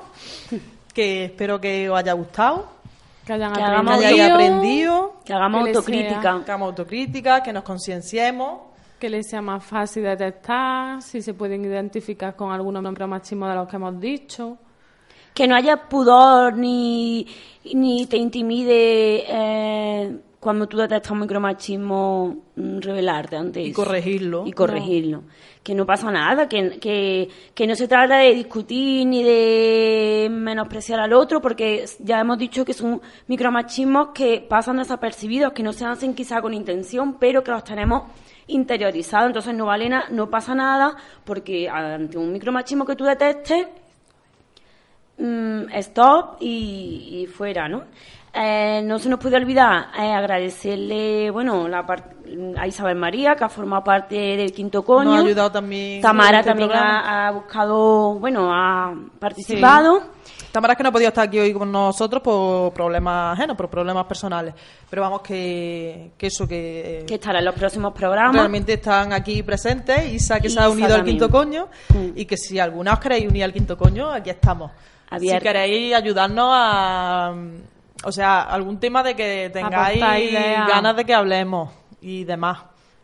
que 0.94 1.26
espero 1.26 1.60
que 1.60 1.90
os 1.90 1.98
haya 2.00 2.14
gustado, 2.14 2.70
Que 3.28 3.34
hayan 3.34 3.52
Que 3.52 3.60
que 3.60 3.64
hagamos 3.66 3.94
aprendido, 3.96 4.24
hayáis 4.24 4.32
aprendido, 4.34 5.14
que 5.26 5.34
hagamos 5.34 5.64
Que 5.66 5.70
autocrítica. 5.72 6.22
que 6.22 6.28
hagamos 6.28 6.66
autocrítica, 6.70 7.44
que 7.44 7.52
nos 7.54 7.64
concienciemos. 7.64 8.62
que 9.00 9.10
les 9.10 9.28
sea 9.30 9.42
más 9.42 9.64
fácil 9.66 10.04
detectar, 10.04 11.02
si 11.02 11.22
se 11.22 11.34
pueden 11.34 11.66
identificar 11.66 12.36
con 12.38 12.52
algunos 12.54 12.82
machismo 13.08 13.48
de 13.50 13.56
los 13.56 13.68
que 13.68 13.76
hemos 13.76 14.00
dicho. 14.00 14.58
Que 15.36 15.48
no 15.48 15.56
haya 15.56 15.88
pudor 15.88 16.58
ni, 16.58 17.28
ni 17.74 18.08
te 18.08 18.18
intimide 18.18 19.26
eh, 19.28 20.18
cuando 20.40 20.66
tú 20.68 20.78
detectas 20.78 21.12
un 21.12 21.20
micromachismo 21.20 22.38
mm, 22.56 22.80
revelarte 22.80 23.36
ante 23.36 23.62
Y 23.62 23.70
eso. 23.72 23.84
corregirlo. 23.84 24.44
Y 24.48 24.54
corregirlo. 24.54 25.24
Que 25.62 25.74
no 25.76 25.86
pasa 25.86 26.12
nada, 26.12 26.48
que, 26.48 26.80
que, 26.80 27.28
que 27.54 27.66
no 27.68 27.76
se 27.76 27.88
trata 27.88 28.18
de 28.20 28.34
discutir 28.36 29.06
ni 29.08 29.24
de 29.24 30.28
menospreciar 30.32 31.00
al 31.00 31.12
otro, 31.14 31.42
porque 31.42 31.86
ya 32.00 32.20
hemos 32.22 32.38
dicho 32.38 32.64
que 32.64 32.74
son 32.74 33.02
micromachismos 33.28 34.10
que 34.14 34.46
pasan 34.48 34.78
desapercibidos, 34.78 35.54
que 35.54 35.64
no 35.64 35.74
se 35.74 35.86
hacen 35.86 36.14
quizá 36.14 36.42
con 36.42 36.54
intención, 36.54 37.16
pero 37.20 37.44
que 37.44 37.52
los 37.52 37.64
tenemos 37.64 38.04
interiorizados. 38.48 39.28
Entonces 39.28 39.54
no 39.56 39.66
vale 39.66 39.90
na- 39.90 40.06
no 40.12 40.30
pasa 40.30 40.54
nada, 40.56 40.96
porque 41.26 41.68
ante 41.68 42.18
un 42.18 42.32
micromachismo 42.32 42.86
que 42.86 42.96
tú 42.96 43.04
detectes, 43.04 43.66
mm, 45.18 45.72
stop 45.74 46.38
y, 46.40 47.22
y 47.22 47.28
fuera, 47.28 47.68
¿no? 47.68 47.84
Eh, 48.38 48.82
no 48.84 49.00
se 49.00 49.08
nos 49.08 49.18
puede 49.20 49.38
olvidar 49.38 49.88
eh, 49.98 50.12
agradecerle, 50.12 51.32
bueno, 51.32 51.70
la 51.70 51.86
a 52.58 52.68
Isabel 52.68 52.98
María, 52.98 53.36
que 53.36 53.46
ha 53.46 53.50
formado 53.50 53.84
parte 53.84 54.16
del 54.16 54.52
Quinto 54.52 54.84
Coño. 54.84 55.12
Nos 55.12 55.20
ha 55.20 55.26
ayudado 55.26 55.52
también. 55.52 56.02
Tamara 56.02 56.40
este 56.40 56.52
también 56.52 56.72
ha, 56.74 57.28
ha 57.28 57.32
buscado, 57.32 58.16
bueno, 58.16 58.52
ha 58.54 58.94
participado. 59.20 60.02
Tamara 60.52 60.74
es 60.74 60.78
que 60.78 60.84
no 60.84 60.90
ha 60.90 60.92
podido 60.92 61.10
estar 61.10 61.28
aquí 61.28 61.40
hoy 61.40 61.54
con 61.54 61.72
nosotros 61.72 62.22
por 62.22 62.74
problemas 62.74 63.38
ajenos, 63.38 63.56
por 63.56 63.70
problemas 63.70 64.06
personales. 64.06 64.54
Pero 64.90 65.02
vamos, 65.02 65.22
que, 65.22 66.12
que 66.18 66.28
eso, 66.28 66.46
que, 66.48 67.06
que 67.08 67.16
estará 67.16 67.40
en 67.40 67.46
los 67.46 67.56
próximos 67.56 67.94
programas. 67.94 68.36
realmente 68.36 68.74
están 68.74 69.14
aquí 69.14 69.44
presentes. 69.44 70.14
Isa, 70.14 70.42
que 70.42 70.50
se 70.50 70.60
ha 70.60 70.70
unido 70.70 70.94
al 70.96 71.06
quinto 71.06 71.30
coño. 71.30 71.68
Mm. 71.90 72.18
Y 72.18 72.26
que 72.26 72.36
si 72.36 72.60
alguna 72.60 72.94
os 72.94 73.00
queréis 73.00 73.30
unir 73.30 73.46
al 73.46 73.54
quinto 73.54 73.78
coño, 73.78 74.12
aquí 74.12 74.30
estamos. 74.30 74.72
Abierta. 75.10 75.40
Si 75.40 75.44
queréis 75.44 75.94
ayudarnos 75.94 76.50
a. 76.52 77.34
O 78.04 78.12
sea, 78.12 78.42
algún 78.42 78.80
tema 78.80 79.02
de 79.04 79.16
que 79.16 79.50
tengáis 79.52 80.00
ganas 80.68 80.96
de 80.96 81.06
que 81.06 81.14
hablemos 81.14 81.72
y 82.02 82.24
demás. 82.24 82.60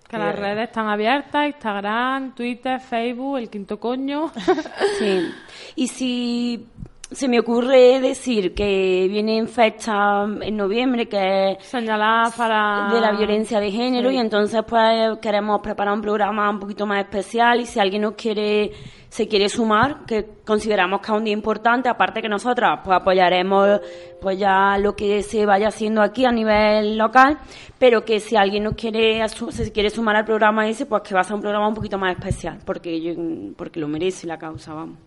Que 0.07 0.17
las 0.17 0.35
redes 0.35 0.67
están 0.67 0.89
abiertas, 0.89 1.47
Instagram, 1.47 2.35
Twitter, 2.35 2.81
Facebook, 2.81 3.37
el 3.37 3.49
quinto 3.49 3.79
coño. 3.79 4.31
Sí. 4.99 5.31
Y 5.75 5.87
si 5.87 6.67
se 7.11 7.27
me 7.27 7.39
ocurre 7.39 7.99
decir 7.99 8.53
que 8.53 9.07
viene 9.09 9.45
fecha 9.47 10.23
en 10.23 10.55
noviembre, 10.55 11.07
que 11.09 11.51
es 11.51 11.63
Señaladas 11.65 12.33
para... 12.35 12.89
de 12.93 13.01
la 13.01 13.11
violencia 13.11 13.59
de 13.59 13.69
género 13.71 14.09
Sí. 14.09 14.15
y 14.15 14.19
entonces 14.19 14.61
pues 14.67 15.17
queremos 15.21 15.59
preparar 15.61 15.93
un 15.93 16.01
programa 16.01 16.49
un 16.49 16.59
poquito 16.59 16.85
más 16.85 16.99
especial 17.03 17.59
y 17.59 17.65
si 17.65 17.79
alguien 17.79 18.03
nos 18.03 18.13
quiere 18.13 18.71
se 19.09 19.27
quiere 19.27 19.49
sumar 19.49 20.05
que 20.05 20.25
consideramos 20.45 21.01
que 21.01 21.11
es 21.11 21.17
un 21.17 21.25
día 21.25 21.33
importante 21.33 21.89
aparte 21.89 22.21
que 22.21 22.29
nosotras 22.29 22.79
pues 22.81 22.95
apoyaremos 22.97 23.81
pues 24.21 24.39
ya 24.39 24.77
lo 24.77 24.95
que 24.95 25.21
se 25.21 25.45
vaya 25.45 25.67
haciendo 25.67 26.01
aquí 26.01 26.23
a 26.23 26.31
nivel 26.31 26.97
local 26.97 27.37
pero 27.77 28.05
que 28.05 28.21
si 28.21 28.37
alguien 28.37 28.63
nos 28.63 28.75
quiere 28.75 29.21
se 29.27 29.71
quiere 29.73 29.89
sumar 29.89 30.15
al 30.15 30.23
programa 30.23 30.65
ese 30.69 30.85
pues 30.85 31.01
que 31.01 31.13
va 31.13 31.19
a 31.19 31.23
ser 31.25 31.35
un 31.35 31.41
programa 31.41 31.67
un 31.67 31.73
poquito 31.75 31.97
más 31.97 32.13
especial 32.17 32.59
porque 32.65 33.01
yo- 33.01 33.13
porque 33.57 33.81
lo 33.81 33.89
merece 33.89 34.27
la 34.27 34.37
causa 34.37 34.73
vamos 34.73 34.97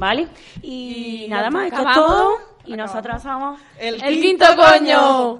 vale 0.00 0.26
y, 0.62 1.24
Y 1.26 1.28
nada 1.28 1.50
más 1.50 1.66
está, 1.66 1.76
esto 1.78 1.88
es 1.90 1.96
acabamos. 1.96 2.16
todo. 2.24 2.38
Y 2.66 2.72
nosotras 2.76 3.22
somos 3.22 3.60
El, 3.78 4.02
¡El 4.02 4.20
quinto 4.20 4.44
coño! 4.56 5.36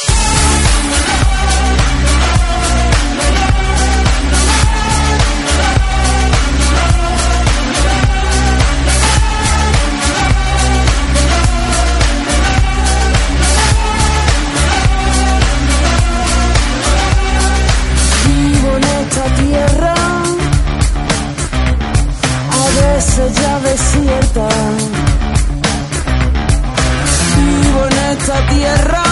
Vivo 18.26 18.76
en 18.76 18.84
esta 18.84 19.24
tierra, 19.36 19.94
a 22.52 22.94
veces 22.94 23.39
desierta. 23.70 24.48
Vivo 27.36 27.86
en 27.86 27.98
esta 28.12 28.46
tierra, 28.48 29.02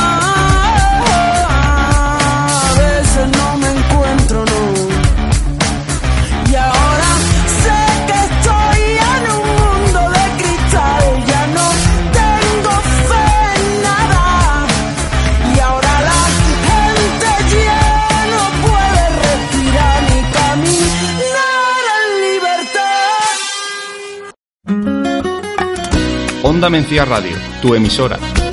Onda 26.48 26.70
Mencía 26.70 27.04
Radio, 27.04 27.36
tu 27.60 27.74
emisora. 27.74 28.47